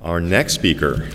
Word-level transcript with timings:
Our 0.00 0.20
next 0.20 0.54
speaker, 0.54 1.08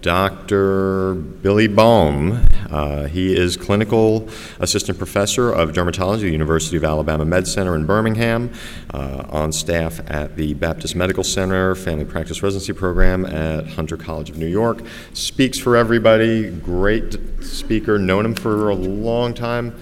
Dr. 0.00 1.12
Billy 1.12 1.68
Baum. 1.68 2.46
Uh, 2.70 3.04
he 3.04 3.36
is 3.36 3.58
clinical 3.58 4.30
assistant 4.60 4.96
professor 4.96 5.52
of 5.52 5.72
dermatology 5.72 6.14
at 6.14 6.20
the 6.20 6.30
University 6.30 6.78
of 6.78 6.84
Alabama 6.84 7.26
Med 7.26 7.46
Center 7.46 7.74
in 7.74 7.84
Birmingham, 7.84 8.50
uh, 8.94 9.24
on 9.28 9.52
staff 9.52 10.00
at 10.10 10.36
the 10.36 10.54
Baptist 10.54 10.96
Medical 10.96 11.22
Center 11.22 11.74
Family 11.74 12.06
Practice 12.06 12.42
Residency 12.42 12.72
Program 12.72 13.26
at 13.26 13.66
Hunter 13.66 13.98
College 13.98 14.30
of 14.30 14.38
New 14.38 14.46
York. 14.46 14.80
Speaks 15.12 15.58
for 15.58 15.76
everybody, 15.76 16.48
great 16.48 17.18
speaker, 17.42 17.98
known 17.98 18.24
him 18.24 18.34
for 18.34 18.70
a 18.70 18.74
long 18.74 19.34
time. 19.34 19.78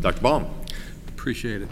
Dr. 0.00 0.20
Baum. 0.20 0.46
Appreciate 1.08 1.62
it. 1.62 1.68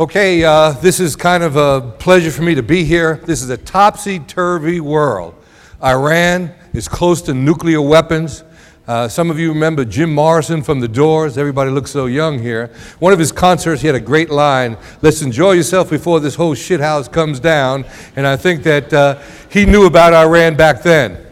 Okay, 0.00 0.42
uh, 0.42 0.72
this 0.72 0.98
is 0.98 1.14
kind 1.14 1.44
of 1.44 1.54
a 1.54 1.80
pleasure 2.00 2.32
for 2.32 2.42
me 2.42 2.56
to 2.56 2.64
be 2.64 2.82
here. 2.82 3.20
This 3.26 3.42
is 3.42 3.50
a 3.50 3.56
topsy 3.56 4.18
turvy 4.18 4.80
world. 4.80 5.36
Iran 5.80 6.52
is 6.72 6.88
close 6.88 7.22
to 7.22 7.32
nuclear 7.32 7.80
weapons. 7.80 8.42
Uh, 8.88 9.06
some 9.06 9.30
of 9.30 9.38
you 9.38 9.50
remember 9.52 9.84
Jim 9.84 10.12
Morrison 10.12 10.64
from 10.64 10.80
The 10.80 10.88
Doors. 10.88 11.38
Everybody 11.38 11.70
looks 11.70 11.92
so 11.92 12.06
young 12.06 12.40
here. 12.40 12.72
One 12.98 13.12
of 13.12 13.20
his 13.20 13.30
concerts, 13.30 13.82
he 13.82 13.86
had 13.86 13.94
a 13.94 14.00
great 14.00 14.30
line 14.30 14.76
Let's 15.00 15.22
enjoy 15.22 15.52
yourself 15.52 15.90
before 15.90 16.18
this 16.18 16.34
whole 16.34 16.56
shithouse 16.56 17.10
comes 17.10 17.38
down. 17.38 17.84
And 18.16 18.26
I 18.26 18.36
think 18.36 18.64
that 18.64 18.92
uh, 18.92 19.22
he 19.48 19.64
knew 19.64 19.86
about 19.86 20.12
Iran 20.12 20.56
back 20.56 20.82
then. 20.82 21.24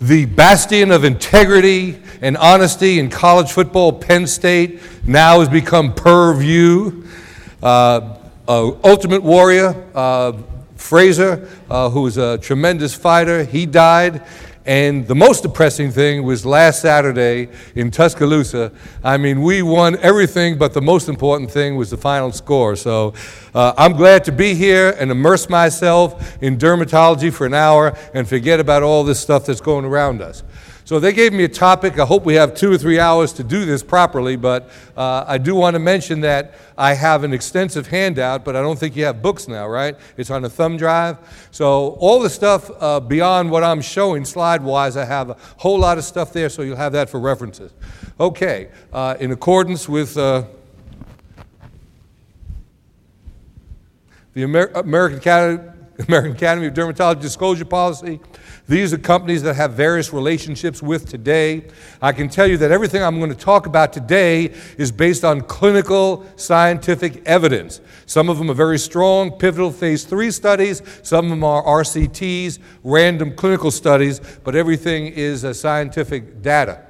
The 0.00 0.24
bastion 0.24 0.90
of 0.90 1.04
integrity 1.04 2.00
and 2.22 2.38
honesty 2.38 2.98
in 2.98 3.10
college 3.10 3.52
football, 3.52 3.92
Penn 3.92 4.26
State, 4.26 4.80
now 5.06 5.40
has 5.40 5.50
become 5.50 5.92
Purview. 5.92 7.04
Uh, 7.62 8.16
uh, 8.46 8.72
Ultimate 8.84 9.22
Warrior, 9.22 9.74
uh, 9.94 10.32
Frazier, 10.76 11.48
uh, 11.68 11.90
who 11.90 12.02
was 12.02 12.16
a 12.16 12.38
tremendous 12.38 12.94
fighter, 12.94 13.44
he 13.44 13.66
died. 13.66 14.22
And 14.64 15.08
the 15.08 15.14
most 15.14 15.44
depressing 15.44 15.90
thing 15.90 16.24
was 16.24 16.44
last 16.44 16.82
Saturday 16.82 17.48
in 17.74 17.90
Tuscaloosa. 17.90 18.70
I 19.02 19.16
mean, 19.16 19.40
we 19.40 19.62
won 19.62 19.96
everything, 20.00 20.58
but 20.58 20.74
the 20.74 20.82
most 20.82 21.08
important 21.08 21.50
thing 21.50 21.76
was 21.76 21.88
the 21.88 21.96
final 21.96 22.30
score. 22.32 22.76
So 22.76 23.14
uh, 23.54 23.72
I'm 23.78 23.94
glad 23.94 24.24
to 24.24 24.32
be 24.32 24.52
here 24.52 24.94
and 24.98 25.10
immerse 25.10 25.48
myself 25.48 26.36
in 26.42 26.58
dermatology 26.58 27.32
for 27.32 27.46
an 27.46 27.54
hour 27.54 27.96
and 28.12 28.28
forget 28.28 28.60
about 28.60 28.82
all 28.82 29.04
this 29.04 29.18
stuff 29.18 29.46
that's 29.46 29.62
going 29.62 29.86
around 29.86 30.20
us. 30.20 30.42
So 30.88 30.98
they 30.98 31.12
gave 31.12 31.34
me 31.34 31.44
a 31.44 31.50
topic. 31.50 31.98
I 31.98 32.06
hope 32.06 32.24
we 32.24 32.36
have 32.36 32.54
two 32.54 32.72
or 32.72 32.78
three 32.78 32.98
hours 32.98 33.34
to 33.34 33.44
do 33.44 33.66
this 33.66 33.82
properly, 33.82 34.36
but 34.36 34.70
uh, 34.96 35.22
I 35.28 35.36
do 35.36 35.54
want 35.54 35.74
to 35.74 35.78
mention 35.78 36.22
that 36.22 36.54
I 36.78 36.94
have 36.94 37.24
an 37.24 37.34
extensive 37.34 37.88
handout, 37.88 38.42
but 38.42 38.56
I 38.56 38.62
don't 38.62 38.78
think 38.78 38.96
you 38.96 39.04
have 39.04 39.20
books 39.20 39.48
now, 39.48 39.68
right? 39.68 39.96
It's 40.16 40.30
on 40.30 40.46
a 40.46 40.48
thumb 40.48 40.78
drive. 40.78 41.18
So 41.50 41.88
all 42.00 42.20
the 42.20 42.30
stuff 42.30 42.70
uh, 42.80 43.00
beyond 43.00 43.50
what 43.50 43.62
I'm 43.62 43.82
showing 43.82 44.24
slide-wise, 44.24 44.96
I 44.96 45.04
have 45.04 45.28
a 45.28 45.36
whole 45.58 45.78
lot 45.78 45.98
of 45.98 46.04
stuff 46.04 46.32
there, 46.32 46.48
so 46.48 46.62
you'll 46.62 46.76
have 46.76 46.92
that 46.92 47.10
for 47.10 47.20
references. 47.20 47.70
Okay, 48.18 48.70
uh, 48.90 49.14
in 49.20 49.30
accordance 49.30 49.90
with 49.90 50.16
uh, 50.16 50.44
the 54.32 54.44
Amer- 54.44 54.72
American 54.74 55.18
Academy 55.18 55.77
American 56.06 56.32
Academy 56.32 56.68
of 56.68 56.74
Dermatology 56.74 57.20
disclosure 57.20 57.64
policy. 57.64 58.20
These 58.68 58.92
are 58.92 58.98
companies 58.98 59.42
that 59.42 59.54
have 59.54 59.72
various 59.72 60.12
relationships 60.12 60.80
with 60.80 61.08
today. 61.08 61.64
I 62.00 62.12
can 62.12 62.28
tell 62.28 62.46
you 62.46 62.56
that 62.58 62.70
everything 62.70 63.02
I'm 63.02 63.18
going 63.18 63.30
to 63.30 63.36
talk 63.36 63.66
about 63.66 63.92
today 63.92 64.54
is 64.76 64.92
based 64.92 65.24
on 65.24 65.40
clinical 65.40 66.24
scientific 66.36 67.26
evidence. 67.26 67.80
Some 68.06 68.28
of 68.28 68.38
them 68.38 68.50
are 68.50 68.54
very 68.54 68.78
strong, 68.78 69.32
pivotal 69.32 69.72
phase 69.72 70.04
three 70.04 70.30
studies, 70.30 70.82
some 71.02 71.26
of 71.26 71.30
them 71.30 71.42
are 71.42 71.64
RCTs, 71.64 72.60
random 72.84 73.34
clinical 73.34 73.72
studies, 73.72 74.20
but 74.44 74.54
everything 74.54 75.08
is 75.08 75.44
uh, 75.44 75.52
scientific 75.52 76.42
data. 76.42 76.87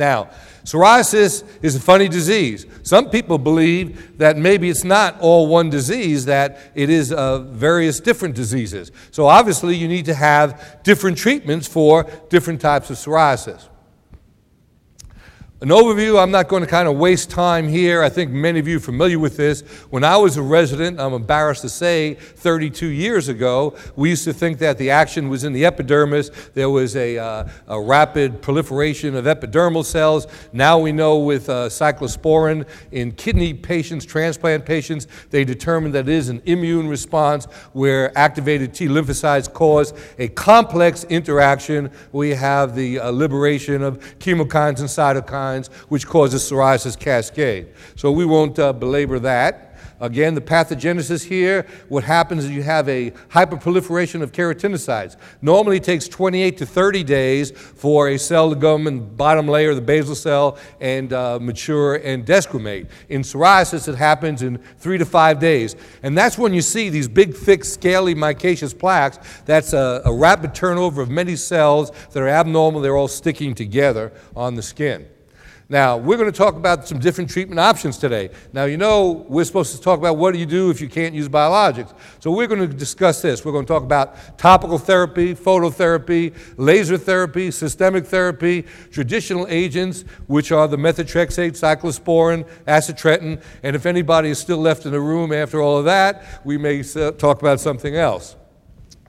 Now, 0.00 0.30
psoriasis 0.64 1.44
is 1.60 1.76
a 1.76 1.80
funny 1.80 2.08
disease. 2.08 2.64
Some 2.84 3.10
people 3.10 3.36
believe 3.36 4.16
that 4.16 4.38
maybe 4.38 4.70
it's 4.70 4.82
not 4.82 5.20
all 5.20 5.46
one 5.46 5.68
disease, 5.68 6.24
that 6.24 6.58
it 6.74 6.88
is 6.88 7.12
uh, 7.12 7.40
various 7.40 8.00
different 8.00 8.34
diseases. 8.34 8.92
So, 9.10 9.26
obviously, 9.26 9.76
you 9.76 9.88
need 9.88 10.06
to 10.06 10.14
have 10.14 10.80
different 10.84 11.18
treatments 11.18 11.68
for 11.68 12.10
different 12.30 12.62
types 12.62 12.88
of 12.88 12.96
psoriasis. 12.96 13.68
An 15.62 15.68
overview, 15.68 16.18
I'm 16.18 16.30
not 16.30 16.48
going 16.48 16.62
to 16.62 16.66
kind 16.66 16.88
of 16.88 16.96
waste 16.96 17.28
time 17.28 17.68
here. 17.68 18.02
I 18.02 18.08
think 18.08 18.30
many 18.30 18.58
of 18.60 18.66
you 18.66 18.78
are 18.78 18.80
familiar 18.80 19.18
with 19.18 19.36
this. 19.36 19.60
When 19.90 20.04
I 20.04 20.16
was 20.16 20.38
a 20.38 20.42
resident, 20.42 20.98
I'm 20.98 21.12
embarrassed 21.12 21.60
to 21.60 21.68
say, 21.68 22.14
32 22.14 22.86
years 22.86 23.28
ago, 23.28 23.76
we 23.94 24.08
used 24.08 24.24
to 24.24 24.32
think 24.32 24.56
that 24.60 24.78
the 24.78 24.88
action 24.88 25.28
was 25.28 25.44
in 25.44 25.52
the 25.52 25.66
epidermis. 25.66 26.30
There 26.54 26.70
was 26.70 26.96
a, 26.96 27.18
uh, 27.18 27.48
a 27.68 27.78
rapid 27.78 28.40
proliferation 28.40 29.14
of 29.14 29.26
epidermal 29.26 29.84
cells. 29.84 30.26
Now 30.54 30.78
we 30.78 30.92
know 30.92 31.18
with 31.18 31.50
uh, 31.50 31.68
cyclosporin 31.68 32.66
in 32.90 33.12
kidney 33.12 33.52
patients, 33.52 34.06
transplant 34.06 34.64
patients, 34.64 35.08
they 35.28 35.44
determined 35.44 35.94
that 35.94 36.08
it 36.08 36.14
is 36.14 36.30
an 36.30 36.40
immune 36.46 36.88
response 36.88 37.44
where 37.74 38.16
activated 38.16 38.72
T 38.72 38.88
lymphocytes 38.88 39.52
cause 39.52 39.92
a 40.18 40.28
complex 40.28 41.04
interaction. 41.04 41.90
We 42.12 42.30
have 42.30 42.74
the 42.74 42.98
uh, 42.98 43.10
liberation 43.10 43.82
of 43.82 43.98
chemokines 44.20 44.80
and 44.80 44.88
cytokines 44.88 45.49
which 45.88 46.06
causes 46.06 46.42
psoriasis 46.42 46.98
cascade. 46.98 47.68
So 47.96 48.10
we 48.12 48.24
won't 48.24 48.58
uh, 48.58 48.72
belabor 48.72 49.18
that. 49.20 49.70
Again, 50.00 50.34
the 50.34 50.40
pathogenesis 50.40 51.24
here, 51.24 51.66
what 51.90 52.04
happens 52.04 52.44
is 52.44 52.50
you 52.50 52.62
have 52.62 52.88
a 52.88 53.10
hyperproliferation 53.28 54.22
of 54.22 54.32
keratinocytes. 54.32 55.16
Normally 55.42 55.76
it 55.76 55.84
takes 55.84 56.08
28 56.08 56.56
to 56.56 56.64
30 56.64 57.04
days 57.04 57.50
for 57.50 58.08
a 58.08 58.18
cell 58.18 58.48
to 58.48 58.56
go 58.56 58.76
in 58.76 58.84
the 58.84 58.92
bottom 58.92 59.46
layer 59.46 59.70
of 59.70 59.76
the 59.76 59.82
basal 59.82 60.14
cell 60.14 60.56
and 60.80 61.12
uh, 61.12 61.38
mature 61.38 61.96
and 61.96 62.24
desquamate. 62.24 62.88
In 63.10 63.20
psoriasis, 63.20 63.88
it 63.88 63.96
happens 63.96 64.40
in 64.40 64.56
three 64.78 64.96
to 64.96 65.04
five 65.04 65.38
days. 65.38 65.76
And 66.02 66.16
that's 66.16 66.38
when 66.38 66.54
you 66.54 66.62
see 66.62 66.88
these 66.88 67.06
big, 67.06 67.34
thick, 67.34 67.62
scaly 67.62 68.14
micaceous 68.14 68.72
plaques. 68.72 69.18
That's 69.44 69.74
a, 69.74 70.00
a 70.06 70.12
rapid 70.12 70.54
turnover 70.54 71.02
of 71.02 71.10
many 71.10 71.36
cells 71.36 71.90
that 72.12 72.22
are 72.22 72.28
abnormal. 72.28 72.80
They're 72.80 72.96
all 72.96 73.06
sticking 73.06 73.54
together 73.54 74.12
on 74.34 74.54
the 74.54 74.62
skin. 74.62 75.09
Now, 75.70 75.96
we're 75.96 76.16
going 76.16 76.30
to 76.30 76.36
talk 76.36 76.56
about 76.56 76.88
some 76.88 76.98
different 76.98 77.30
treatment 77.30 77.60
options 77.60 77.96
today. 77.96 78.30
Now, 78.52 78.64
you 78.64 78.76
know, 78.76 79.24
we're 79.28 79.44
supposed 79.44 79.76
to 79.76 79.80
talk 79.80 80.00
about 80.00 80.16
what 80.16 80.32
do 80.32 80.40
you 80.40 80.44
do 80.44 80.68
if 80.68 80.80
you 80.80 80.88
can't 80.88 81.14
use 81.14 81.28
biologics. 81.28 81.94
So, 82.18 82.32
we're 82.32 82.48
going 82.48 82.68
to 82.68 82.74
discuss 82.74 83.22
this. 83.22 83.44
We're 83.44 83.52
going 83.52 83.66
to 83.66 83.72
talk 83.72 83.84
about 83.84 84.36
topical 84.36 84.78
therapy, 84.78 85.32
phototherapy, 85.32 86.34
laser 86.56 86.98
therapy, 86.98 87.52
systemic 87.52 88.04
therapy, 88.04 88.66
traditional 88.90 89.46
agents, 89.48 90.02
which 90.26 90.50
are 90.50 90.66
the 90.66 90.76
methotrexate, 90.76 91.52
cyclosporin, 91.52 92.48
acitretin, 92.66 93.40
and 93.62 93.76
if 93.76 93.86
anybody 93.86 94.30
is 94.30 94.40
still 94.40 94.58
left 94.58 94.86
in 94.86 94.90
the 94.90 95.00
room 95.00 95.32
after 95.32 95.62
all 95.62 95.78
of 95.78 95.84
that, 95.84 96.40
we 96.44 96.58
may 96.58 96.82
uh, 96.96 97.12
talk 97.12 97.40
about 97.40 97.60
something 97.60 97.94
else. 97.94 98.34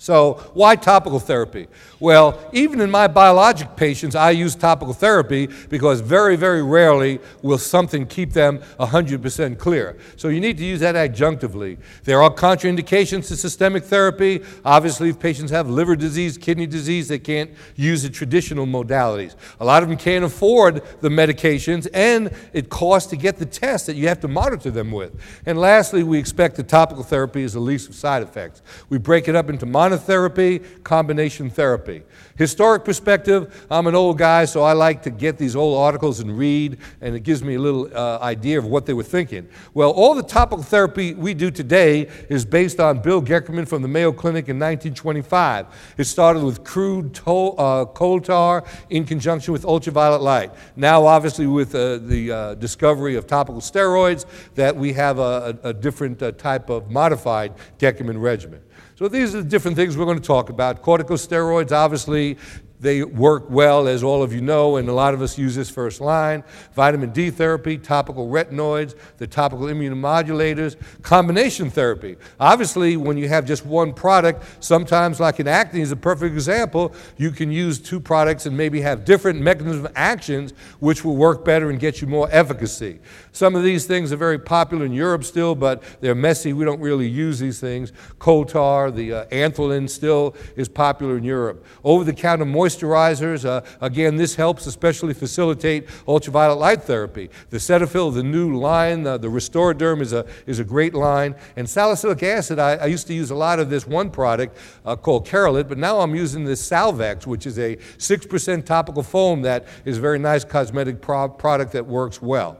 So, 0.01 0.49
why 0.55 0.77
topical 0.77 1.19
therapy? 1.19 1.67
Well, 1.99 2.39
even 2.53 2.81
in 2.81 2.89
my 2.89 3.05
biologic 3.05 3.75
patients, 3.75 4.15
I 4.15 4.31
use 4.31 4.55
topical 4.55 4.95
therapy 4.95 5.47
because 5.69 6.01
very, 6.01 6.35
very 6.35 6.63
rarely 6.63 7.19
will 7.43 7.59
something 7.59 8.07
keep 8.07 8.33
them 8.33 8.63
100% 8.79 9.59
clear. 9.59 9.99
So, 10.15 10.29
you 10.29 10.39
need 10.39 10.57
to 10.57 10.65
use 10.65 10.79
that 10.79 10.95
adjunctively. 10.95 11.77
There 12.03 12.23
are 12.23 12.33
contraindications 12.33 13.27
to 13.27 13.37
systemic 13.37 13.83
therapy. 13.83 14.41
Obviously, 14.65 15.09
if 15.09 15.19
patients 15.19 15.51
have 15.51 15.69
liver 15.69 15.95
disease, 15.95 16.35
kidney 16.35 16.65
disease, 16.65 17.07
they 17.07 17.19
can't 17.19 17.51
use 17.75 18.01
the 18.01 18.09
traditional 18.09 18.65
modalities. 18.65 19.35
A 19.59 19.65
lot 19.65 19.83
of 19.83 19.89
them 19.89 19.99
can't 19.99 20.25
afford 20.25 20.81
the 21.01 21.09
medications, 21.09 21.87
and 21.93 22.31
it 22.53 22.71
costs 22.71 23.07
to 23.11 23.15
get 23.15 23.37
the 23.37 23.45
tests 23.45 23.85
that 23.85 23.95
you 23.95 24.07
have 24.07 24.19
to 24.21 24.27
monitor 24.27 24.71
them 24.71 24.91
with. 24.91 25.13
And 25.45 25.59
lastly, 25.59 26.01
we 26.01 26.17
expect 26.17 26.55
that 26.55 26.67
topical 26.69 27.03
therapy 27.03 27.43
is 27.43 27.53
the 27.53 27.59
least 27.59 27.87
of 27.87 27.93
side 27.93 28.23
effects. 28.23 28.63
We 28.89 28.97
break 28.97 29.27
it 29.27 29.35
up 29.35 29.47
into 29.47 29.67
monotherapy, 29.91 30.83
combination 30.83 31.49
therapy. 31.49 32.03
Historic 32.37 32.83
perspective, 32.83 33.67
I'm 33.69 33.87
an 33.87 33.95
old 33.95 34.17
guy, 34.17 34.45
so 34.45 34.63
I 34.63 34.73
like 34.73 35.03
to 35.03 35.11
get 35.11 35.37
these 35.37 35.55
old 35.55 35.77
articles 35.77 36.19
and 36.21 36.37
read, 36.37 36.77
and 37.01 37.15
it 37.15 37.21
gives 37.21 37.43
me 37.43 37.55
a 37.55 37.59
little 37.59 37.89
uh, 37.95 38.19
idea 38.19 38.57
of 38.57 38.65
what 38.65 38.85
they 38.85 38.93
were 38.93 39.03
thinking. 39.03 39.47
Well, 39.73 39.91
all 39.91 40.15
the 40.15 40.23
topical 40.23 40.63
therapy 40.63 41.13
we 41.13 41.33
do 41.33 41.51
today 41.51 42.09
is 42.29 42.45
based 42.45 42.79
on 42.79 43.01
Bill 43.01 43.21
Goeckerman 43.21 43.67
from 43.67 43.81
the 43.81 43.87
Mayo 43.87 44.11
Clinic 44.11 44.49
in 44.49 44.57
1925. 44.57 45.67
It 45.97 46.05
started 46.05 46.43
with 46.43 46.63
crude 46.63 47.13
to- 47.15 47.31
uh, 47.31 47.85
coal 47.85 48.19
tar 48.19 48.63
in 48.89 49.05
conjunction 49.05 49.51
with 49.53 49.65
ultraviolet 49.65 50.21
light. 50.21 50.51
Now, 50.75 51.05
obviously, 51.05 51.47
with 51.47 51.75
uh, 51.75 51.97
the 51.97 52.31
uh, 52.31 52.55
discovery 52.55 53.15
of 53.15 53.27
topical 53.27 53.61
steroids, 53.61 54.25
that 54.55 54.75
we 54.75 54.93
have 54.93 55.19
a, 55.19 55.59
a, 55.63 55.69
a 55.69 55.73
different 55.73 56.21
uh, 56.21 56.31
type 56.31 56.69
of 56.69 56.89
modified 56.89 57.53
Goeckerman 57.77 58.19
regimen. 58.21 58.61
So 59.01 59.07
these 59.07 59.33
are 59.33 59.41
the 59.41 59.49
different 59.49 59.77
things 59.77 59.97
we're 59.97 60.05
going 60.05 60.19
to 60.19 60.23
talk 60.23 60.49
about. 60.49 60.83
Corticosteroids, 60.83 61.71
obviously, 61.71 62.37
They 62.81 63.03
work 63.03 63.45
well, 63.47 63.87
as 63.87 64.01
all 64.01 64.23
of 64.23 64.33
you 64.33 64.41
know, 64.41 64.77
and 64.77 64.89
a 64.89 64.93
lot 64.93 65.13
of 65.13 65.21
us 65.21 65.37
use 65.37 65.55
this 65.55 65.69
first 65.69 66.01
line. 66.01 66.43
Vitamin 66.73 67.11
D 67.11 67.29
therapy, 67.29 67.77
topical 67.77 68.27
retinoids, 68.27 68.95
the 69.19 69.27
topical 69.27 69.67
immunomodulators, 69.67 70.75
combination 71.03 71.69
therapy. 71.69 72.17
Obviously, 72.39 72.97
when 72.97 73.17
you 73.17 73.29
have 73.29 73.45
just 73.45 73.67
one 73.67 73.93
product, 73.93 74.43
sometimes, 74.63 75.19
like 75.19 75.39
in 75.39 75.47
acne, 75.47 75.81
is 75.81 75.91
a 75.91 75.95
perfect 75.95 76.33
example, 76.33 76.93
you 77.17 77.29
can 77.29 77.51
use 77.51 77.79
two 77.79 77.99
products 77.99 78.47
and 78.47 78.57
maybe 78.57 78.81
have 78.81 79.05
different 79.05 79.39
mechanisms 79.39 79.85
of 79.85 79.91
actions 79.95 80.53
which 80.79 81.05
will 81.05 81.15
work 81.15 81.45
better 81.45 81.69
and 81.69 81.79
get 81.79 82.01
you 82.01 82.07
more 82.07 82.27
efficacy. 82.31 82.99
Some 83.31 83.55
of 83.55 83.63
these 83.63 83.85
things 83.85 84.11
are 84.11 84.17
very 84.17 84.39
popular 84.39 84.85
in 84.85 84.91
Europe 84.91 85.23
still, 85.23 85.53
but 85.53 85.83
they're 86.01 86.15
messy. 86.15 86.51
We 86.51 86.65
don't 86.65 86.81
really 86.81 87.07
use 87.07 87.37
these 87.37 87.59
things. 87.59 87.93
Coaltar, 88.17 88.93
the 88.93 89.13
uh, 89.13 89.25
Anthralin 89.25 89.87
still 89.87 90.35
is 90.55 90.67
popular 90.67 91.17
in 91.17 91.23
Europe. 91.23 91.63
Over 91.83 92.03
the 92.03 92.13
counter 92.13 92.45
moisturizers, 92.71 93.45
uh, 93.45 93.61
again, 93.79 94.15
this 94.15 94.35
helps 94.35 94.65
especially 94.65 95.13
facilitate 95.13 95.87
ultraviolet 96.07 96.57
light 96.57 96.83
therapy. 96.83 97.29
The 97.49 97.57
Cetaphil, 97.57 98.13
the 98.13 98.23
new 98.23 98.57
line, 98.57 99.05
uh, 99.05 99.17
the 99.17 99.27
Restoraderm 99.27 100.01
is 100.01 100.13
a, 100.13 100.25
is 100.45 100.59
a 100.59 100.63
great 100.63 100.93
line. 100.93 101.35
And 101.55 101.69
salicylic 101.69 102.23
acid, 102.23 102.59
I, 102.59 102.75
I 102.75 102.85
used 102.85 103.07
to 103.07 103.13
use 103.13 103.31
a 103.31 103.35
lot 103.35 103.59
of 103.59 103.69
this 103.69 103.87
one 103.87 104.09
product 104.09 104.57
uh, 104.85 104.95
called 104.95 105.27
Keralyt, 105.27 105.67
but 105.67 105.77
now 105.77 105.99
I'm 105.99 106.15
using 106.15 106.43
this 106.43 106.67
Salvax, 106.67 107.25
which 107.25 107.45
is 107.45 107.59
a 107.59 107.75
6% 107.75 108.65
topical 108.65 109.03
foam 109.03 109.41
that 109.43 109.65
is 109.85 109.97
a 109.97 110.01
very 110.01 110.19
nice 110.19 110.43
cosmetic 110.43 111.01
pro- 111.01 111.29
product 111.29 111.71
that 111.73 111.85
works 111.85 112.21
well. 112.21 112.57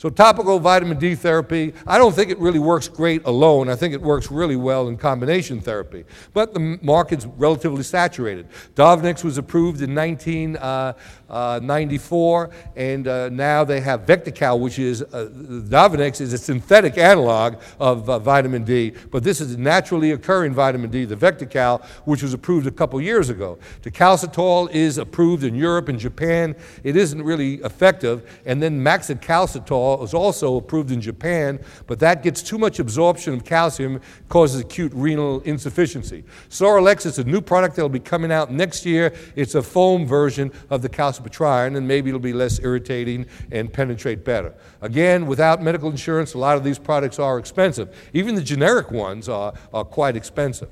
So, 0.00 0.08
topical 0.08 0.58
vitamin 0.58 0.98
D 0.98 1.14
therapy, 1.14 1.74
I 1.86 1.98
don't 1.98 2.14
think 2.14 2.30
it 2.30 2.38
really 2.38 2.58
works 2.58 2.88
great 2.88 3.22
alone. 3.26 3.68
I 3.68 3.76
think 3.76 3.92
it 3.92 4.00
works 4.00 4.30
really 4.30 4.56
well 4.56 4.88
in 4.88 4.96
combination 4.96 5.60
therapy. 5.60 6.06
But 6.32 6.54
the 6.54 6.78
market's 6.80 7.26
relatively 7.26 7.82
saturated. 7.82 8.48
Dovonex 8.74 9.22
was 9.22 9.36
approved 9.36 9.82
in 9.82 9.94
1994, 9.94 12.46
uh, 12.46 12.50
and 12.76 13.06
uh, 13.06 13.28
now 13.28 13.62
they 13.62 13.82
have 13.82 14.06
Vectical, 14.06 14.58
which 14.58 14.78
is 14.78 15.02
uh, 15.02 15.28
Dovonex 15.34 16.22
is 16.22 16.32
a 16.32 16.38
synthetic 16.38 16.96
analog 16.96 17.60
of 17.78 18.08
uh, 18.08 18.18
vitamin 18.18 18.64
D, 18.64 18.94
but 19.10 19.22
this 19.22 19.42
is 19.42 19.58
naturally 19.58 20.12
occurring 20.12 20.54
vitamin 20.54 20.90
D, 20.90 21.04
the 21.04 21.14
Vectical, 21.14 21.84
which 22.06 22.22
was 22.22 22.32
approved 22.32 22.66
a 22.66 22.70
couple 22.70 22.98
years 23.02 23.28
ago. 23.28 23.58
Tacalcitol 23.82 24.70
is 24.70 24.96
approved 24.96 25.44
in 25.44 25.54
Europe 25.54 25.90
and 25.90 25.98
Japan. 25.98 26.56
It 26.84 26.96
isn't 26.96 27.22
really 27.22 27.56
effective. 27.56 28.40
And 28.46 28.62
then 28.62 28.82
Maxacalcitol 28.82 29.89
was 29.98 30.14
also 30.14 30.56
approved 30.56 30.90
in 30.90 31.00
Japan, 31.00 31.58
but 31.86 31.98
that 32.00 32.22
gets 32.22 32.42
too 32.42 32.58
much 32.58 32.78
absorption 32.78 33.34
of 33.34 33.44
calcium, 33.44 34.00
causes 34.28 34.60
acute 34.60 34.92
renal 34.94 35.40
insufficiency. 35.40 36.24
Sorilux 36.48 37.06
is 37.06 37.18
a 37.18 37.24
new 37.24 37.40
product 37.40 37.76
that 37.76 37.82
will 37.82 37.88
be 37.88 37.98
coming 37.98 38.30
out 38.30 38.52
next 38.52 38.86
year. 38.86 39.12
It's 39.34 39.54
a 39.54 39.62
foam 39.62 40.06
version 40.06 40.52
of 40.68 40.82
the 40.82 40.88
calcipotriene, 40.88 41.76
and 41.76 41.88
maybe 41.88 42.10
it'll 42.10 42.20
be 42.20 42.32
less 42.32 42.60
irritating 42.60 43.26
and 43.50 43.72
penetrate 43.72 44.24
better. 44.24 44.54
Again, 44.80 45.26
without 45.26 45.62
medical 45.62 45.90
insurance, 45.90 46.34
a 46.34 46.38
lot 46.38 46.56
of 46.56 46.64
these 46.64 46.78
products 46.78 47.18
are 47.18 47.38
expensive. 47.38 47.94
Even 48.12 48.34
the 48.34 48.42
generic 48.42 48.90
ones 48.90 49.28
are, 49.28 49.54
are 49.72 49.84
quite 49.84 50.16
expensive. 50.16 50.68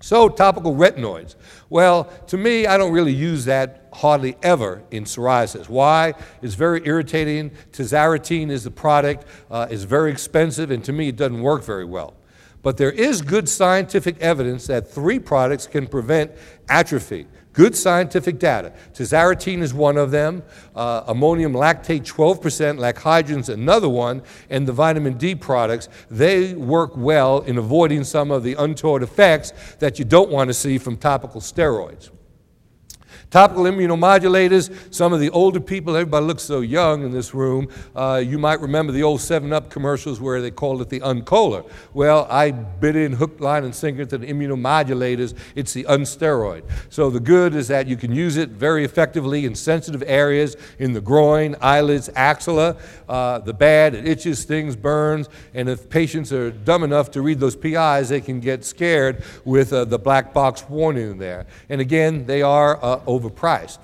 So, 0.00 0.28
topical 0.28 0.74
retinoids. 0.74 1.36
Well, 1.70 2.04
to 2.26 2.36
me, 2.36 2.66
I 2.66 2.76
don't 2.76 2.92
really 2.92 3.14
use 3.14 3.46
that 3.46 3.88
hardly 3.92 4.36
ever 4.42 4.82
in 4.90 5.04
psoriasis. 5.04 5.68
Why? 5.68 6.14
It's 6.42 6.54
very 6.54 6.86
irritating. 6.86 7.50
Tazarotene 7.72 8.50
is 8.50 8.64
the 8.64 8.70
product, 8.70 9.26
uh, 9.50 9.66
it's 9.70 9.84
very 9.84 10.12
expensive, 10.12 10.70
and 10.70 10.84
to 10.84 10.92
me, 10.92 11.08
it 11.08 11.16
doesn't 11.16 11.40
work 11.40 11.64
very 11.64 11.84
well. 11.84 12.14
But 12.62 12.76
there 12.76 12.90
is 12.90 13.22
good 13.22 13.48
scientific 13.48 14.20
evidence 14.20 14.66
that 14.66 14.88
three 14.88 15.18
products 15.18 15.66
can 15.66 15.86
prevent 15.86 16.32
atrophy. 16.68 17.26
Good 17.56 17.74
scientific 17.74 18.38
data. 18.38 18.74
Tazarotene 18.92 19.62
is 19.62 19.72
one 19.72 19.96
of 19.96 20.10
them. 20.10 20.42
Uh, 20.74 21.04
ammonium 21.08 21.54
lactate, 21.54 22.02
12%. 22.02 22.78
Lac 22.78 23.48
another 23.48 23.88
one. 23.88 24.22
And 24.50 24.68
the 24.68 24.74
vitamin 24.74 25.16
D 25.16 25.34
products, 25.34 25.88
they 26.10 26.52
work 26.52 26.92
well 26.94 27.40
in 27.40 27.56
avoiding 27.56 28.04
some 28.04 28.30
of 28.30 28.42
the 28.42 28.52
untoward 28.58 29.02
effects 29.02 29.54
that 29.78 29.98
you 29.98 30.04
don't 30.04 30.30
want 30.30 30.48
to 30.48 30.54
see 30.54 30.76
from 30.76 30.98
topical 30.98 31.40
steroids. 31.40 32.10
Topical 33.30 33.64
immunomodulators, 33.64 34.94
some 34.94 35.12
of 35.12 35.18
the 35.18 35.30
older 35.30 35.58
people, 35.58 35.96
everybody 35.96 36.24
looks 36.24 36.44
so 36.44 36.60
young 36.60 37.02
in 37.02 37.10
this 37.10 37.34
room. 37.34 37.68
Uh, 37.94 38.22
you 38.24 38.38
might 38.38 38.60
remember 38.60 38.92
the 38.92 39.02
old 39.02 39.20
7 39.20 39.52
Up 39.52 39.68
commercials 39.68 40.20
where 40.20 40.40
they 40.40 40.52
called 40.52 40.80
it 40.80 40.88
the 40.90 41.00
Uncola. 41.00 41.68
Well, 41.92 42.28
I 42.30 42.52
bit 42.52 42.94
in 42.94 43.12
hook, 43.14 43.40
line, 43.40 43.64
and 43.64 43.74
sinker 43.74 44.04
to 44.04 44.18
the 44.18 44.26
immunomodulators. 44.26 45.36
It's 45.56 45.72
the 45.72 45.84
unsteroid. 45.88 46.64
So 46.88 47.10
the 47.10 47.18
good 47.18 47.56
is 47.56 47.66
that 47.66 47.88
you 47.88 47.96
can 47.96 48.12
use 48.12 48.36
it 48.36 48.50
very 48.50 48.84
effectively 48.84 49.44
in 49.44 49.56
sensitive 49.56 50.04
areas 50.06 50.56
in 50.78 50.92
the 50.92 51.00
groin, 51.00 51.56
eyelids, 51.60 52.08
axilla. 52.14 52.76
Uh, 53.08 53.40
the 53.40 53.52
bad, 53.52 53.96
it 53.96 54.06
itches, 54.06 54.38
stings, 54.38 54.76
burns. 54.76 55.28
And 55.52 55.68
if 55.68 55.90
patients 55.90 56.32
are 56.32 56.52
dumb 56.52 56.84
enough 56.84 57.10
to 57.12 57.22
read 57.22 57.40
those 57.40 57.56
PIs, 57.56 58.08
they 58.08 58.20
can 58.20 58.38
get 58.38 58.64
scared 58.64 59.24
with 59.44 59.72
uh, 59.72 59.84
the 59.84 59.98
black 59.98 60.32
box 60.32 60.64
warning 60.68 61.18
there. 61.18 61.46
And 61.68 61.80
again, 61.80 62.26
they 62.26 62.42
are 62.42 62.82
uh, 62.84 63.00
overpriced. 63.18 63.78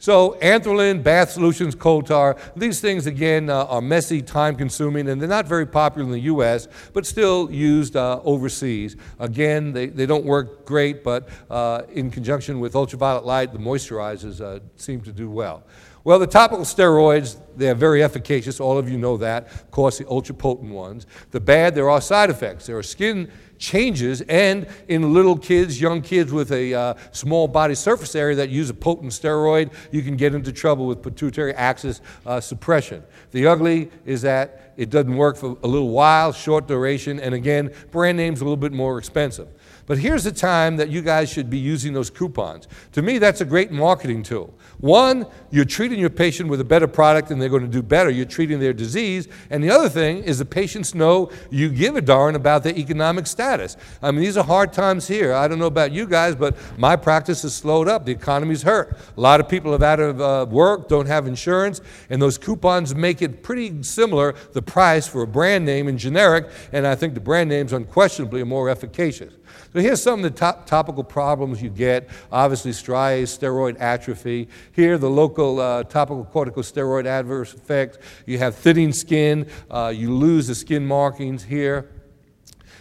So, 0.00 0.38
anthralin, 0.40 1.02
Bath 1.02 1.30
Solutions, 1.30 1.74
coal 1.74 2.02
tar, 2.02 2.36
these 2.54 2.80
things 2.80 3.06
again 3.06 3.50
uh, 3.50 3.64
are 3.64 3.80
messy, 3.80 4.22
time 4.22 4.54
consuming, 4.54 5.08
and 5.08 5.20
they're 5.20 5.28
not 5.28 5.48
very 5.48 5.66
popular 5.66 6.06
in 6.06 6.12
the 6.12 6.20
US, 6.20 6.68
but 6.92 7.04
still 7.04 7.50
used 7.50 7.96
uh, 7.96 8.20
overseas. 8.22 8.94
Again, 9.18 9.72
they, 9.72 9.86
they 9.86 10.06
don't 10.06 10.24
work 10.24 10.64
great, 10.64 11.02
but 11.02 11.28
uh, 11.50 11.82
in 11.92 12.12
conjunction 12.12 12.60
with 12.60 12.76
ultraviolet 12.76 13.24
light, 13.26 13.52
the 13.52 13.58
moisturizers 13.58 14.40
uh, 14.40 14.60
seem 14.76 15.00
to 15.00 15.10
do 15.10 15.28
well. 15.28 15.64
Well, 16.08 16.18
the 16.18 16.26
topical 16.26 16.64
steroids, 16.64 17.36
they're 17.54 17.74
very 17.74 18.02
efficacious. 18.02 18.60
All 18.60 18.78
of 18.78 18.88
you 18.88 18.96
know 18.96 19.18
that. 19.18 19.52
Of 19.52 19.70
course, 19.70 19.98
the 19.98 20.08
ultra 20.08 20.34
potent 20.34 20.72
ones. 20.72 21.06
The 21.32 21.38
bad, 21.38 21.74
there 21.74 21.90
are 21.90 22.00
side 22.00 22.30
effects. 22.30 22.64
There 22.64 22.78
are 22.78 22.82
skin 22.82 23.30
changes, 23.58 24.22
and 24.22 24.66
in 24.88 25.12
little 25.12 25.36
kids, 25.36 25.78
young 25.78 26.00
kids 26.00 26.32
with 26.32 26.50
a 26.50 26.72
uh, 26.72 26.94
small 27.12 27.46
body 27.46 27.74
surface 27.74 28.14
area 28.14 28.36
that 28.36 28.48
use 28.48 28.70
a 28.70 28.74
potent 28.74 29.12
steroid, 29.12 29.70
you 29.92 30.00
can 30.00 30.16
get 30.16 30.34
into 30.34 30.50
trouble 30.50 30.86
with 30.86 31.02
pituitary 31.02 31.52
axis 31.52 32.00
uh, 32.24 32.40
suppression. 32.40 33.02
The 33.32 33.46
ugly 33.46 33.90
is 34.06 34.22
that 34.22 34.72
it 34.78 34.88
doesn't 34.88 35.14
work 35.14 35.36
for 35.36 35.58
a 35.62 35.66
little 35.66 35.90
while, 35.90 36.32
short 36.32 36.68
duration, 36.68 37.20
and 37.20 37.34
again, 37.34 37.70
brand 37.90 38.16
names 38.16 38.40
a 38.40 38.44
little 38.44 38.56
bit 38.56 38.72
more 38.72 38.96
expensive. 38.96 39.48
But 39.88 39.96
here's 39.96 40.22
the 40.22 40.32
time 40.32 40.76
that 40.76 40.90
you 40.90 41.00
guys 41.00 41.30
should 41.30 41.48
be 41.48 41.56
using 41.56 41.94
those 41.94 42.10
coupons. 42.10 42.68
To 42.92 43.00
me, 43.00 43.16
that's 43.16 43.40
a 43.40 43.46
great 43.46 43.72
marketing 43.72 44.22
tool. 44.22 44.54
One, 44.80 45.26
you're 45.50 45.64
treating 45.64 45.98
your 45.98 46.10
patient 46.10 46.50
with 46.50 46.60
a 46.60 46.64
better 46.64 46.86
product 46.86 47.30
and 47.30 47.40
they're 47.40 47.48
going 47.48 47.62
to 47.62 47.68
do 47.68 47.82
better. 47.82 48.10
You're 48.10 48.26
treating 48.26 48.60
their 48.60 48.74
disease. 48.74 49.28
And 49.48 49.64
the 49.64 49.70
other 49.70 49.88
thing 49.88 50.22
is 50.24 50.38
the 50.38 50.44
patients 50.44 50.94
know 50.94 51.30
you 51.50 51.70
give 51.70 51.96
a 51.96 52.02
darn 52.02 52.36
about 52.36 52.64
their 52.64 52.76
economic 52.76 53.26
status. 53.26 53.78
I 54.02 54.10
mean, 54.10 54.20
these 54.20 54.36
are 54.36 54.44
hard 54.44 54.74
times 54.74 55.08
here. 55.08 55.32
I 55.32 55.48
don't 55.48 55.58
know 55.58 55.64
about 55.64 55.90
you 55.90 56.06
guys, 56.06 56.36
but 56.36 56.54
my 56.78 56.94
practice 56.94 57.40
has 57.40 57.54
slowed 57.54 57.88
up. 57.88 58.04
The 58.04 58.12
economy's 58.12 58.62
hurt. 58.62 58.94
A 59.16 59.20
lot 59.20 59.40
of 59.40 59.48
people 59.48 59.72
have 59.72 59.82
out 59.82 60.00
of 60.00 60.20
uh, 60.20 60.46
work, 60.50 60.90
don't 60.90 61.06
have 61.06 61.26
insurance, 61.26 61.80
and 62.10 62.20
those 62.20 62.36
coupons 62.36 62.94
make 62.94 63.22
it 63.22 63.42
pretty 63.42 63.82
similar 63.82 64.34
the 64.52 64.60
price 64.60 65.08
for 65.08 65.22
a 65.22 65.26
brand 65.26 65.64
name 65.64 65.88
and 65.88 65.98
generic. 65.98 66.50
And 66.72 66.86
I 66.86 66.94
think 66.94 67.14
the 67.14 67.20
brand 67.20 67.48
names 67.48 67.72
unquestionably 67.72 68.42
are 68.42 68.46
more 68.46 68.68
efficacious. 68.68 69.32
So 69.72 69.80
here's 69.80 70.02
some 70.02 70.20
of 70.20 70.22
the 70.22 70.38
top, 70.38 70.66
topical 70.66 71.04
problems 71.04 71.62
you 71.62 71.68
get. 71.68 72.08
Obviously, 72.32 72.72
striae, 72.72 73.24
steroid 73.24 73.78
atrophy. 73.80 74.48
Here, 74.72 74.96
the 74.96 75.10
local 75.10 75.60
uh, 75.60 75.84
topical 75.84 76.24
corticosteroid 76.24 77.04
adverse 77.06 77.52
effects. 77.52 77.98
You 78.24 78.38
have 78.38 78.54
thinning 78.56 78.92
skin. 78.92 79.46
Uh, 79.70 79.92
you 79.94 80.14
lose 80.14 80.46
the 80.46 80.54
skin 80.54 80.86
markings 80.86 81.44
here. 81.44 81.90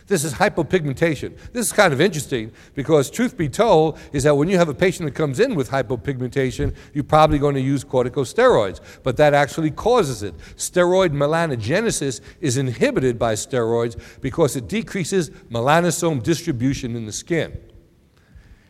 This 0.08 0.24
is 0.24 0.34
hypopigmentation. 0.34 1.38
This 1.52 1.68
is 1.68 1.74
kind 1.74 1.94
of 1.94 2.00
interesting 2.00 2.52
because, 2.76 3.12
truth 3.12 3.38
be 3.38 3.50
told, 3.50 4.00
is 4.14 4.24
that 4.24 4.36
when 4.36 4.48
you 4.48 4.58
have 4.58 4.70
a 4.70 4.74
patient 4.74 5.08
that 5.08 5.16
comes 5.16 5.40
in 5.40 5.54
with 5.54 5.70
hypopigmentation, 5.70 6.74
you're 6.94 7.04
probably 7.04 7.40
going 7.40 7.56
to 7.56 7.62
use 7.62 7.84
corticosteroids, 7.84 8.80
but 9.04 9.18
that 9.18 9.34
actually 9.34 9.72
causes 9.72 10.24
it. 10.24 10.34
Steroid 10.56 11.10
melanogenesis 11.10 12.22
is 12.40 12.58
inhibited 12.58 13.20
by 13.20 13.34
steroids 13.34 14.02
because 14.22 14.56
it 14.56 14.68
decreases 14.68 15.30
melanosome 15.52 16.24
distribution 16.24 16.96
in 16.96 17.06
the 17.06 17.12
skin. 17.12 17.58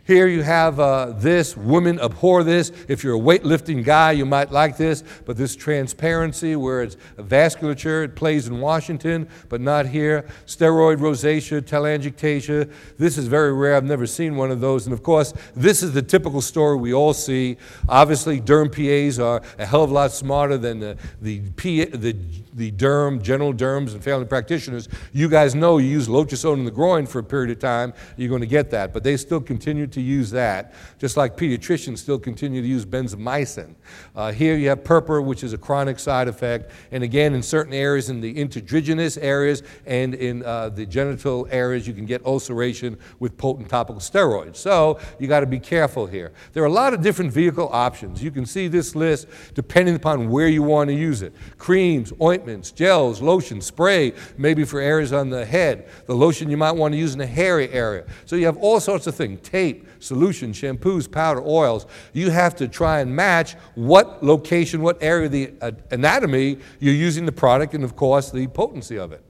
Here 0.08 0.28
you 0.28 0.42
have 0.42 0.80
uh, 0.80 1.08
this, 1.18 1.58
women 1.58 2.00
abhor 2.00 2.42
this. 2.42 2.72
If 2.88 3.04
you're 3.04 3.18
a 3.18 3.20
weightlifting 3.20 3.84
guy, 3.84 4.14
you 4.14 4.26
might 4.26 4.54
like 4.54 4.78
this, 4.78 5.04
but 5.26 5.36
this 5.36 5.54
transparency 5.54 6.56
where 6.56 6.82
it's 6.82 6.96
vasculature, 7.18 8.06
it 8.06 8.16
plays 8.16 8.48
in 8.48 8.62
Washington, 8.62 9.28
but 9.50 9.60
not 9.60 9.86
here. 9.86 10.26
Steroid 10.46 11.00
rosacea, 11.00 11.62
telangiectasia, 11.62 12.72
this 12.98 13.18
is 13.18 13.28
very 13.28 13.52
rare. 13.52 13.76
I've 13.76 13.84
never 13.84 14.08
seen 14.08 14.38
one 14.38 14.50
of 14.50 14.62
those. 14.62 14.86
And 14.86 14.94
of 14.94 15.04
course, 15.04 15.34
this 15.58 15.84
is 15.84 15.92
the 15.92 16.02
typical 16.02 16.40
story 16.40 16.78
we 16.78 16.94
all 16.94 17.14
see. 17.14 17.58
Obviously, 17.90 18.40
derm 18.40 18.72
PAs 18.72 19.20
are 19.20 19.42
a 19.60 19.66
hell 19.66 19.84
of 19.84 19.92
a 19.92 19.94
lot 19.94 20.14
smarter 20.14 20.58
than 20.58 20.80
the, 20.80 20.98
the, 21.22 21.42
PA, 21.58 21.98
the, 21.98 22.16
the 22.58 22.72
derm, 22.72 23.22
general 23.22 23.54
derms, 23.54 23.94
and 23.94 24.04
family 24.04 24.26
practitioners. 24.26 24.90
You 25.14 25.30
guys 25.30 25.56
know 25.56 25.78
you 25.78 25.88
use 25.88 26.08
Lotrisone 26.08 26.56
in 26.56 26.66
the 26.66 26.72
groin 26.72 27.06
for 27.06 27.20
a 27.20 27.24
period 27.24 27.52
of 27.52 27.60
time, 27.60 27.94
you're 28.18 28.30
going 28.30 28.42
to 28.42 28.48
get 28.48 28.72
that, 28.72 28.94
but 28.94 29.04
they 29.04 29.16
still 29.16 29.40
continue 29.40 29.88
to 29.88 30.02
use 30.02 30.32
that, 30.32 30.74
just 30.98 31.16
like 31.16 31.38
pediatricians 31.38 32.00
still 32.00 32.20
continue 32.20 32.62
to 32.62 32.68
use 32.68 32.86
Benzamycin. 32.86 33.76
Uh, 34.16 34.32
here 34.32 34.58
you 34.58 34.70
have 34.70 34.84
purpur, 34.84 35.22
which 35.22 35.44
is 35.44 35.54
a 35.54 35.58
chronic 35.58 36.00
side 36.00 36.28
effect, 36.28 36.72
and 36.92 37.04
again, 37.04 37.36
in 37.36 37.44
certain 37.44 37.74
areas, 37.74 38.10
in 38.10 38.20
the 38.20 38.34
intertriginous 38.34 39.18
areas 39.22 39.62
and 39.86 40.16
in 40.16 40.44
uh, 40.44 40.70
the 40.70 40.86
genital 40.86 41.48
areas, 41.52 41.88
you 41.88 41.94
can 41.94 42.06
get 42.06 42.26
ulceration 42.26 42.98
with 43.20 43.38
potent 43.38 43.70
topical 43.70 44.02
steroids. 44.02 44.56
So 44.56 45.00
you 45.20 45.28
got 45.28 45.42
to 45.42 45.46
be 45.46 45.60
careful 45.60 46.08
here. 46.08 46.34
There 46.54 46.64
are 46.64 46.68
a 46.68 46.72
lot 46.72 46.94
of 46.94 47.02
different 47.02 47.32
vehicle 47.32 47.70
options. 47.72 48.24
You 48.24 48.32
can 48.32 48.46
see 48.46 48.68
this 48.68 48.96
list 48.96 49.28
depending 49.54 49.96
upon 49.96 50.30
where 50.30 50.48
you 50.48 50.64
want 50.64 50.90
to 50.90 50.96
use 50.96 51.22
it. 51.22 51.34
Creams, 51.58 52.12
ointments, 52.22 52.47
gels, 52.72 53.22
lotion, 53.22 53.62
spray, 53.62 54.14
maybe 54.38 54.64
for 54.64 54.80
areas 54.80 55.14
on 55.14 55.30
the 55.30 55.46
head. 55.46 55.88
The 56.06 56.16
lotion 56.16 56.50
you 56.50 56.58
might 56.58 56.72
want 56.72 56.94
to 56.94 56.98
use 56.98 57.14
in 57.14 57.20
the 57.20 57.28
hairy 57.28 57.70
area. 57.70 58.06
So 58.26 58.36
you 58.36 58.46
have 58.46 58.58
all 58.58 58.80
sorts 58.80 59.08
of 59.08 59.16
things 59.16 59.40
tape, 59.42 59.88
solution, 60.00 60.54
shampoos, 60.54 61.12
powder, 61.12 61.42
oils. 61.46 61.86
You 62.14 62.30
have 62.32 62.56
to 62.56 62.68
try 62.68 63.02
and 63.02 63.16
match 63.16 63.54
what 63.76 64.24
location, 64.24 64.82
what 64.82 65.02
area 65.02 65.26
of 65.26 65.32
the 65.32 65.54
uh, 65.62 65.72
anatomy 65.92 66.60
you're 66.80 66.94
using 66.94 67.26
the 67.26 67.32
product, 67.32 67.74
and 67.74 67.84
of 67.84 67.96
course, 67.96 68.32
the 68.32 68.48
potency 68.48 68.98
of 68.98 69.12
it. 69.12 69.24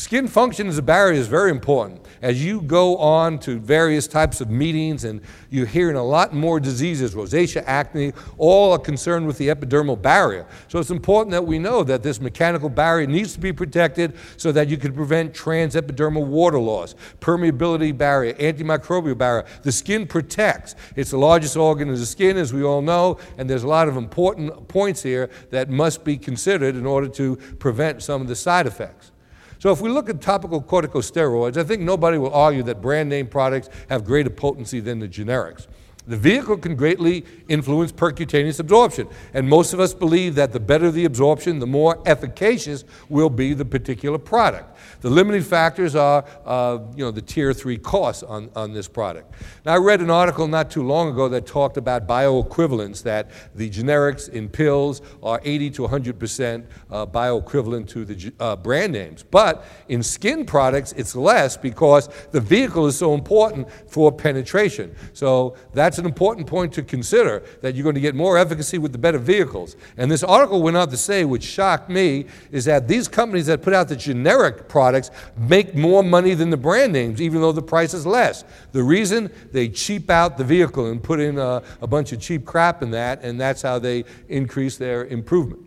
Skin 0.00 0.28
function 0.28 0.66
as 0.66 0.78
a 0.78 0.82
barrier 0.82 1.12
is 1.12 1.26
very 1.26 1.50
important. 1.50 2.00
As 2.22 2.42
you 2.42 2.62
go 2.62 2.96
on 2.96 3.38
to 3.40 3.58
various 3.58 4.06
types 4.06 4.40
of 4.40 4.48
meetings 4.48 5.04
and 5.04 5.20
you're 5.50 5.66
hearing 5.66 5.96
a 5.96 6.02
lot 6.02 6.32
more 6.32 6.58
diseases, 6.58 7.14
rosacea, 7.14 7.62
acne, 7.66 8.14
all 8.38 8.72
are 8.72 8.78
concerned 8.78 9.26
with 9.26 9.36
the 9.36 9.48
epidermal 9.48 10.00
barrier. 10.00 10.46
So 10.68 10.78
it's 10.78 10.88
important 10.88 11.32
that 11.32 11.44
we 11.44 11.58
know 11.58 11.84
that 11.84 12.02
this 12.02 12.18
mechanical 12.18 12.70
barrier 12.70 13.06
needs 13.06 13.34
to 13.34 13.40
be 13.40 13.52
protected 13.52 14.14
so 14.38 14.50
that 14.52 14.68
you 14.70 14.78
can 14.78 14.94
prevent 14.94 15.34
transepidermal 15.34 16.24
water 16.24 16.58
loss, 16.58 16.94
permeability 17.20 17.96
barrier, 17.96 18.32
antimicrobial 18.32 19.18
barrier. 19.18 19.44
The 19.64 19.72
skin 19.72 20.06
protects. 20.06 20.76
It's 20.96 21.10
the 21.10 21.18
largest 21.18 21.58
organ 21.58 21.90
of 21.90 21.98
the 21.98 22.06
skin, 22.06 22.38
as 22.38 22.54
we 22.54 22.62
all 22.62 22.80
know, 22.80 23.18
and 23.36 23.50
there's 23.50 23.64
a 23.64 23.68
lot 23.68 23.86
of 23.86 23.98
important 23.98 24.66
points 24.66 25.02
here 25.02 25.28
that 25.50 25.68
must 25.68 26.04
be 26.04 26.16
considered 26.16 26.74
in 26.74 26.86
order 26.86 27.08
to 27.08 27.36
prevent 27.58 28.02
some 28.02 28.22
of 28.22 28.28
the 28.28 28.36
side 28.36 28.66
effects. 28.66 29.12
So 29.60 29.70
if 29.70 29.82
we 29.82 29.90
look 29.90 30.08
at 30.08 30.22
topical 30.22 30.62
corticosteroids, 30.62 31.58
I 31.58 31.64
think 31.64 31.82
nobody 31.82 32.16
will 32.16 32.32
argue 32.32 32.62
that 32.62 32.80
brand 32.80 33.10
name 33.10 33.26
products 33.26 33.68
have 33.90 34.04
greater 34.04 34.30
potency 34.30 34.80
than 34.80 35.00
the 35.00 35.06
generics. 35.06 35.66
The 36.10 36.16
vehicle 36.16 36.56
can 36.56 36.74
greatly 36.74 37.24
influence 37.48 37.92
percutaneous 37.92 38.58
absorption, 38.58 39.06
and 39.32 39.48
most 39.48 39.72
of 39.72 39.78
us 39.78 39.94
believe 39.94 40.34
that 40.34 40.52
the 40.52 40.58
better 40.58 40.90
the 40.90 41.04
absorption, 41.04 41.60
the 41.60 41.68
more 41.68 42.02
efficacious 42.04 42.84
will 43.08 43.30
be 43.30 43.54
the 43.54 43.64
particular 43.64 44.18
product. 44.18 44.76
The 45.02 45.08
limiting 45.08 45.42
factors 45.42 45.94
are, 45.94 46.24
uh, 46.44 46.80
you 46.96 47.04
know, 47.04 47.12
the 47.12 47.22
tier 47.22 47.52
three 47.52 47.78
costs 47.78 48.24
on, 48.24 48.50
on 48.56 48.72
this 48.72 48.88
product. 48.88 49.32
Now, 49.64 49.74
I 49.74 49.76
read 49.76 50.00
an 50.00 50.10
article 50.10 50.48
not 50.48 50.68
too 50.68 50.82
long 50.82 51.10
ago 51.10 51.28
that 51.28 51.46
talked 51.46 51.76
about 51.76 52.08
bioequivalence, 52.08 53.04
that 53.04 53.30
the 53.54 53.70
generics 53.70 54.28
in 54.28 54.48
pills 54.48 55.02
are 55.22 55.40
80 55.44 55.70
to 55.70 55.82
100 55.82 56.18
percent 56.18 56.66
uh, 56.90 57.06
bioequivalent 57.06 57.88
to 57.90 58.04
the 58.04 58.32
uh, 58.40 58.56
brand 58.56 58.94
names. 58.94 59.22
But 59.22 59.64
in 59.86 60.02
skin 60.02 60.44
products, 60.44 60.90
it's 60.96 61.14
less 61.14 61.56
because 61.56 62.08
the 62.32 62.40
vehicle 62.40 62.88
is 62.88 62.98
so 62.98 63.14
important 63.14 63.70
for 63.86 64.10
penetration. 64.10 64.96
So 65.12 65.54
that's 65.72 65.99
an 66.00 66.06
important 66.06 66.46
point 66.46 66.72
to 66.74 66.82
consider 66.82 67.44
that 67.62 67.74
you're 67.74 67.84
going 67.84 67.94
to 67.94 68.00
get 68.00 68.14
more 68.14 68.36
efficacy 68.36 68.78
with 68.78 68.92
the 68.92 68.98
better 68.98 69.18
vehicles. 69.18 69.76
And 69.96 70.10
this 70.10 70.24
article 70.24 70.62
went 70.62 70.76
on 70.76 70.88
to 70.90 70.96
say, 70.96 71.24
which 71.24 71.44
shocked 71.44 71.88
me, 71.88 72.26
is 72.50 72.64
that 72.64 72.88
these 72.88 73.06
companies 73.06 73.46
that 73.46 73.62
put 73.62 73.72
out 73.72 73.88
the 73.88 73.96
generic 73.96 74.68
products 74.68 75.10
make 75.36 75.74
more 75.74 76.02
money 76.02 76.34
than 76.34 76.50
the 76.50 76.56
brand 76.56 76.92
names, 76.92 77.22
even 77.22 77.40
though 77.40 77.52
the 77.52 77.62
price 77.62 77.94
is 77.94 78.04
less. 78.04 78.44
The 78.72 78.82
reason 78.82 79.30
they 79.52 79.68
cheap 79.68 80.10
out 80.10 80.36
the 80.36 80.44
vehicle 80.44 80.86
and 80.86 81.02
put 81.02 81.20
in 81.20 81.38
a, 81.38 81.62
a 81.80 81.86
bunch 81.86 82.12
of 82.12 82.20
cheap 82.20 82.44
crap 82.44 82.82
in 82.82 82.90
that, 82.90 83.22
and 83.22 83.40
that's 83.40 83.62
how 83.62 83.78
they 83.78 84.04
increase 84.28 84.76
their 84.76 85.04
improvement. 85.06 85.66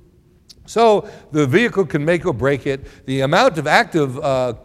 So 0.66 1.10
the 1.32 1.46
vehicle 1.46 1.86
can 1.86 2.04
make 2.06 2.26
or 2.26 2.34
break 2.34 2.66
it. 2.68 3.06
The 3.06 3.22
amount 3.22 3.58
of 3.58 3.68
active 3.68 4.18
uh, 4.20 4.56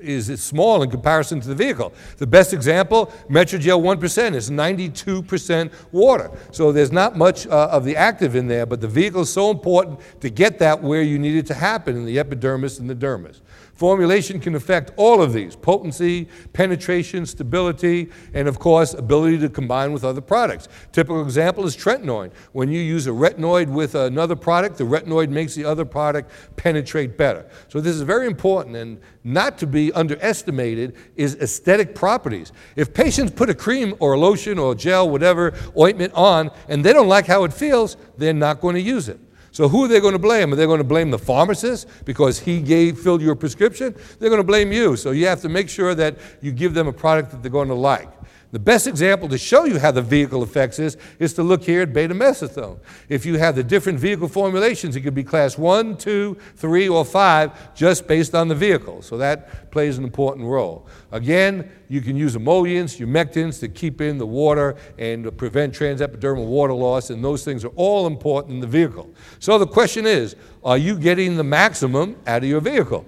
is 0.00 0.42
small 0.42 0.82
in 0.82 0.90
comparison 0.90 1.40
to 1.40 1.48
the 1.48 1.54
vehicle. 1.54 1.92
The 2.18 2.26
best 2.26 2.52
example, 2.52 3.12
Metrogel 3.28 3.80
1% 3.80 4.34
is 4.34 4.50
92% 4.50 5.72
water. 5.92 6.30
So 6.52 6.72
there's 6.72 6.92
not 6.92 7.16
much 7.16 7.46
uh, 7.46 7.68
of 7.70 7.84
the 7.84 7.96
active 7.96 8.36
in 8.36 8.46
there, 8.46 8.66
but 8.66 8.80
the 8.80 8.88
vehicle 8.88 9.22
is 9.22 9.32
so 9.32 9.50
important 9.50 10.00
to 10.20 10.30
get 10.30 10.58
that 10.60 10.82
where 10.82 11.02
you 11.02 11.18
need 11.18 11.36
it 11.36 11.46
to 11.46 11.54
happen 11.54 11.96
in 11.96 12.04
the 12.04 12.18
epidermis 12.18 12.78
and 12.78 12.88
the 12.88 12.94
dermis. 12.94 13.40
Formulation 13.74 14.38
can 14.38 14.54
affect 14.54 14.92
all 14.96 15.20
of 15.20 15.32
these 15.32 15.56
potency, 15.56 16.28
penetration, 16.52 17.26
stability, 17.26 18.08
and 18.32 18.46
of 18.46 18.60
course, 18.60 18.94
ability 18.94 19.38
to 19.38 19.48
combine 19.48 19.92
with 19.92 20.04
other 20.04 20.20
products. 20.20 20.68
Typical 20.92 21.22
example 21.22 21.66
is 21.66 21.76
tretinoin. 21.76 22.32
When 22.52 22.68
you 22.68 22.80
use 22.80 23.08
a 23.08 23.10
retinoid 23.10 23.68
with 23.68 23.96
another 23.96 24.36
product, 24.36 24.78
the 24.78 24.84
retinoid 24.84 25.28
makes 25.28 25.56
the 25.56 25.64
other 25.64 25.84
product 25.84 26.30
penetrate 26.54 27.18
better. 27.18 27.50
So, 27.68 27.80
this 27.80 27.96
is 27.96 28.02
very 28.02 28.28
important 28.28 28.76
and 28.76 29.00
not 29.24 29.58
to 29.58 29.66
be 29.66 29.92
underestimated 29.92 30.94
is 31.16 31.34
aesthetic 31.36 31.96
properties. 31.96 32.52
If 32.76 32.94
patients 32.94 33.32
put 33.32 33.50
a 33.50 33.54
cream 33.54 33.94
or 33.98 34.12
a 34.12 34.18
lotion 34.18 34.58
or 34.58 34.76
gel, 34.76 35.10
whatever, 35.10 35.52
ointment 35.76 36.12
on, 36.14 36.50
and 36.68 36.84
they 36.84 36.92
don't 36.92 37.08
like 37.08 37.26
how 37.26 37.42
it 37.42 37.52
feels, 37.52 37.96
they're 38.18 38.32
not 38.32 38.60
going 38.60 38.76
to 38.76 38.80
use 38.80 39.08
it. 39.08 39.18
So 39.54 39.68
who 39.68 39.84
are 39.84 39.88
they 39.88 40.00
going 40.00 40.14
to 40.14 40.18
blame? 40.18 40.52
Are 40.52 40.56
they 40.56 40.66
going 40.66 40.78
to 40.78 40.84
blame 40.84 41.12
the 41.12 41.18
pharmacist 41.18 41.86
because 42.04 42.40
he 42.40 42.60
gave 42.60 42.98
filled 42.98 43.22
your 43.22 43.36
prescription? 43.36 43.94
They're 44.18 44.28
going 44.28 44.40
to 44.40 44.46
blame 44.46 44.72
you. 44.72 44.96
So 44.96 45.12
you 45.12 45.28
have 45.28 45.42
to 45.42 45.48
make 45.48 45.68
sure 45.68 45.94
that 45.94 46.16
you 46.40 46.50
give 46.50 46.74
them 46.74 46.88
a 46.88 46.92
product 46.92 47.30
that 47.30 47.40
they're 47.40 47.52
going 47.52 47.68
to 47.68 47.74
like. 47.74 48.08
The 48.54 48.60
best 48.60 48.86
example 48.86 49.28
to 49.30 49.36
show 49.36 49.64
you 49.64 49.80
how 49.80 49.90
the 49.90 50.00
vehicle 50.00 50.44
affects 50.44 50.76
this 50.76 50.96
is 51.18 51.34
to 51.34 51.42
look 51.42 51.64
here 51.64 51.82
at 51.82 51.92
betamethasone. 51.92 52.78
If 53.08 53.26
you 53.26 53.36
have 53.36 53.56
the 53.56 53.64
different 53.64 53.98
vehicle 53.98 54.28
formulations, 54.28 54.94
it 54.94 55.00
could 55.00 55.12
be 55.12 55.24
class 55.24 55.58
1, 55.58 55.96
2, 55.96 56.36
3, 56.54 56.88
or 56.88 57.04
5 57.04 57.74
just 57.74 58.06
based 58.06 58.32
on 58.32 58.46
the 58.46 58.54
vehicle. 58.54 59.02
So 59.02 59.16
that 59.16 59.72
plays 59.72 59.98
an 59.98 60.04
important 60.04 60.46
role. 60.46 60.86
Again, 61.10 61.68
you 61.88 62.00
can 62.00 62.16
use 62.16 62.36
emollients, 62.36 62.96
humectants 62.96 63.58
to 63.58 63.66
keep 63.66 64.00
in 64.00 64.18
the 64.18 64.26
water 64.26 64.76
and 64.98 65.36
prevent 65.36 65.74
transepidermal 65.74 66.46
water 66.46 66.74
loss, 66.74 67.10
and 67.10 67.24
those 67.24 67.44
things 67.44 67.64
are 67.64 67.72
all 67.74 68.06
important 68.06 68.54
in 68.54 68.60
the 68.60 68.68
vehicle. 68.68 69.10
So 69.40 69.58
the 69.58 69.66
question 69.66 70.06
is 70.06 70.36
are 70.62 70.78
you 70.78 70.96
getting 70.96 71.34
the 71.34 71.42
maximum 71.42 72.14
out 72.24 72.44
of 72.44 72.48
your 72.48 72.60
vehicle? 72.60 73.04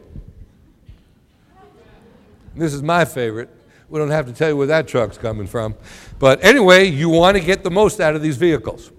This 2.56 2.74
is 2.74 2.82
my 2.82 3.04
favorite. 3.04 3.55
We 3.88 3.98
don't 3.98 4.10
have 4.10 4.26
to 4.26 4.32
tell 4.32 4.48
you 4.48 4.56
where 4.56 4.66
that 4.66 4.88
truck's 4.88 5.16
coming 5.16 5.46
from. 5.46 5.76
But 6.18 6.44
anyway, 6.44 6.86
you 6.86 7.08
want 7.08 7.36
to 7.36 7.42
get 7.42 7.62
the 7.62 7.70
most 7.70 8.00
out 8.00 8.16
of 8.16 8.22
these 8.22 8.36
vehicles. 8.36 8.90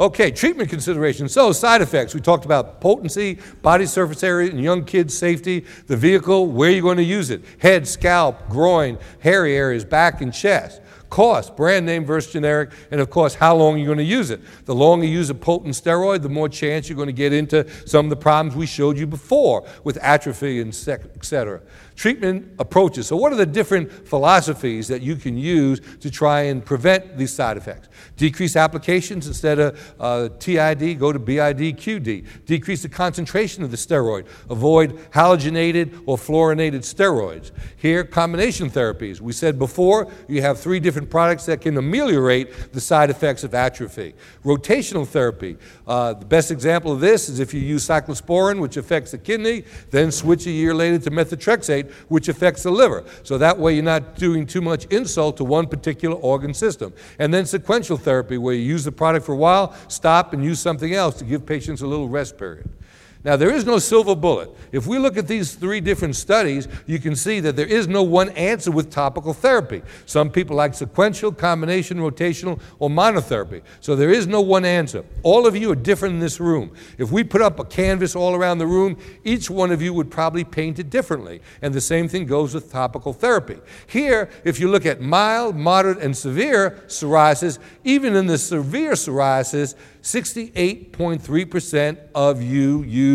Okay, 0.00 0.32
treatment 0.32 0.70
considerations. 0.70 1.32
So, 1.32 1.52
side 1.52 1.80
effects. 1.80 2.14
We 2.14 2.20
talked 2.20 2.44
about 2.44 2.80
potency, 2.80 3.38
body 3.62 3.86
surface 3.86 4.24
area, 4.24 4.50
and 4.50 4.60
young 4.60 4.84
kids' 4.84 5.16
safety, 5.16 5.64
the 5.86 5.96
vehicle, 5.96 6.46
where 6.46 6.70
you're 6.70 6.82
going 6.82 6.96
to 6.96 7.04
use 7.04 7.30
it 7.30 7.44
head, 7.58 7.86
scalp, 7.86 8.48
groin, 8.48 8.98
hairy 9.20 9.56
areas, 9.56 9.84
back, 9.84 10.20
and 10.20 10.34
chest 10.34 10.80
cost, 11.14 11.54
brand 11.54 11.86
name 11.86 12.04
versus 12.04 12.32
generic, 12.32 12.72
and 12.90 13.00
of 13.00 13.08
course, 13.08 13.34
how 13.34 13.54
long 13.54 13.78
you're 13.78 13.86
going 13.86 13.98
to 13.98 14.02
use 14.02 14.30
it. 14.30 14.40
The 14.64 14.74
longer 14.74 15.06
you 15.06 15.12
use 15.12 15.30
a 15.30 15.34
potent 15.34 15.74
steroid, 15.74 16.22
the 16.22 16.28
more 16.28 16.48
chance 16.48 16.88
you're 16.88 16.96
going 16.96 17.06
to 17.06 17.12
get 17.12 17.32
into 17.32 17.70
some 17.86 18.06
of 18.06 18.10
the 18.10 18.16
problems 18.16 18.56
we 18.56 18.66
showed 18.66 18.98
you 18.98 19.06
before 19.06 19.64
with 19.84 19.96
atrophy 19.98 20.60
and 20.60 20.70
et 20.88 21.24
cetera. 21.24 21.60
Treatment 21.96 22.50
approaches. 22.58 23.06
So, 23.06 23.16
what 23.16 23.32
are 23.32 23.36
the 23.36 23.46
different 23.46 24.08
philosophies 24.08 24.88
that 24.88 25.00
you 25.00 25.14
can 25.14 25.38
use 25.38 25.80
to 26.00 26.10
try 26.10 26.42
and 26.42 26.64
prevent 26.64 27.16
these 27.16 27.32
side 27.32 27.56
effects? 27.56 27.88
Decrease 28.16 28.56
applications 28.56 29.28
instead 29.28 29.60
of 29.60 29.94
uh, 30.00 30.28
TID, 30.40 30.98
go 30.98 31.12
to 31.12 31.20
BID, 31.20 31.78
QD. 31.78 32.26
Decrease 32.46 32.82
the 32.82 32.88
concentration 32.88 33.62
of 33.62 33.70
the 33.70 33.76
steroid. 33.76 34.26
Avoid 34.50 34.96
halogenated 35.12 36.02
or 36.06 36.16
fluorinated 36.16 36.80
steroids. 36.80 37.52
Here, 37.76 38.02
combination 38.02 38.70
therapies. 38.70 39.20
We 39.20 39.32
said 39.32 39.56
before, 39.56 40.10
you 40.26 40.42
have 40.42 40.58
three 40.58 40.80
different 40.80 41.10
products 41.10 41.46
that 41.46 41.60
can 41.60 41.76
ameliorate 41.76 42.72
the 42.72 42.80
side 42.80 43.08
effects 43.08 43.44
of 43.44 43.54
atrophy. 43.54 44.14
Rotational 44.44 45.06
therapy. 45.06 45.56
Uh, 45.86 46.14
the 46.14 46.26
best 46.26 46.50
example 46.50 46.90
of 46.90 46.98
this 46.98 47.28
is 47.28 47.38
if 47.38 47.54
you 47.54 47.60
use 47.60 47.86
cyclosporin, 47.86 48.58
which 48.58 48.76
affects 48.76 49.12
the 49.12 49.18
kidney, 49.18 49.64
then 49.90 50.10
switch 50.10 50.46
a 50.46 50.50
year 50.50 50.74
later 50.74 50.98
to 50.98 51.10
methotrexate 51.10 51.83
which 52.08 52.28
affects 52.28 52.62
the 52.62 52.70
liver. 52.70 53.04
So 53.22 53.38
that 53.38 53.58
way 53.58 53.74
you're 53.74 53.82
not 53.82 54.16
doing 54.16 54.46
too 54.46 54.60
much 54.60 54.86
insult 54.86 55.36
to 55.38 55.44
one 55.44 55.66
particular 55.66 56.16
organ 56.16 56.54
system. 56.54 56.92
And 57.18 57.32
then 57.32 57.46
sequential 57.46 57.96
therapy, 57.96 58.38
where 58.38 58.54
you 58.54 58.62
use 58.62 58.84
the 58.84 58.92
product 58.92 59.26
for 59.26 59.32
a 59.32 59.36
while, 59.36 59.74
stop 59.88 60.32
and 60.32 60.44
use 60.44 60.60
something 60.60 60.94
else 60.94 61.16
to 61.16 61.24
give 61.24 61.46
patients 61.46 61.82
a 61.82 61.86
little 61.86 62.08
rest 62.08 62.38
period. 62.38 62.68
Now, 63.24 63.36
there 63.36 63.50
is 63.50 63.64
no 63.64 63.78
silver 63.78 64.14
bullet. 64.14 64.50
If 64.70 64.86
we 64.86 64.98
look 64.98 65.16
at 65.16 65.26
these 65.26 65.54
three 65.54 65.80
different 65.80 66.14
studies, 66.14 66.68
you 66.86 66.98
can 66.98 67.16
see 67.16 67.40
that 67.40 67.56
there 67.56 67.66
is 67.66 67.88
no 67.88 68.02
one 68.02 68.28
answer 68.30 68.70
with 68.70 68.90
topical 68.90 69.32
therapy. 69.32 69.80
Some 70.04 70.28
people 70.28 70.56
like 70.56 70.74
sequential, 70.74 71.32
combination, 71.32 71.96
rotational, 71.96 72.60
or 72.78 72.90
monotherapy. 72.90 73.62
So 73.80 73.96
there 73.96 74.10
is 74.10 74.26
no 74.26 74.42
one 74.42 74.66
answer. 74.66 75.06
All 75.22 75.46
of 75.46 75.56
you 75.56 75.72
are 75.72 75.76
different 75.76 76.16
in 76.16 76.20
this 76.20 76.38
room. 76.38 76.72
If 76.98 77.10
we 77.10 77.24
put 77.24 77.40
up 77.40 77.58
a 77.58 77.64
canvas 77.64 78.14
all 78.14 78.34
around 78.34 78.58
the 78.58 78.66
room, 78.66 78.98
each 79.24 79.48
one 79.48 79.72
of 79.72 79.80
you 79.80 79.94
would 79.94 80.10
probably 80.10 80.44
paint 80.44 80.78
it 80.78 80.90
differently. 80.90 81.40
And 81.62 81.72
the 81.72 81.80
same 81.80 82.08
thing 82.08 82.26
goes 82.26 82.52
with 82.52 82.70
topical 82.70 83.14
therapy. 83.14 83.56
Here, 83.86 84.28
if 84.44 84.60
you 84.60 84.68
look 84.68 84.84
at 84.84 85.00
mild, 85.00 85.56
moderate, 85.56 85.96
and 85.96 86.14
severe 86.14 86.82
psoriasis, 86.88 87.58
even 87.84 88.14
in 88.16 88.26
the 88.26 88.36
severe 88.36 88.92
psoriasis, 88.92 89.76
68.3% 90.02 91.96
of 92.14 92.42
you 92.42 92.82
use 92.82 93.13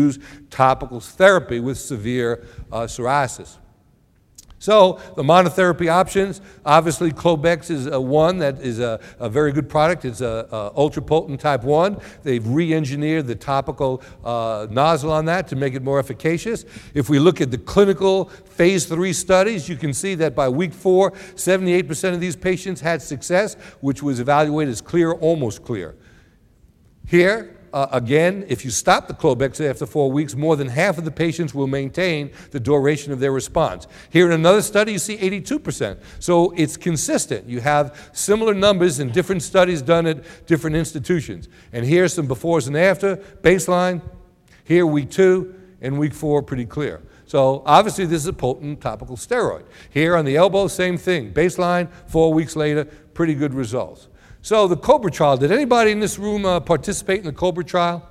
topical 0.50 1.00
therapy 1.00 1.60
with 1.60 1.78
severe 1.78 2.44
uh, 2.72 2.82
psoriasis. 2.82 3.56
So 4.60 5.00
the 5.16 5.22
monotherapy 5.22 5.88
options, 5.88 6.42
obviously 6.66 7.12
Clobex 7.12 7.70
is 7.70 7.86
a 7.86 7.98
one 7.98 8.36
that 8.38 8.60
is 8.60 8.78
a, 8.78 9.00
a 9.18 9.26
very 9.26 9.52
good 9.52 9.70
product. 9.70 10.04
It's 10.04 10.20
a, 10.20 10.46
a, 10.52 10.78
ultra 10.78 11.00
potent 11.00 11.40
type 11.40 11.64
one. 11.64 11.98
They've 12.24 12.46
re-engineered 12.46 13.26
the 13.26 13.34
topical 13.34 14.02
uh, 14.22 14.66
nozzle 14.70 15.12
on 15.12 15.24
that 15.24 15.48
to 15.48 15.56
make 15.56 15.72
it 15.72 15.82
more 15.82 15.98
efficacious. 15.98 16.66
If 16.92 17.08
we 17.08 17.18
look 17.18 17.40
at 17.40 17.50
the 17.50 17.56
clinical 17.56 18.26
phase 18.26 18.84
three 18.84 19.14
studies, 19.14 19.66
you 19.66 19.76
can 19.76 19.94
see 19.94 20.14
that 20.16 20.34
by 20.34 20.50
week 20.50 20.74
four, 20.74 21.12
78% 21.12 22.12
of 22.12 22.20
these 22.20 22.36
patients 22.36 22.82
had 22.82 23.00
success, 23.00 23.54
which 23.80 24.02
was 24.02 24.20
evaluated 24.20 24.72
as 24.72 24.82
clear, 24.82 25.12
almost 25.12 25.64
clear. 25.64 25.96
Here, 27.06 27.56
uh, 27.72 27.86
again, 27.92 28.44
if 28.48 28.64
you 28.64 28.70
stop 28.70 29.08
the 29.08 29.14
Clobex 29.14 29.60
after 29.64 29.86
four 29.86 30.10
weeks, 30.10 30.34
more 30.34 30.56
than 30.56 30.68
half 30.68 30.98
of 30.98 31.04
the 31.04 31.10
patients 31.10 31.54
will 31.54 31.66
maintain 31.66 32.30
the 32.50 32.60
duration 32.60 33.12
of 33.12 33.20
their 33.20 33.32
response. 33.32 33.86
Here 34.10 34.26
in 34.26 34.32
another 34.32 34.62
study, 34.62 34.92
you 34.92 34.98
see 34.98 35.16
82%. 35.16 35.98
So 36.18 36.52
it's 36.56 36.76
consistent. 36.76 37.48
You 37.48 37.60
have 37.60 38.10
similar 38.12 38.54
numbers 38.54 39.00
in 39.00 39.10
different 39.10 39.42
studies 39.42 39.82
done 39.82 40.06
at 40.06 40.46
different 40.46 40.76
institutions. 40.76 41.48
And 41.72 41.84
here's 41.84 42.12
some 42.12 42.26
befores 42.26 42.66
and 42.66 42.76
after, 42.76 43.16
baseline. 43.42 44.02
Here, 44.64 44.86
week 44.86 45.10
two, 45.10 45.54
and 45.80 45.98
week 45.98 46.14
four, 46.14 46.42
pretty 46.42 46.66
clear. 46.66 47.02
So 47.26 47.62
obviously, 47.64 48.06
this 48.06 48.22
is 48.22 48.26
a 48.26 48.32
potent 48.32 48.80
topical 48.80 49.16
steroid. 49.16 49.64
Here 49.90 50.16
on 50.16 50.24
the 50.24 50.36
elbow, 50.36 50.66
same 50.66 50.98
thing. 50.98 51.32
Baseline, 51.32 51.88
four 52.06 52.34
weeks 52.34 52.56
later, 52.56 52.84
pretty 53.14 53.34
good 53.34 53.54
results. 53.54 54.08
So, 54.42 54.66
the 54.66 54.76
Cobra 54.76 55.10
trial, 55.10 55.36
did 55.36 55.52
anybody 55.52 55.90
in 55.90 56.00
this 56.00 56.18
room 56.18 56.46
uh, 56.46 56.60
participate 56.60 57.18
in 57.18 57.26
the 57.26 57.32
Cobra 57.32 57.64
trial? 57.64 58.06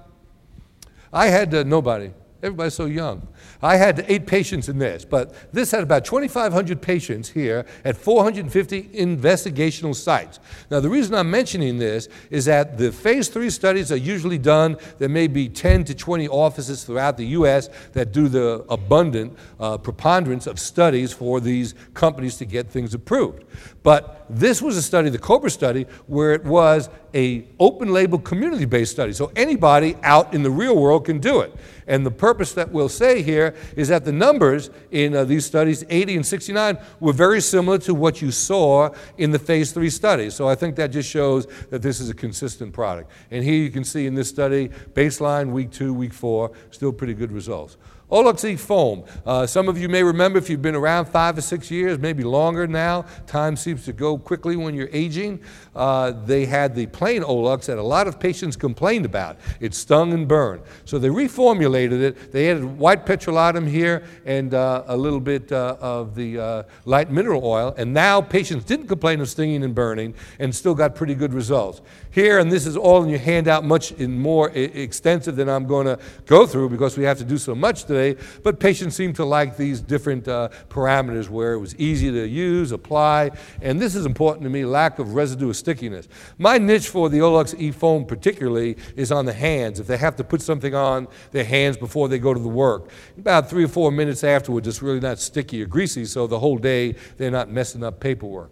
I 1.12 1.28
had 1.28 1.54
uh, 1.56 1.64
nobody. 1.64 2.12
Everybody's 2.42 2.76
so 2.76 2.86
young. 2.86 3.28
I 3.62 3.76
had 3.76 4.06
eight 4.08 4.26
patients 4.26 4.70
in 4.70 4.78
this, 4.78 5.04
but 5.04 5.34
this 5.52 5.72
had 5.72 5.84
about 5.84 6.06
2,500 6.06 6.82
patients 6.82 7.28
here 7.28 7.66
at 7.84 7.98
450 7.98 8.84
investigational 8.84 9.94
sites. 9.94 10.40
Now, 10.72 10.80
the 10.80 10.88
reason 10.88 11.16
I'm 11.16 11.30
mentioning 11.30 11.78
this 11.78 12.08
is 12.30 12.46
that 12.46 12.78
the 12.78 12.94
phase 12.94 13.28
three 13.28 13.50
studies 13.50 13.92
are 13.92 13.98
usually 13.98 14.38
done. 14.38 14.78
There 15.00 15.10
may 15.10 15.28
be 15.28 15.50
10 15.50 15.84
to 15.86 15.94
20 15.94 16.30
offices 16.30 16.86
throughout 16.86 17.18
the 17.18 17.26
U.S. 17.28 17.70
that 17.92 18.14
do 18.14 18.30
the 18.30 18.64
abundant 18.70 19.38
uh, 19.60 19.78
preponderance 19.78 20.48
of 20.48 20.60
studies 20.60 21.12
for 21.12 21.42
these 21.42 21.76
companies 21.94 22.38
to 22.38 22.46
get 22.46 22.70
things 22.70 22.94
approved. 22.94 23.44
But 23.84 24.19
this 24.30 24.62
was 24.62 24.78
a 24.78 24.82
study, 24.82 25.10
the 25.10 25.18
COBRA 25.18 25.50
study, 25.50 25.86
where 26.08 26.34
it 26.34 26.44
was 26.44 26.90
a 27.16 27.48
open 27.60 27.92
label 27.92 28.20
community 28.20 28.66
based 28.66 28.92
study. 28.92 29.14
So 29.14 29.32
anybody 29.36 29.96
out 30.04 30.34
in 30.34 30.44
the 30.44 30.52
real 30.52 30.76
world 30.76 31.06
can 31.06 31.20
do 31.20 31.40
it. 31.42 31.54
And 31.88 32.06
the 32.06 32.12
purpose 32.12 32.54
that 32.54 32.72
we'll 32.72 32.90
say 32.90 33.24
here 33.24 33.56
is 33.76 33.88
that 33.88 34.06
the 34.06 34.12
numbers 34.12 34.70
in 34.92 35.16
uh, 35.16 35.24
these 35.24 35.46
studies, 35.46 35.84
80 35.90 36.18
and 36.18 36.26
69, 36.26 36.78
were 37.00 37.14
very 37.14 37.42
similar 37.42 37.80
to 37.80 37.96
what 37.96 38.22
you 38.22 38.32
saw 38.32 38.92
in 39.18 39.32
the 39.32 39.40
phase 39.40 39.72
three 39.72 39.90
studies. 39.90 40.36
So 40.36 40.48
I 40.48 40.54
think 40.54 40.76
that 40.76 40.92
just 40.92 41.10
shows 41.10 41.48
that 41.72 41.82
this 41.82 42.00
is 42.00 42.10
a 42.10 42.14
consistent 42.14 42.74
product. 42.74 43.10
And 43.32 43.44
here 43.44 43.56
you 43.56 43.72
can 43.72 43.84
see 43.84 44.06
in 44.06 44.14
this 44.14 44.30
study, 44.30 44.70
baseline, 44.94 45.50
week 45.52 45.72
two, 45.72 45.94
week 45.94 46.14
four, 46.14 46.52
still 46.70 46.94
pretty 46.94 47.16
good 47.16 47.32
results. 47.32 47.78
Olux 48.12 48.60
foam. 48.60 49.04
Uh, 49.26 49.46
some 49.46 49.70
of 49.70 49.78
you 49.78 49.88
may 49.88 50.02
remember 50.02 50.40
if 50.40 50.50
you've 50.50 50.62
been 50.62 50.76
around 50.76 51.06
five 51.06 51.38
or 51.38 51.42
six 51.42 51.70
years, 51.70 52.00
maybe 52.00 52.24
longer 52.24 52.66
now. 52.66 53.06
Time 53.28 53.56
seems 53.56 53.86
to 53.86 53.94
go 53.94 54.18
quickly 54.18 54.56
when 54.56 54.74
you're 54.74 54.90
aging. 54.92 55.40
Uh, 55.76 56.12
they 56.26 56.46
had 56.46 56.74
the 56.74 56.88
plain 56.88 57.22
Olux 57.22 57.68
that 57.68 57.78
a 57.78 57.84
lot 57.84 58.08
of 58.08 58.20
patients 58.20 58.56
complained 58.56 59.06
about. 59.06 59.38
It 59.60 59.76
stung 59.76 60.14
and 60.14 60.28
burned. 60.28 60.64
So 60.86 60.98
they 60.98 61.10
reformulated 61.10 62.02
it. 62.02 62.32
They 62.32 62.50
added 62.50 62.64
white 62.64 63.06
petrolatum 63.06 63.68
here 63.68 64.04
and 64.26 64.54
uh, 64.54 64.84
a 64.88 64.98
little 64.98 65.20
bit 65.20 65.52
uh, 65.52 65.78
of 65.80 66.16
the 66.16 66.40
uh, 66.40 66.64
light 66.86 67.12
mineral 67.12 67.46
oil. 67.46 67.76
And 67.78 67.94
now 67.94 68.22
patients 68.22 68.66
didn't 68.66 68.88
complain 68.88 69.22
of 69.22 69.30
stinging 69.30 69.64
and 69.64 69.76
burning 69.76 70.16
and 70.40 70.54
still 70.54 70.74
got 70.74 70.96
pretty 70.96 71.14
good 71.14 71.34
results. 71.34 71.82
Here, 72.20 72.40
and 72.40 72.52
this 72.52 72.66
is 72.66 72.76
all 72.76 73.02
in 73.02 73.10
your 73.10 73.20
handout, 73.20 73.64
much 73.64 73.98
more 73.98 74.50
extensive 74.50 75.38
than 75.38 75.48
I'm 75.48 75.66
going 75.66 75.86
to 75.86 75.98
go 76.26 76.46
through 76.46 76.68
because 76.68 76.98
we 76.98 77.06
have 77.06 77.18
to 77.20 77.24
do 77.24 77.38
so 77.38 77.56
much 77.56 77.86
today 77.86 78.18
but 78.44 78.60
patients 78.60 78.98
seem 78.98 79.14
to 79.14 79.24
like 79.24 79.56
these 79.56 79.80
different 79.80 80.28
uh, 80.28 80.50
parameters 80.68 81.30
where 81.30 81.54
it 81.54 81.60
was 81.60 81.76
easy 81.78 82.12
to 82.12 82.28
use, 82.28 82.74
apply, 82.74 83.32
and 83.62 83.80
this 83.80 83.96
is 83.96 84.06
important 84.06 84.44
to 84.44 84.50
me, 84.50 84.66
lack 84.66 85.00
of 85.00 85.14
residue 85.14 85.50
of 85.50 85.56
stickiness. 85.56 86.10
My 86.38 86.58
niche 86.58 86.90
for 86.90 87.10
the 87.10 87.20
Olux 87.20 87.58
E-foam 87.58 88.04
particularly 88.06 88.76
is 88.98 89.14
on 89.14 89.26
the 89.26 89.34
hands. 89.34 89.80
If 89.80 89.88
they 89.88 89.98
have 89.98 90.18
to 90.18 90.24
put 90.26 90.42
something 90.42 90.76
on 90.76 91.08
their 91.32 91.46
hands 91.46 91.78
before 91.78 92.10
they 92.10 92.20
go 92.20 92.34
to 92.34 92.40
the 92.40 92.50
work, 92.50 92.90
about 93.18 93.50
three 93.50 93.64
or 93.64 93.70
four 93.70 93.92
minutes 93.92 94.26
afterwards, 94.26 94.68
it's 94.68 94.82
really 94.82 95.00
not 95.00 95.20
sticky 95.20 95.64
or 95.64 95.68
greasy, 95.68 96.04
so 96.04 96.28
the 96.28 96.40
whole 96.40 96.58
day 96.58 96.96
they're 97.16 97.32
not 97.32 97.50
messing 97.50 97.82
up 97.82 98.02
paperwork. 98.02 98.52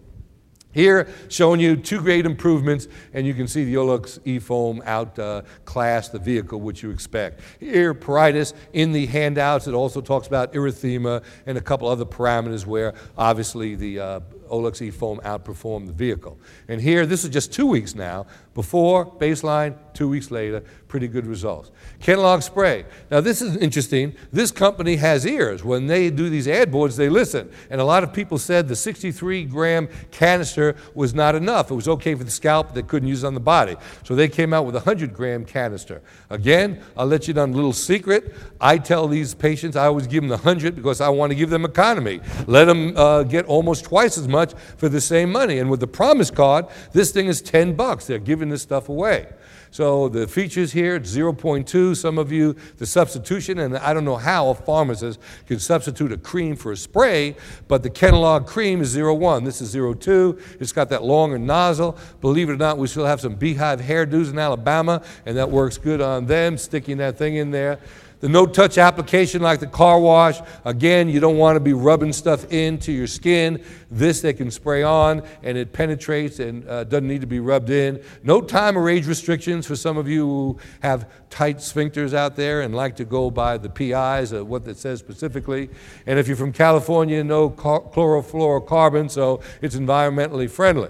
Here, 0.77 1.07
showing 1.27 1.59
you 1.59 1.75
two 1.75 2.01
great 2.01 2.27
improvements, 2.27 2.87
and 3.11 3.25
you 3.25 3.33
can 3.33 3.47
see 3.47 3.63
the 3.63 3.73
Olux 3.73 4.19
E-foam 4.25 4.83
outclass 4.85 6.09
uh, 6.09 6.11
the 6.11 6.19
vehicle, 6.19 6.61
which 6.61 6.83
you 6.83 6.91
expect. 6.91 7.39
Here, 7.59 7.95
pruritus 7.95 8.53
in 8.73 8.91
the 8.91 9.07
handouts, 9.07 9.65
it 9.65 9.73
also 9.73 10.01
talks 10.01 10.27
about 10.27 10.53
erythema 10.53 11.23
and 11.47 11.57
a 11.57 11.61
couple 11.61 11.87
other 11.87 12.05
parameters 12.05 12.67
where 12.67 12.93
obviously 13.17 13.73
the 13.73 13.99
uh, 13.99 14.19
Olux 14.51 14.79
E-foam 14.79 15.19
outperformed 15.21 15.87
the 15.87 15.93
vehicle. 15.93 16.39
And 16.67 16.79
here, 16.79 17.07
this 17.07 17.23
is 17.23 17.31
just 17.31 17.51
two 17.51 17.65
weeks 17.65 17.95
now. 17.95 18.27
Before, 18.57 19.05
baseline, 19.05 19.75
two 19.93 20.09
weeks 20.09 20.31
later, 20.31 20.63
pretty 20.87 21.07
good 21.07 21.27
results. 21.27 21.69
Kenalog 21.99 22.41
spray. 22.41 22.85
Now, 23.11 23.21
this 23.21 23.41
is 23.41 23.57
interesting. 23.57 24.15
This 24.31 24.49
company 24.49 24.95
has 24.95 25.27
ears. 25.27 25.63
When 25.63 25.85
they 25.85 26.09
do 26.09 26.29
these 26.29 26.47
ad 26.47 26.71
boards, 26.71 26.95
they 26.95 27.09
listen. 27.09 27.51
And 27.69 27.79
a 27.81 27.83
lot 27.83 28.03
of 28.03 28.13
people 28.13 28.37
said 28.37 28.67
the 28.67 28.75
63 28.75 29.43
gram 29.45 29.89
canister 30.11 30.75
was 30.95 31.13
not 31.13 31.35
enough. 31.35 31.69
It 31.69 31.75
was 31.75 31.87
okay 31.87 32.15
for 32.15 32.23
the 32.23 32.31
scalp, 32.31 32.67
but 32.67 32.75
they 32.75 32.81
couldn't 32.81 33.09
use 33.09 33.23
it 33.23 33.27
on 33.27 33.33
the 33.35 33.39
body. 33.39 33.75
So 34.03 34.15
they 34.15 34.27
came 34.27 34.53
out 34.53 34.65
with 34.65 34.75
a 34.75 34.79
100 34.79 35.13
gram 35.13 35.45
canister. 35.45 36.01
Again, 36.29 36.81
I'll 36.95 37.05
let 37.05 37.27
you 37.27 37.35
know 37.35 37.45
a 37.45 37.47
little 37.47 37.73
secret. 37.73 38.33
I 38.59 38.79
tell 38.79 39.07
these 39.07 39.35
patients 39.35 39.75
I 39.75 39.85
always 39.85 40.07
give 40.07 40.23
them 40.23 40.29
the 40.29 40.37
100 40.37 40.75
because 40.75 41.01
I 41.01 41.09
want 41.09 41.31
to 41.31 41.35
give 41.35 41.49
them 41.49 41.65
economy. 41.65 42.21
Let 42.47 42.65
them 42.65 42.95
uh, 42.97 43.23
get 43.23 43.45
almost 43.45 43.85
twice 43.85 44.17
as 44.17 44.27
much 44.27 44.37
much 44.37 44.53
for 44.77 44.89
the 44.89 45.01
same 45.01 45.31
money. 45.31 45.59
And 45.59 45.69
with 45.69 45.79
the 45.79 45.87
promise 45.87 46.31
card, 46.31 46.65
this 46.93 47.11
thing 47.11 47.27
is 47.27 47.41
10 47.41 47.73
bucks. 47.73 48.05
They're 48.05 48.19
giving 48.19 48.46
this 48.49 48.61
stuff 48.61 48.89
away. 48.89 49.27
So 49.71 50.09
the 50.09 50.27
features 50.27 50.71
here, 50.71 50.95
it's 50.95 51.15
0.2. 51.15 51.95
Some 51.95 52.17
of 52.17 52.31
you, 52.31 52.55
the 52.77 52.85
substitution, 52.85 53.59
and 53.59 53.77
I 53.77 53.93
don't 53.93 54.05
know 54.05 54.15
how 54.15 54.49
a 54.49 54.55
pharmacist 54.55 55.19
can 55.45 55.59
substitute 55.59 56.11
a 56.11 56.17
cream 56.17 56.55
for 56.55 56.71
a 56.71 56.77
spray, 56.77 57.35
but 57.67 57.83
the 57.83 57.89
Kenalog 57.89 58.47
cream 58.47 58.81
is 58.81 58.95
0.1. 58.95 59.43
This 59.43 59.61
is 59.61 59.75
0.2. 59.75 60.41
It's 60.59 60.71
got 60.71 60.89
that 60.89 61.03
longer 61.03 61.37
nozzle. 61.37 61.97
Believe 62.21 62.49
it 62.49 62.53
or 62.53 62.57
not, 62.57 62.77
we 62.77 62.87
still 62.87 63.05
have 63.05 63.21
some 63.21 63.35
beehive 63.35 63.81
hairdos 63.81 64.31
in 64.31 64.39
Alabama, 64.39 65.01
and 65.25 65.37
that 65.37 65.49
works 65.49 65.77
good 65.77 66.01
on 66.01 66.25
them, 66.25 66.57
sticking 66.57 66.97
that 66.97 67.17
thing 67.17 67.35
in 67.35 67.51
there. 67.51 67.79
The 68.19 68.29
no 68.29 68.47
touch 68.47 68.79
application, 68.79 69.43
like 69.43 69.59
the 69.59 69.67
car 69.67 69.99
wash, 69.99 70.39
again, 70.65 71.07
you 71.07 71.19
don't 71.19 71.37
want 71.37 71.55
to 71.55 71.59
be 71.59 71.73
rubbing 71.73 72.11
stuff 72.13 72.51
into 72.51 72.91
your 72.91 73.05
skin. 73.05 73.63
This 73.91 74.21
they 74.21 74.33
can 74.33 74.49
spray 74.49 74.81
on 74.81 75.21
and 75.43 75.55
it 75.55 75.71
penetrates 75.71 76.39
and 76.39 76.67
uh, 76.67 76.83
doesn't 76.83 77.07
need 77.07 77.21
to 77.21 77.27
be 77.27 77.39
rubbed 77.39 77.69
in. 77.69 78.03
No 78.23 78.41
time 78.41 78.75
or 78.75 78.89
age 78.89 79.05
restrictions 79.05 79.67
for 79.67 79.75
some 79.75 79.97
of 79.97 80.07
you 80.07 80.25
who 80.25 80.59
have 80.79 81.07
tight 81.29 81.57
sphincters 81.57 82.15
out 82.15 82.35
there 82.35 82.61
and 82.61 82.73
like 82.73 82.95
to 82.95 83.05
go 83.05 83.29
by 83.29 83.59
the 83.59 83.69
PIs, 83.69 84.33
uh, 84.33 84.43
what 84.43 84.67
it 84.67 84.77
says 84.77 84.97
specifically. 84.97 85.69
And 86.07 86.17
if 86.17 86.27
you're 86.27 86.37
from 86.37 86.53
California, 86.53 87.23
no 87.23 87.51
chlorofluorocarbon, 87.51 89.11
so 89.11 89.41
it's 89.61 89.75
environmentally 89.75 90.49
friendly. 90.49 90.89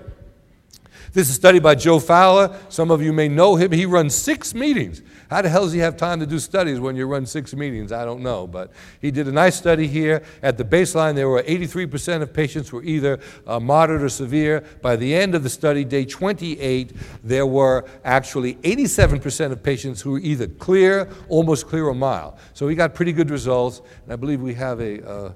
This 1.13 1.29
is 1.29 1.31
a 1.31 1.39
study 1.39 1.59
by 1.59 1.75
Joe 1.75 1.99
Fowler. 1.99 2.57
Some 2.69 2.91
of 2.91 3.01
you 3.01 3.11
may 3.11 3.27
know 3.27 3.55
him. 3.55 3.71
He 3.71 3.85
runs 3.85 4.13
six 4.13 4.53
meetings. 4.53 5.01
How 5.29 5.41
the 5.41 5.49
hell 5.49 5.63
does 5.63 5.73
he 5.73 5.79
have 5.79 5.97
time 5.97 6.19
to 6.21 6.25
do 6.25 6.39
studies 6.39 6.79
when 6.79 6.95
you 6.95 7.05
run 7.05 7.25
six 7.25 7.53
meetings? 7.53 7.91
I 7.91 8.05
don't 8.05 8.21
know. 8.21 8.47
But 8.47 8.71
he 9.01 9.11
did 9.11 9.27
a 9.27 9.31
nice 9.31 9.55
study 9.55 9.87
here. 9.87 10.23
At 10.41 10.57
the 10.57 10.63
baseline, 10.63 11.15
there 11.15 11.27
were 11.27 11.43
83% 11.43 12.21
of 12.21 12.33
patients 12.33 12.71
were 12.71 12.83
either 12.83 13.19
uh, 13.45 13.59
moderate 13.59 14.01
or 14.01 14.09
severe. 14.09 14.63
By 14.81 14.95
the 14.95 15.13
end 15.13 15.35
of 15.35 15.43
the 15.43 15.49
study, 15.49 15.83
day 15.83 16.05
28, 16.05 16.93
there 17.23 17.45
were 17.45 17.85
actually 18.05 18.55
87% 18.55 19.51
of 19.51 19.61
patients 19.61 20.01
who 20.01 20.11
were 20.11 20.19
either 20.19 20.47
clear, 20.47 21.09
almost 21.27 21.67
clear, 21.67 21.87
or 21.87 21.93
mild. 21.93 22.35
So 22.53 22.65
we 22.65 22.75
got 22.75 22.93
pretty 22.95 23.11
good 23.11 23.29
results. 23.29 23.81
And 24.03 24.13
I 24.13 24.15
believe 24.15 24.41
we 24.41 24.53
have 24.53 24.79
a. 24.79 25.07
Uh, 25.07 25.31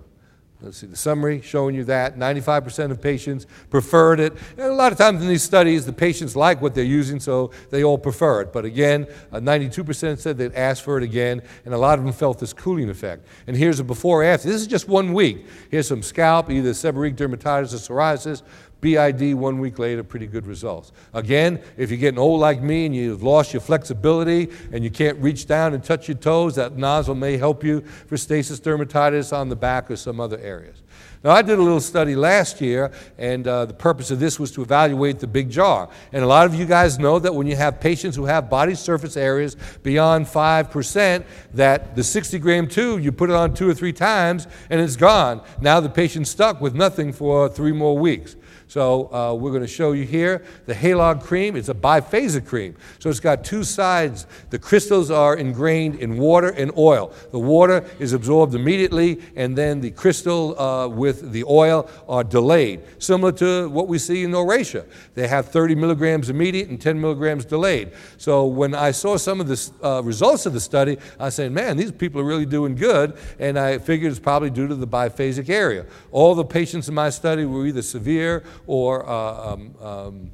Let's 0.63 0.77
see 0.77 0.87
the 0.87 0.95
summary 0.95 1.41
showing 1.41 1.73
you 1.73 1.83
that 1.85 2.17
95% 2.17 2.91
of 2.91 3.01
patients 3.01 3.47
preferred 3.71 4.19
it. 4.19 4.33
And 4.57 4.67
a 4.67 4.73
lot 4.73 4.91
of 4.91 4.97
times 4.97 5.21
in 5.21 5.27
these 5.27 5.41
studies, 5.41 5.87
the 5.87 5.93
patients 5.93 6.35
like 6.35 6.61
what 6.61 6.75
they're 6.75 6.83
using, 6.83 7.19
so 7.19 7.49
they 7.71 7.83
all 7.83 7.97
prefer 7.97 8.41
it. 8.41 8.53
But 8.53 8.65
again, 8.65 9.07
uh, 9.31 9.39
92% 9.39 10.19
said 10.19 10.37
they'd 10.37 10.53
ask 10.53 10.83
for 10.83 10.97
it 10.97 11.03
again, 11.03 11.41
and 11.65 11.73
a 11.73 11.77
lot 11.77 11.97
of 11.97 12.05
them 12.05 12.13
felt 12.13 12.37
this 12.37 12.53
cooling 12.53 12.89
effect. 12.89 13.25
And 13.47 13.57
here's 13.57 13.79
a 13.79 13.83
before 13.83 14.23
after. 14.23 14.47
This 14.47 14.61
is 14.61 14.67
just 14.67 14.87
one 14.87 15.13
week. 15.13 15.45
Here's 15.71 15.87
some 15.87 16.03
scalp, 16.03 16.51
either 16.51 16.71
seborrheic 16.71 17.15
dermatitis 17.15 17.73
or 17.73 17.95
psoriasis. 17.95 18.43
BID 18.81 19.35
one 19.35 19.59
week 19.59 19.79
later, 19.79 20.03
pretty 20.03 20.27
good 20.27 20.45
results. 20.45 20.91
Again, 21.13 21.61
if 21.77 21.89
you're 21.89 21.99
getting 21.99 22.19
old 22.19 22.39
like 22.39 22.61
me 22.61 22.87
and 22.87 22.95
you've 22.95 23.23
lost 23.23 23.53
your 23.53 23.61
flexibility 23.61 24.49
and 24.71 24.83
you 24.83 24.89
can't 24.89 25.17
reach 25.19 25.45
down 25.45 25.73
and 25.73 25.83
touch 25.83 26.07
your 26.07 26.17
toes, 26.17 26.55
that 26.55 26.77
nozzle 26.77 27.15
may 27.15 27.37
help 27.37 27.63
you 27.63 27.81
for 27.81 28.17
stasis 28.17 28.59
dermatitis 28.59 29.35
on 29.35 29.49
the 29.49 29.55
back 29.55 29.89
or 29.89 29.95
some 29.95 30.19
other 30.19 30.39
areas. 30.39 30.81
Now, 31.23 31.31
I 31.31 31.43
did 31.43 31.59
a 31.59 31.61
little 31.61 31.79
study 31.79 32.15
last 32.15 32.61
year, 32.61 32.91
and 33.19 33.47
uh, 33.47 33.65
the 33.65 33.75
purpose 33.75 34.09
of 34.09 34.19
this 34.19 34.39
was 34.39 34.51
to 34.53 34.63
evaluate 34.63 35.19
the 35.19 35.27
big 35.27 35.51
jar. 35.51 35.87
And 36.11 36.23
a 36.23 36.27
lot 36.27 36.47
of 36.47 36.55
you 36.55 36.65
guys 36.65 36.97
know 36.97 37.19
that 37.19 37.35
when 37.35 37.45
you 37.45 37.55
have 37.55 37.79
patients 37.79 38.15
who 38.15 38.25
have 38.25 38.49
body 38.49 38.73
surface 38.73 39.15
areas 39.15 39.55
beyond 39.83 40.25
5%, 40.25 41.23
that 41.53 41.95
the 41.95 42.03
60 42.03 42.39
gram 42.39 42.67
tube, 42.67 43.01
you 43.01 43.11
put 43.11 43.29
it 43.29 43.35
on 43.35 43.53
two 43.53 43.69
or 43.69 43.75
three 43.75 43.93
times, 43.93 44.47
and 44.71 44.81
it's 44.81 44.95
gone. 44.95 45.43
Now 45.61 45.79
the 45.79 45.89
patient's 45.89 46.31
stuck 46.31 46.59
with 46.59 46.73
nothing 46.73 47.13
for 47.13 47.47
three 47.47 47.71
more 47.71 47.95
weeks. 47.95 48.35
So 48.71 49.13
uh, 49.13 49.33
we're 49.33 49.49
going 49.49 49.63
to 49.63 49.67
show 49.67 49.91
you 49.91 50.05
here 50.05 50.45
the 50.65 50.73
Halog 50.73 51.23
cream. 51.23 51.57
It's 51.57 51.67
a 51.67 51.73
biphasic 51.73 52.45
cream. 52.45 52.77
So 52.99 53.09
it's 53.09 53.19
got 53.19 53.43
two 53.43 53.65
sides. 53.65 54.27
The 54.49 54.59
crystals 54.59 55.11
are 55.11 55.35
ingrained 55.35 55.95
in 55.95 56.17
water 56.17 56.51
and 56.51 56.71
oil. 56.77 57.11
The 57.31 57.39
water 57.39 57.83
is 57.99 58.13
absorbed 58.13 58.55
immediately, 58.55 59.19
and 59.35 59.57
then 59.57 59.81
the 59.81 59.91
crystal 59.91 60.57
uh, 60.57 60.87
with 60.87 61.33
the 61.33 61.43
oil 61.43 61.89
are 62.07 62.23
delayed, 62.23 62.79
similar 62.97 63.33
to 63.33 63.67
what 63.67 63.89
we 63.89 63.97
see 63.97 64.23
in 64.23 64.31
Oracea. 64.31 64.85
They 65.15 65.27
have 65.27 65.49
30 65.49 65.75
milligrams 65.75 66.29
immediate 66.29 66.69
and 66.69 66.79
10 66.79 67.01
milligrams 67.01 67.43
delayed. 67.43 67.91
So 68.15 68.45
when 68.45 68.73
I 68.73 68.91
saw 68.91 69.17
some 69.17 69.41
of 69.41 69.49
the 69.49 69.71
uh, 69.85 70.01
results 70.01 70.45
of 70.45 70.53
the 70.53 70.61
study, 70.61 70.97
I 71.19 71.27
said, 71.27 71.51
man, 71.51 71.75
these 71.75 71.91
people 71.91 72.21
are 72.21 72.25
really 72.25 72.45
doing 72.45 72.75
good, 72.75 73.17
and 73.37 73.59
I 73.59 73.79
figured 73.79 74.11
it's 74.11 74.19
probably 74.21 74.49
due 74.49 74.69
to 74.69 74.75
the 74.75 74.87
biphasic 74.87 75.49
area. 75.49 75.85
All 76.13 76.35
the 76.35 76.45
patients 76.45 76.87
in 76.87 76.95
my 76.95 77.09
study 77.09 77.43
were 77.43 77.65
either 77.65 77.81
severe 77.81 78.45
or 78.67 79.07
uh, 79.07 79.53
um, 79.53 79.75
um, 79.81 80.31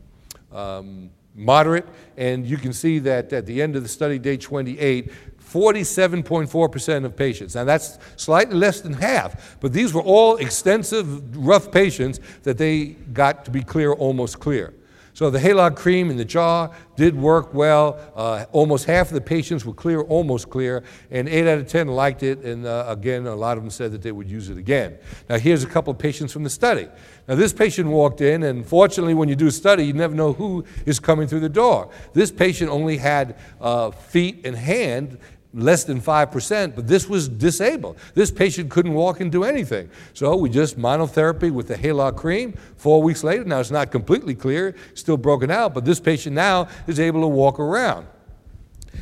um, 0.52 1.10
moderate. 1.36 1.88
And 2.18 2.46
you 2.46 2.58
can 2.58 2.74
see 2.74 3.00
that 3.00 3.32
at 3.34 3.46
the 3.46 3.62
end 3.62 3.76
of 3.76 3.84
the 3.84 3.90
study, 3.90 4.20
day 4.20 4.38
28, 4.38 5.12
47.4% 5.42 7.06
of 7.06 7.16
patients. 7.16 7.56
Now 7.56 7.64
that's 7.64 7.98
slightly 8.18 8.56
less 8.56 8.82
than 8.82 8.94
half, 8.94 9.58
but 9.62 9.72
these 9.72 9.94
were 9.94 10.02
all 10.02 10.38
extensive, 10.38 11.38
rough 11.38 11.72
patients 11.72 12.20
that 12.44 12.58
they 12.58 12.88
got 13.14 13.46
to 13.46 13.52
be 13.52 13.64
clear, 13.64 13.94
almost 13.94 14.40
clear. 14.40 14.74
So 15.18 15.32
the 15.32 15.40
Halog 15.40 15.76
cream 15.76 16.12
in 16.12 16.18
the 16.18 16.24
jaw 16.24 16.70
did 16.96 17.16
work 17.16 17.52
well. 17.52 18.00
Uh, 18.16 18.46
almost 18.52 18.86
half 18.86 19.08
of 19.08 19.16
the 19.16 19.22
patients 19.22 19.66
were 19.66 19.74
clear, 19.74 20.02
almost 20.02 20.48
clear, 20.52 20.84
and 21.10 21.28
8 21.28 21.48
out 21.54 21.58
of 21.58 21.68
10 21.68 21.88
liked 21.88 22.22
it. 22.22 22.44
And 22.44 22.68
uh, 22.68 22.86
again, 22.88 23.26
a 23.26 23.34
lot 23.34 23.58
of 23.58 23.64
them 23.64 23.72
said 23.72 23.92
that 23.94 24.04
they 24.04 24.12
would 24.12 24.30
use 24.30 24.52
it 24.52 24.60
again. 24.60 25.00
Now, 25.28 25.40
here's 25.40 25.64
a 25.64 25.68
couple 25.68 25.90
of 25.90 25.98
patients 25.98 26.32
from 26.32 26.44
the 26.44 26.52
study. 26.52 26.88
Now, 27.28 27.34
this 27.34 27.52
patient 27.52 27.90
walked 27.90 28.22
in, 28.22 28.44
and 28.44 28.64
fortunately, 28.64 29.16
when 29.16 29.28
you 29.28 29.36
do 29.36 29.48
a 29.48 29.52
study, 29.52 29.88
you 29.88 29.94
never 29.94 30.14
know 30.14 30.34
who 30.34 30.64
is 30.86 31.00
coming 31.00 31.28
through 31.28 31.40
the 31.40 31.50
door. 31.50 31.90
This 32.14 32.32
patient 32.32 32.70
only 32.70 32.98
had 32.98 33.38
uh, 33.60 33.90
feet 33.90 34.46
and 34.46 34.56
hand, 34.56 35.18
less 35.54 35.84
than 35.84 36.02
5%, 36.02 36.76
but 36.76 36.88
this 36.88 37.08
was 37.08 37.28
disabled. 37.28 37.98
This 38.14 38.32
patient 38.32 38.70
couldn't 38.70 38.94
walk 38.94 39.20
and 39.22 39.32
do 39.32 39.44
anything. 39.44 39.90
So 40.14 40.36
we 40.36 40.50
just 40.50 40.78
monotherapy 40.78 41.52
with 41.52 41.68
the 41.68 41.76
Halog 41.76 42.18
cream. 42.18 42.54
Four 42.76 43.02
weeks 43.02 43.24
later, 43.24 43.44
now 43.44 43.60
it's 43.60 43.72
not 43.72 43.92
completely 43.92 44.36
clear, 44.36 44.76
still 44.94 45.18
broken 45.18 45.50
out, 45.50 45.74
but 45.74 45.86
this 45.86 46.00
patient 46.00 46.36
now 46.36 46.68
is 46.86 47.00
able 47.00 47.22
to 47.22 47.28
walk 47.28 47.60
around. 47.60 48.08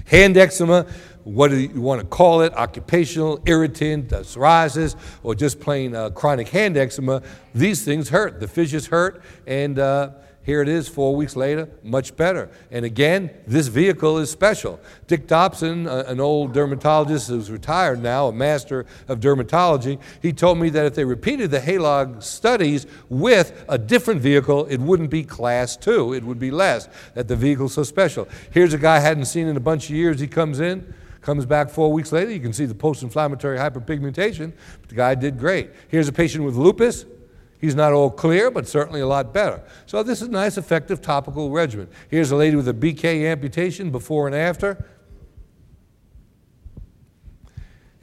Hand 0.06 0.38
eczema, 0.38 0.86
what 1.24 1.50
do 1.50 1.58
you 1.58 1.82
want 1.82 2.02
to 2.02 2.08
call 2.08 2.42
it, 2.42 2.54
occupational, 2.54 3.42
irritant, 3.46 4.14
uh, 4.14 4.20
psoriasis, 4.20 4.96
or 5.24 5.34
just 5.34 5.60
plain 5.60 5.96
uh, 5.96 6.12
chronic 6.12 6.50
hand 6.50 6.78
eczema, 6.78 7.24
these 7.54 7.84
things 7.84 8.10
hurt. 8.10 8.40
The 8.40 8.48
fissures 8.48 8.88
hurt, 8.88 9.24
and 9.48 9.80
uh, 9.80 10.12
here 10.46 10.62
it 10.62 10.70
is 10.70 10.88
four 10.88 11.16
weeks 11.16 11.36
later, 11.36 11.68
much 11.82 12.16
better. 12.16 12.52
And 12.70 12.86
again, 12.86 13.32
this 13.48 13.68
vehicle 13.68 14.20
is 14.20 14.30
special. 14.30 14.80
Dick 15.08 15.26
Dobson, 15.26 15.88
an 15.88 16.20
old 16.20 16.54
dermatologist 16.54 17.30
who's 17.30 17.50
retired 17.50 18.02
now, 18.02 18.28
a 18.28 18.32
master 18.32 18.86
of 19.08 19.20
dermatology, 19.20 20.00
he 20.22 20.32
told 20.32 20.60
me 20.60 20.70
that 20.70 20.86
if 20.86 20.94
they 20.94 21.04
repeated 21.04 21.50
the 21.50 21.60
Halog 21.60 22.22
studies 22.22 22.86
with 23.10 23.66
a 23.68 23.78
different 23.78 24.22
vehicle, 24.22 24.66
it 24.68 24.80
wouldn't 24.80 25.10
be 25.10 25.24
class 25.24 25.76
two, 25.76 26.14
it 26.14 26.24
would 26.24 26.40
be 26.40 26.52
less, 26.52 26.88
that 27.16 27.28
the 27.28 27.36
vehicle's 27.36 27.74
so 27.74 27.82
special. 27.82 28.28
Here's 28.52 28.74
a 28.74 28.78
guy 28.78 28.98
I 28.98 29.00
hadn't 29.00 29.26
seen 29.26 29.48
in 29.48 29.58
a 29.58 29.62
bunch 29.62 29.90
of 29.90 29.96
years, 29.96 30.20
he 30.20 30.28
comes 30.28 30.60
in. 30.60 30.94
Comes 31.22 31.48
back 31.48 31.72
four 31.72 31.92
weeks 31.92 32.12
later, 32.12 32.30
you 32.30 32.40
can 32.40 32.54
see 32.54 32.66
the 32.66 32.76
post 32.76 33.02
inflammatory 33.02 33.58
hyperpigmentation. 33.58 34.54
The 34.90 34.94
guy 34.94 35.16
did 35.16 35.40
great. 35.40 35.72
Here's 35.88 36.08
a 36.08 36.14
patient 36.14 36.46
with 36.46 36.54
lupus. 36.54 37.04
He's 37.66 37.74
not 37.74 37.94
all 37.94 38.12
clear, 38.12 38.52
but 38.52 38.68
certainly 38.68 39.02
a 39.02 39.08
lot 39.08 39.34
better. 39.34 39.60
So 39.88 40.04
this 40.04 40.22
is 40.22 40.28
a 40.28 40.32
nice, 40.32 40.56
effective 40.56 41.02
topical 41.02 41.50
regimen. 41.50 41.88
Here's 42.12 42.30
a 42.30 42.36
lady 42.36 42.56
with 42.56 42.68
a 42.68 42.76
BK 42.76 43.26
amputation 43.26 43.90
before 43.90 44.28
and 44.28 44.36
after. 44.36 44.86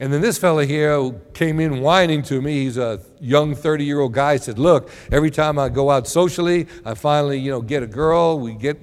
And 0.01 0.11
then 0.11 0.19
this 0.19 0.37
fella 0.37 0.65
here 0.65 1.11
came 1.33 1.61
in 1.61 1.79
whining 1.79 2.23
to 2.23 2.41
me. 2.41 2.65
He's 2.65 2.77
a 2.77 2.99
young 3.21 3.55
30-year-old 3.55 4.11
guy. 4.11 4.33
He 4.33 4.39
said, 4.39 4.59
"Look, 4.59 4.91
every 5.13 5.31
time 5.31 5.57
I 5.57 5.69
go 5.69 5.89
out 5.89 6.05
socially, 6.05 6.67
I 6.83 6.93
finally, 6.93 7.39
you 7.39 7.49
know, 7.49 7.61
get 7.61 7.83
a 7.83 7.87
girl. 7.87 8.37
We 8.37 8.55
get 8.55 8.81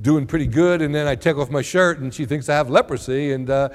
doing 0.00 0.28
pretty 0.28 0.46
good, 0.46 0.80
and 0.80 0.94
then 0.94 1.08
I 1.08 1.16
take 1.16 1.36
off 1.38 1.50
my 1.50 1.62
shirt, 1.62 1.98
and 1.98 2.14
she 2.14 2.24
thinks 2.24 2.48
I 2.48 2.54
have 2.54 2.70
leprosy, 2.70 3.32
and." 3.32 3.50
Uh, 3.50 3.70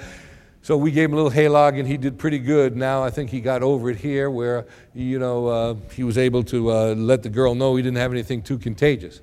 so 0.64 0.78
we 0.78 0.92
gave 0.92 1.10
him 1.10 1.14
a 1.14 1.22
little 1.22 1.30
halog, 1.30 1.78
and 1.78 1.86
he 1.86 1.98
did 1.98 2.18
pretty 2.18 2.40
good. 2.40 2.78
Now 2.78 3.04
I 3.04 3.10
think 3.10 3.30
he 3.30 3.42
got 3.42 3.62
over 3.62 3.90
it 3.90 3.98
here, 3.98 4.32
where 4.32 4.66
you 4.96 5.20
know 5.20 5.48
uh, 5.48 5.76
he 5.94 6.06
was 6.06 6.18
able 6.18 6.42
to 6.46 6.72
uh, 6.72 6.96
let 6.96 7.22
the 7.22 7.30
girl 7.30 7.54
know 7.54 7.76
he 7.76 7.84
didn't 7.84 7.98
have 7.98 8.14
anything 8.14 8.42
too 8.42 8.58
contagious. 8.58 9.20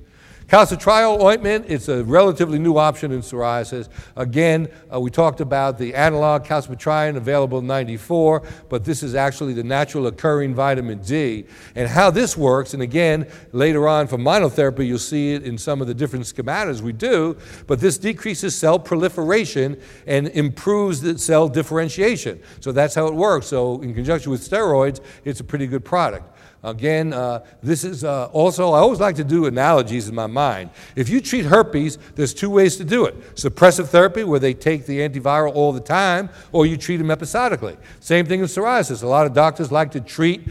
Calcitriol 0.51 1.21
ointment, 1.21 1.67
it's 1.69 1.89
a 1.89 2.03
relatively 2.03 2.59
new 2.59 2.77
option 2.77 3.13
in 3.13 3.21
psoriasis. 3.21 3.89
Again, 4.17 4.67
uh, 4.93 4.99
we 4.99 5.09
talked 5.09 5.41
about 5.41 5.79
the 5.79 5.95
analog 5.95 6.45
calcipotriene 6.45 7.15
available 7.15 7.61
in 7.61 7.69
94, 7.69 8.43
but 8.69 8.85
this 8.85 9.05
is 9.05 9.15
actually 9.15 9.53
the 9.53 9.63
natural 9.63 10.09
occurring 10.09 10.53
vitamin 10.53 10.99
D. 11.03 11.47
And 11.77 11.89
how 11.89 12.11
this 12.11 12.37
works, 12.37 12.75
and 12.75 12.83
again, 12.83 13.29
later 13.53 13.87
on 13.87 14.09
for 14.09 14.19
monotherapy, 14.19 14.89
you'll 14.89 14.99
see 14.99 15.35
it 15.35 15.45
in 15.45 15.57
some 15.57 15.81
of 15.81 15.87
the 15.87 15.95
different 15.95 16.25
schematas 16.25 16.81
we 16.81 16.95
do, 16.95 17.37
but 17.69 17.79
this 17.79 17.97
decreases 17.97 18.57
cell 18.57 18.81
proliferation 18.81 19.81
and 20.09 20.27
improves 20.31 21.01
the 21.01 21.17
cell 21.17 21.49
differentiation. 21.49 22.41
So 22.59 22.73
that's 22.73 22.97
how 22.97 23.07
it 23.07 23.15
works. 23.15 23.47
So 23.47 23.81
in 23.83 23.95
conjunction 23.95 24.33
with 24.33 24.41
steroids, 24.41 24.99
it's 25.25 25.39
a 25.39 25.45
pretty 25.45 25.69
good 25.69 25.85
product. 25.85 26.40
Again, 26.63 27.15
uh, 27.15 27.43
this 27.63 27.85
is 27.85 28.05
uh, 28.05 28.27
also, 28.27 28.73
I 28.73 28.81
always 28.81 29.01
like 29.01 29.17
to 29.17 29.25
do 29.25 29.47
analogies 29.47 30.09
in 30.09 30.15
my 30.15 30.27
mind. 30.27 30.69
If 30.95 31.09
you 31.09 31.23
treat 31.23 31.47
herpes, 31.47 31.97
there's 32.17 32.35
two 32.35 32.51
ways 32.51 32.77
to 32.77 32.85
do 32.85 33.07
it 33.07 33.35
suppressive 33.35 33.89
therapy, 33.89 34.25
where 34.25 34.41
they 34.41 34.53
take 34.53 34.85
the 34.85 34.99
antiviral 34.99 35.55
all 35.55 35.73
the 35.73 35.81
time, 35.81 36.29
or 36.53 36.67
you 36.67 36.77
treat 36.77 36.99
them 36.99 37.11
episodically. 37.11 37.79
Same 38.01 38.27
thing 38.27 38.43
with 38.43 38.51
psoriasis. 38.51 39.03
A 39.03 39.07
lot 39.07 39.27
of 39.27 39.33
doctors 39.33 39.73
like 39.73 39.91
to 39.93 40.01
treat 40.01 40.49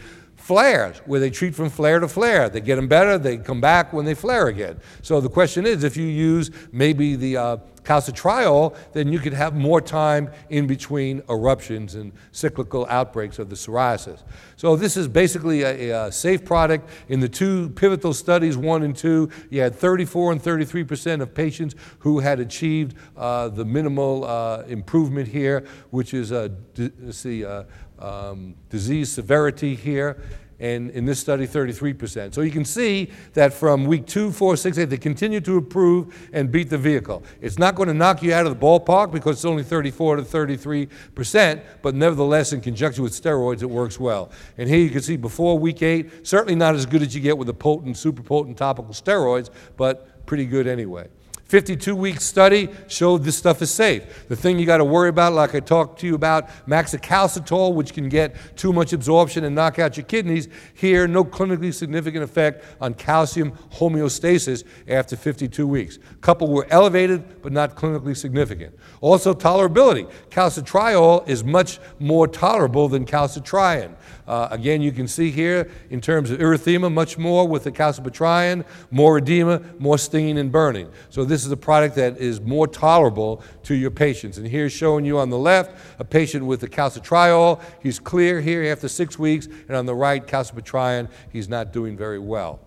flares, 0.50 0.98
where 1.06 1.20
they 1.20 1.30
treat 1.30 1.54
from 1.54 1.70
flare 1.70 2.00
to 2.00 2.08
flare. 2.08 2.48
They 2.48 2.60
get 2.60 2.74
them 2.74 2.88
better, 2.88 3.18
they 3.18 3.38
come 3.38 3.60
back 3.60 3.92
when 3.92 4.04
they 4.04 4.14
flare 4.14 4.48
again. 4.48 4.80
So 5.00 5.20
the 5.20 5.28
question 5.28 5.64
is 5.64 5.84
if 5.84 5.96
you 5.96 6.06
use 6.06 6.50
maybe 6.72 7.14
the 7.14 7.36
uh, 7.36 7.56
calcitriol, 7.84 8.76
then 8.92 9.12
you 9.12 9.20
could 9.20 9.32
have 9.32 9.54
more 9.54 9.80
time 9.80 10.28
in 10.48 10.66
between 10.66 11.22
eruptions 11.28 11.94
and 11.94 12.12
cyclical 12.32 12.84
outbreaks 12.88 13.38
of 13.38 13.48
the 13.48 13.54
psoriasis. 13.54 14.22
So 14.56 14.74
this 14.74 14.96
is 14.96 15.06
basically 15.06 15.62
a, 15.62 16.06
a, 16.06 16.12
safe 16.12 16.44
product. 16.44 16.88
In 17.08 17.20
the 17.20 17.28
two 17.28 17.70
pivotal 17.70 18.12
studies, 18.12 18.56
one 18.56 18.82
and 18.82 18.96
two, 18.96 19.30
you 19.50 19.60
had 19.60 19.74
34 19.74 20.32
and 20.32 20.42
33 20.42 20.84
percent 20.84 21.22
of 21.22 21.32
patients 21.32 21.74
who 22.00 22.18
had 22.18 22.40
achieved 22.40 22.96
uh, 23.16 23.48
the 23.48 23.64
minimal 23.64 24.24
uh, 24.24 24.62
improvement 24.62 25.28
here, 25.28 25.64
which 25.90 26.12
is, 26.12 26.32
uh, 26.32 26.48
let's 26.76 27.18
see, 27.18 27.44
uh, 27.44 27.64
um, 28.00 28.54
disease 28.68 29.12
severity 29.12 29.74
here. 29.74 30.22
and 30.58 30.90
in 30.90 31.06
this 31.06 31.18
study, 31.18 31.46
33%. 31.46 32.34
So 32.34 32.42
you 32.42 32.50
can 32.50 32.66
see 32.66 33.10
that 33.32 33.54
from 33.54 33.86
week 33.86 34.06
two, 34.06 34.30
four, 34.30 34.58
six, 34.58 34.76
eight, 34.76 34.90
they 34.90 34.98
continue 34.98 35.40
to 35.40 35.56
improve 35.56 36.28
and 36.34 36.52
beat 36.52 36.68
the 36.68 36.76
vehicle. 36.76 37.22
It's 37.40 37.58
not 37.58 37.74
going 37.76 37.88
to 37.88 37.94
knock 37.94 38.22
you 38.22 38.34
out 38.34 38.44
of 38.44 38.58
the 38.58 38.66
ballpark 38.66 39.10
because 39.10 39.36
it's 39.36 39.46
only 39.46 39.62
34 39.62 40.16
to 40.16 40.22
33%, 40.22 41.62
but 41.80 41.94
nevertheless, 41.94 42.52
in 42.52 42.60
conjunction 42.60 43.02
with 43.02 43.12
steroids, 43.14 43.62
it 43.62 43.70
works 43.70 43.98
well. 43.98 44.30
And 44.58 44.68
here 44.68 44.80
you 44.80 44.90
can 44.90 45.00
see 45.00 45.16
before 45.16 45.58
week 45.58 45.80
eight, 45.80 46.26
certainly 46.26 46.56
not 46.56 46.74
as 46.74 46.84
good 46.84 47.00
as 47.00 47.14
you 47.14 47.22
get 47.22 47.38
with 47.38 47.46
the 47.46 47.54
potent, 47.54 47.96
super 47.96 48.22
potent 48.22 48.58
topical 48.58 48.92
steroids, 48.92 49.48
but 49.78 50.26
pretty 50.26 50.44
good 50.44 50.66
anyway. 50.66 51.08
52 51.50 51.96
week 51.96 52.20
study 52.20 52.68
showed 52.86 53.24
this 53.24 53.36
stuff 53.36 53.60
is 53.60 53.72
safe. 53.72 54.28
The 54.28 54.36
thing 54.36 54.60
you 54.60 54.66
got 54.66 54.76
to 54.76 54.84
worry 54.84 55.08
about, 55.08 55.32
like 55.32 55.52
I 55.52 55.58
talked 55.58 55.98
to 55.98 56.06
you 56.06 56.14
about 56.14 56.48
maxacalcitol, 56.68 57.74
which 57.74 57.92
can 57.92 58.08
get 58.08 58.36
too 58.56 58.72
much 58.72 58.92
absorption 58.92 59.42
and 59.42 59.52
knock 59.52 59.80
out 59.80 59.96
your 59.96 60.06
kidneys, 60.06 60.46
here, 60.74 61.08
no 61.08 61.24
clinically 61.24 61.74
significant 61.74 62.22
effect 62.22 62.64
on 62.80 62.94
calcium 62.94 63.50
homeostasis 63.72 64.62
after 64.86 65.16
52 65.16 65.66
weeks. 65.66 65.98
A 66.12 66.16
couple 66.18 66.46
were 66.46 66.68
elevated, 66.70 67.42
but 67.42 67.50
not 67.50 67.74
clinically 67.74 68.16
significant. 68.16 68.72
Also, 69.00 69.34
tolerability. 69.34 70.08
Calcitriol 70.30 71.28
is 71.28 71.42
much 71.42 71.80
more 71.98 72.28
tolerable 72.28 72.88
than 72.88 73.04
calcitriol. 73.04 73.92
Uh, 74.30 74.46
again, 74.52 74.80
you 74.80 74.92
can 74.92 75.08
see 75.08 75.28
here 75.28 75.68
in 75.90 76.00
terms 76.00 76.30
of 76.30 76.38
erythema, 76.38 76.92
much 76.92 77.18
more 77.18 77.48
with 77.48 77.64
the 77.64 77.72
calcipotriene, 77.72 78.64
more 78.92 79.18
edema, 79.18 79.60
more 79.80 79.98
stinging 79.98 80.38
and 80.38 80.52
burning. 80.52 80.88
So 81.08 81.24
this 81.24 81.44
is 81.44 81.50
a 81.50 81.56
product 81.56 81.96
that 81.96 82.16
is 82.16 82.40
more 82.40 82.68
tolerable 82.68 83.42
to 83.64 83.74
your 83.74 83.90
patients. 83.90 84.38
And 84.38 84.46
here's 84.46 84.70
showing 84.70 85.04
you 85.04 85.18
on 85.18 85.30
the 85.30 85.36
left 85.36 85.76
a 85.98 86.04
patient 86.04 86.46
with 86.46 86.60
the 86.60 86.68
calcitriol. 86.68 87.60
He's 87.82 87.98
clear 87.98 88.40
here 88.40 88.70
after 88.70 88.86
six 88.86 89.18
weeks, 89.18 89.48
and 89.66 89.76
on 89.76 89.86
the 89.86 89.96
right, 89.96 90.24
calcipotriene, 90.24 91.08
he's 91.32 91.48
not 91.48 91.72
doing 91.72 91.96
very 91.96 92.20
well. 92.20 92.60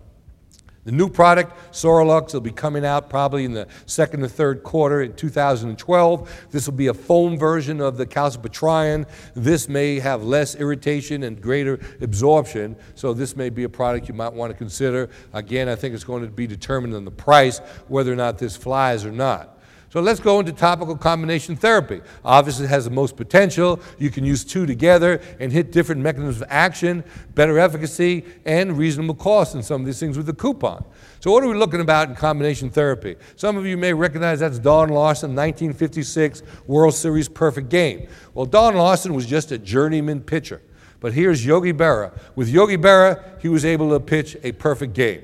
The 0.84 0.92
new 0.92 1.08
product, 1.08 1.72
Sorilux, 1.72 2.34
will 2.34 2.42
be 2.42 2.50
coming 2.50 2.84
out 2.84 3.08
probably 3.08 3.46
in 3.46 3.54
the 3.54 3.66
second 3.86 4.22
or 4.22 4.28
third 4.28 4.62
quarter 4.62 5.00
in 5.00 5.14
2012. 5.14 6.46
This 6.50 6.66
will 6.66 6.74
be 6.74 6.88
a 6.88 6.94
foam 6.94 7.38
version 7.38 7.80
of 7.80 7.96
the 7.96 8.04
calcipotriene. 8.04 9.06
This 9.34 9.66
may 9.66 9.98
have 9.98 10.22
less 10.22 10.54
irritation 10.54 11.22
and 11.22 11.40
greater 11.40 11.80
absorption, 12.02 12.76
so 12.94 13.14
this 13.14 13.34
may 13.34 13.48
be 13.48 13.64
a 13.64 13.68
product 13.68 14.08
you 14.08 14.14
might 14.14 14.34
want 14.34 14.52
to 14.52 14.58
consider. 14.58 15.08
Again, 15.32 15.70
I 15.70 15.74
think 15.74 15.94
it's 15.94 16.04
going 16.04 16.22
to 16.22 16.30
be 16.30 16.46
determined 16.46 16.94
on 16.94 17.06
the 17.06 17.10
price 17.10 17.60
whether 17.88 18.12
or 18.12 18.16
not 18.16 18.38
this 18.38 18.54
flies 18.54 19.06
or 19.06 19.12
not. 19.12 19.53
So 19.94 20.00
let's 20.00 20.18
go 20.18 20.40
into 20.40 20.50
topical 20.50 20.96
combination 20.96 21.54
therapy. 21.54 22.00
Obviously, 22.24 22.64
it 22.64 22.68
has 22.70 22.84
the 22.84 22.90
most 22.90 23.16
potential. 23.16 23.78
You 23.96 24.10
can 24.10 24.24
use 24.24 24.44
two 24.44 24.66
together 24.66 25.20
and 25.38 25.52
hit 25.52 25.70
different 25.70 26.00
mechanisms 26.00 26.42
of 26.42 26.48
action, 26.50 27.04
better 27.36 27.60
efficacy, 27.60 28.24
and 28.44 28.76
reasonable 28.76 29.14
cost 29.14 29.54
in 29.54 29.62
some 29.62 29.82
of 29.82 29.86
these 29.86 30.00
things 30.00 30.16
with 30.16 30.26
the 30.26 30.32
coupon. 30.32 30.84
So, 31.20 31.30
what 31.30 31.44
are 31.44 31.48
we 31.48 31.54
looking 31.54 31.80
about 31.80 32.08
in 32.08 32.16
combination 32.16 32.70
therapy? 32.70 33.14
Some 33.36 33.56
of 33.56 33.66
you 33.66 33.76
may 33.76 33.92
recognize 33.92 34.40
that's 34.40 34.58
Don 34.58 34.88
Larsen, 34.88 35.30
1956 35.30 36.42
World 36.66 36.94
Series 36.94 37.28
perfect 37.28 37.68
game. 37.68 38.08
Well, 38.34 38.46
Don 38.46 38.74
Larsen 38.74 39.14
was 39.14 39.26
just 39.26 39.52
a 39.52 39.58
journeyman 39.58 40.22
pitcher. 40.22 40.60
But 40.98 41.12
here's 41.12 41.46
Yogi 41.46 41.72
Berra. 41.72 42.18
With 42.34 42.48
Yogi 42.48 42.78
Berra, 42.78 43.40
he 43.40 43.48
was 43.48 43.64
able 43.64 43.90
to 43.90 44.00
pitch 44.00 44.36
a 44.42 44.50
perfect 44.50 44.92
game. 44.92 45.22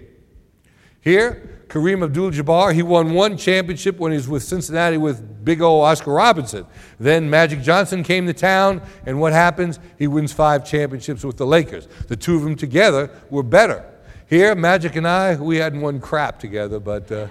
Here, 1.01 1.60
Kareem 1.71 2.03
Abdul 2.03 2.33
Jabbar, 2.33 2.75
he 2.75 2.83
won 2.83 3.15
one 3.15 3.37
championship 3.37 3.99
when 3.99 4.11
he 4.11 4.17
was 4.17 4.29
with 4.29 4.43
Cincinnati 4.43 4.97
with 4.97 5.45
big 5.45 5.63
old 5.63 5.85
Oscar 5.85 6.13
Robertson. 6.13 6.67
Then 6.99 7.31
Magic 7.31 7.63
Johnson 7.63 8.03
came 8.03 8.27
to 8.27 8.35
town, 8.35 8.83
and 9.07 9.21
what 9.21 9.33
happens? 9.33 9.79
He 9.97 10.09
wins 10.09 10.33
five 10.33 10.67
championships 10.67 11.25
with 11.25 11.37
the 11.37 11.47
Lakers. 11.47 11.87
The 12.09 12.17
two 12.17 12.35
of 12.35 12.43
them 12.43 12.57
together 12.57 13.09
were 13.31 13.45
better. 13.45 13.85
Here, 14.27 14.57
Magic 14.57 14.97
and 14.97 15.07
I, 15.07 15.37
we 15.37 15.59
hadn't 15.59 15.81
won 15.81 16.01
crap 16.01 16.41
together, 16.41 16.81
but. 16.81 17.11
Uh, 17.11 17.29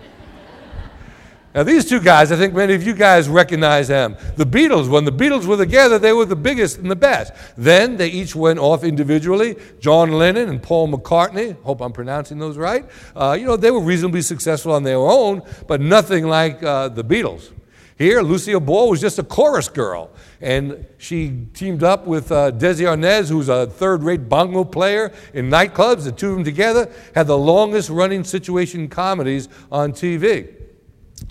now, 1.55 1.63
these 1.63 1.89
two 1.89 1.99
guys, 1.99 2.31
I 2.31 2.35
think 2.35 2.53
many 2.53 2.75
of 2.75 2.83
you 2.83 2.93
guys 2.93 3.27
recognize 3.27 3.87
them. 3.87 4.15
The 4.35 4.45
Beatles, 4.45 4.87
when 4.87 5.03
the 5.03 5.11
Beatles 5.11 5.47
were 5.47 5.57
together, 5.57 5.97
they 5.97 6.13
were 6.13 6.25
the 6.25 6.35
biggest 6.35 6.77
and 6.77 6.91
the 6.91 6.95
best. 6.95 7.33
Then 7.57 7.97
they 7.97 8.07
each 8.07 8.35
went 8.35 8.59
off 8.59 8.83
individually. 8.83 9.55
John 9.79 10.11
Lennon 10.11 10.47
and 10.49 10.61
Paul 10.61 10.89
McCartney, 10.89 11.59
hope 11.63 11.81
I'm 11.81 11.91
pronouncing 11.91 12.37
those 12.37 12.55
right, 12.55 12.85
uh, 13.15 13.35
you 13.39 13.47
know, 13.47 13.57
they 13.57 13.71
were 13.71 13.79
reasonably 13.81 14.21
successful 14.21 14.73
on 14.73 14.83
their 14.83 14.99
own, 14.99 15.41
but 15.67 15.81
nothing 15.81 16.27
like 16.27 16.61
uh, 16.61 16.89
the 16.89 17.03
Beatles. 17.03 17.51
Here, 17.97 18.21
Lucille 18.21 18.59
Ball 18.59 18.91
was 18.91 19.01
just 19.01 19.17
a 19.17 19.23
chorus 19.23 19.67
girl, 19.67 20.11
and 20.39 20.85
she 20.99 21.47
teamed 21.55 21.83
up 21.83 22.05
with 22.05 22.31
uh, 22.31 22.51
Desi 22.51 22.85
Arnaz, 22.85 23.27
who's 23.27 23.49
a 23.49 23.65
third 23.65 24.03
rate 24.03 24.29
bongo 24.29 24.63
player 24.63 25.11
in 25.33 25.49
nightclubs. 25.49 26.03
The 26.03 26.11
two 26.11 26.29
of 26.29 26.35
them 26.35 26.43
together 26.45 26.89
had 27.15 27.25
the 27.25 27.37
longest 27.37 27.89
running 27.89 28.23
situation 28.23 28.87
comedies 28.87 29.49
on 29.71 29.93
TV. 29.93 30.58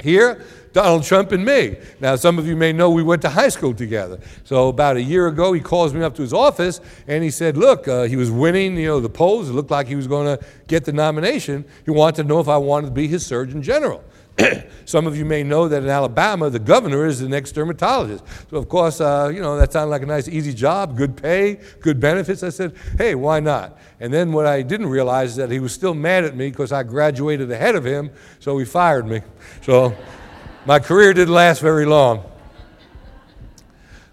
Here, 0.03 0.45
Donald 0.73 1.05
Trump 1.05 1.33
and 1.33 1.45
me. 1.45 1.77
Now, 2.01 2.17
some 2.17 2.39
of 2.39 2.47
you 2.47 2.55
may 2.57 2.73
know 2.73 2.91
we 2.91 3.03
went 3.03 3.23
to 3.23 3.29
high 3.29 3.49
school 3.49 3.75
together. 3.75 4.21
So, 4.45 4.69
about 4.69 4.97
a 4.97 5.03
year 5.03 5.27
ago, 5.27 5.53
he 5.53 5.61
calls 5.61 5.93
me 5.95 6.03
up 6.03 6.15
to 6.17 6.23
his 6.23 6.33
office 6.33 6.81
and 7.07 7.25
he 7.25 7.31
said, 7.31 7.57
Look, 7.57 7.89
uh, 7.89 8.05
he 8.05 8.17
was 8.17 8.31
winning 8.31 8.77
you 8.77 8.87
know, 8.87 9.01
the 9.01 9.09
polls. 9.09 9.49
It 9.49 9.53
looked 9.53 9.71
like 9.71 9.89
he 9.89 9.97
was 9.97 10.07
going 10.07 10.39
to 10.39 10.45
get 10.67 10.85
the 10.85 10.93
nomination. 10.93 11.65
He 11.85 11.91
wanted 11.91 12.23
to 12.23 12.29
know 12.29 12.41
if 12.41 12.49
I 12.49 12.59
wanted 12.59 12.89
to 12.89 12.93
be 12.93 13.09
his 13.09 13.25
Surgeon 13.25 13.63
General. 13.63 14.05
Some 14.85 15.07
of 15.07 15.17
you 15.17 15.25
may 15.25 15.43
know 15.43 15.69
that 15.69 15.83
in 15.83 15.89
Alabama, 15.89 16.51
the 16.51 16.59
governor 16.59 17.07
is 17.07 17.21
the 17.21 17.29
next 17.29 17.53
dermatologist. 17.53 18.25
So, 18.51 18.57
of 18.57 18.69
course, 18.69 19.01
uh, 19.01 19.31
you 19.33 19.41
know, 19.41 19.57
that 19.59 19.73
sounded 19.73 19.91
like 19.91 20.03
a 20.03 20.07
nice, 20.07 20.29
easy 20.29 20.55
job, 20.55 20.97
good 20.97 21.17
pay, 21.17 21.61
good 21.81 22.01
benefits. 22.01 22.43
I 22.43 22.51
said, 22.51 22.75
hey, 22.97 23.15
why 23.15 23.41
not? 23.41 23.79
And 24.01 24.13
then 24.13 24.33
what 24.33 24.47
I 24.47 24.63
didn't 24.63 24.87
realize 24.87 25.31
is 25.31 25.37
that 25.37 25.51
he 25.51 25.61
was 25.61 25.73
still 25.73 25.95
mad 25.95 26.25
at 26.25 26.37
me 26.37 26.51
because 26.51 26.73
I 26.73 26.83
graduated 26.83 27.51
ahead 27.51 27.75
of 27.75 27.85
him, 27.85 28.11
so 28.39 28.57
he 28.59 28.65
fired 28.65 29.07
me. 29.07 29.23
So, 29.63 29.95
my 30.65 30.79
career 30.79 31.13
didn't 31.13 31.35
last 31.35 31.61
very 31.61 31.87
long. 31.87 32.25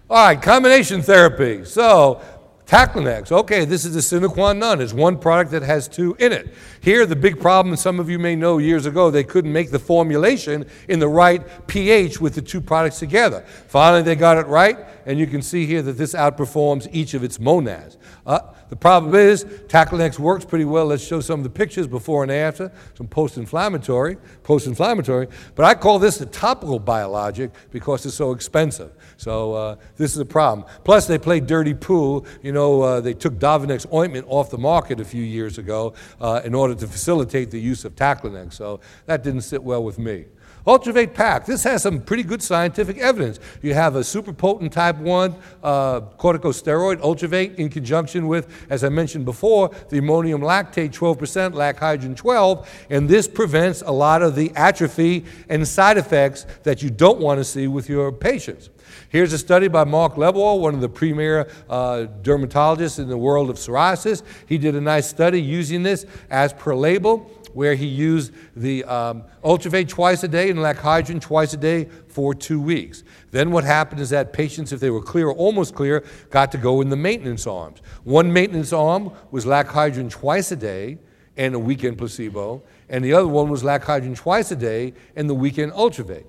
All 0.08 0.26
right, 0.26 0.40
combination 0.40 1.02
therapy. 1.02 1.64
So, 1.64 2.20
Taclonex, 2.66 3.30
okay, 3.30 3.64
this 3.64 3.84
is 3.84 3.94
the 3.94 4.02
sine 4.02 4.28
qua 4.28 4.52
non. 4.52 4.80
It's 4.80 4.92
one 4.92 5.18
product 5.18 5.52
that 5.52 5.62
has 5.62 5.86
two 5.86 6.16
in 6.18 6.32
it. 6.32 6.52
Here, 6.80 7.06
the 7.06 7.14
big 7.14 7.40
problem, 7.40 7.76
some 7.76 8.00
of 8.00 8.10
you 8.10 8.18
may 8.18 8.34
know 8.34 8.58
years 8.58 8.86
ago, 8.86 9.08
they 9.08 9.22
couldn't 9.22 9.52
make 9.52 9.70
the 9.70 9.78
formulation 9.78 10.66
in 10.88 10.98
the 10.98 11.06
right 11.06 11.42
pH 11.68 12.20
with 12.20 12.34
the 12.34 12.42
two 12.42 12.60
products 12.60 12.98
together. 12.98 13.42
Finally, 13.68 14.02
they 14.02 14.16
got 14.16 14.36
it 14.36 14.48
right, 14.48 14.78
and 15.06 15.16
you 15.16 15.28
can 15.28 15.42
see 15.42 15.64
here 15.64 15.80
that 15.82 15.92
this 15.92 16.12
outperforms 16.14 16.88
each 16.90 17.14
of 17.14 17.22
its 17.22 17.38
monads. 17.38 17.98
Uh, 18.26 18.40
the 18.68 18.74
problem 18.74 19.14
is, 19.14 19.44
Taclonex 19.44 20.18
works 20.18 20.44
pretty 20.44 20.64
well. 20.64 20.86
Let's 20.86 21.04
show 21.04 21.20
some 21.20 21.38
of 21.38 21.44
the 21.44 21.50
pictures 21.50 21.86
before 21.86 22.24
and 22.24 22.32
after, 22.32 22.72
some 22.94 23.06
post-inflammatory, 23.06 24.16
post-inflammatory. 24.42 25.28
But 25.54 25.66
I 25.66 25.74
call 25.74 26.00
this 26.00 26.20
a 26.20 26.26
topical 26.26 26.80
biologic 26.80 27.52
because 27.70 28.04
it's 28.04 28.16
so 28.16 28.32
expensive. 28.32 28.90
So 29.18 29.54
uh, 29.54 29.76
this 29.96 30.12
is 30.12 30.18
a 30.18 30.24
problem. 30.24 30.66
Plus, 30.82 31.06
they 31.06 31.18
play 31.18 31.38
dirty 31.38 31.74
pool. 31.74 32.26
You 32.42 32.50
know, 32.50 32.55
uh, 32.56 33.00
they 33.00 33.14
took 33.14 33.34
Dovonex 33.34 33.92
ointment 33.92 34.26
off 34.28 34.50
the 34.50 34.58
market 34.58 35.00
a 35.00 35.04
few 35.04 35.22
years 35.22 35.58
ago 35.58 35.94
uh, 36.20 36.40
in 36.44 36.54
order 36.54 36.74
to 36.74 36.86
facilitate 36.86 37.50
the 37.50 37.60
use 37.60 37.84
of 37.84 37.94
Taclonex. 37.94 38.54
So 38.54 38.80
that 39.06 39.22
didn't 39.22 39.42
sit 39.42 39.62
well 39.62 39.82
with 39.82 39.98
me. 39.98 40.26
Ultravate 40.66 41.14
Pack. 41.14 41.46
This 41.46 41.62
has 41.62 41.82
some 41.82 42.00
pretty 42.00 42.24
good 42.24 42.42
scientific 42.42 42.98
evidence. 42.98 43.38
You 43.62 43.72
have 43.74 43.94
a 43.94 44.02
super 44.02 44.32
potent 44.32 44.72
type 44.72 44.96
1 44.96 45.36
uh, 45.62 46.00
corticosteroid, 46.18 47.00
Ultravate, 47.02 47.54
in 47.54 47.68
conjunction 47.68 48.26
with, 48.26 48.66
as 48.68 48.82
I 48.82 48.88
mentioned 48.88 49.24
before, 49.24 49.70
the 49.90 49.98
ammonium 49.98 50.40
lactate 50.40 50.90
12%, 50.90 51.54
lac 51.54 51.78
hydrin 51.78 52.16
12, 52.16 52.86
and 52.90 53.08
this 53.08 53.28
prevents 53.28 53.82
a 53.82 53.92
lot 53.92 54.22
of 54.22 54.34
the 54.34 54.50
atrophy 54.56 55.24
and 55.48 55.66
side 55.66 55.98
effects 55.98 56.46
that 56.64 56.82
you 56.82 56.90
don't 56.90 57.20
want 57.20 57.38
to 57.38 57.44
see 57.44 57.68
with 57.68 57.88
your 57.88 58.10
patients. 58.10 58.70
Here's 59.08 59.32
a 59.32 59.38
study 59.38 59.68
by 59.68 59.84
Mark 59.84 60.14
Lebwohl, 60.14 60.60
one 60.60 60.74
of 60.74 60.80
the 60.80 60.88
premier 60.88 61.48
uh, 61.68 62.06
dermatologists 62.22 62.98
in 62.98 63.08
the 63.08 63.18
world 63.18 63.50
of 63.50 63.56
psoriasis. 63.56 64.22
He 64.46 64.58
did 64.58 64.74
a 64.74 64.80
nice 64.80 65.08
study 65.08 65.40
using 65.40 65.82
this 65.82 66.06
as 66.30 66.52
per 66.52 66.74
label 66.74 67.30
where 67.56 67.74
he 67.74 67.86
used 67.86 68.34
the 68.54 68.84
um, 68.84 69.24
Ultravate 69.42 69.88
twice 69.88 70.22
a 70.22 70.28
day 70.28 70.50
and 70.50 70.58
Lachydrin 70.58 71.22
twice 71.22 71.54
a 71.54 71.56
day 71.56 71.88
for 72.06 72.34
two 72.34 72.60
weeks. 72.60 73.02
Then 73.30 73.50
what 73.50 73.64
happened 73.64 74.02
is 74.02 74.10
that 74.10 74.34
patients, 74.34 74.72
if 74.72 74.80
they 74.80 74.90
were 74.90 75.00
clear 75.00 75.28
or 75.28 75.34
almost 75.34 75.74
clear, 75.74 76.04
got 76.28 76.52
to 76.52 76.58
go 76.58 76.82
in 76.82 76.90
the 76.90 76.96
maintenance 76.96 77.46
arms. 77.46 77.80
One 78.04 78.30
maintenance 78.30 78.74
arm 78.74 79.10
was 79.30 79.46
Lachydrin 79.46 80.10
twice 80.10 80.52
a 80.52 80.56
day 80.56 80.98
and 81.38 81.54
a 81.54 81.58
weekend 81.58 81.96
placebo, 81.96 82.62
and 82.90 83.02
the 83.02 83.14
other 83.14 83.26
one 83.26 83.48
was 83.48 83.62
Lachydrin 83.62 84.14
twice 84.14 84.50
a 84.50 84.56
day 84.56 84.92
and 85.16 85.28
the 85.28 85.34
weekend 85.34 85.72
Ultravate. 85.72 86.26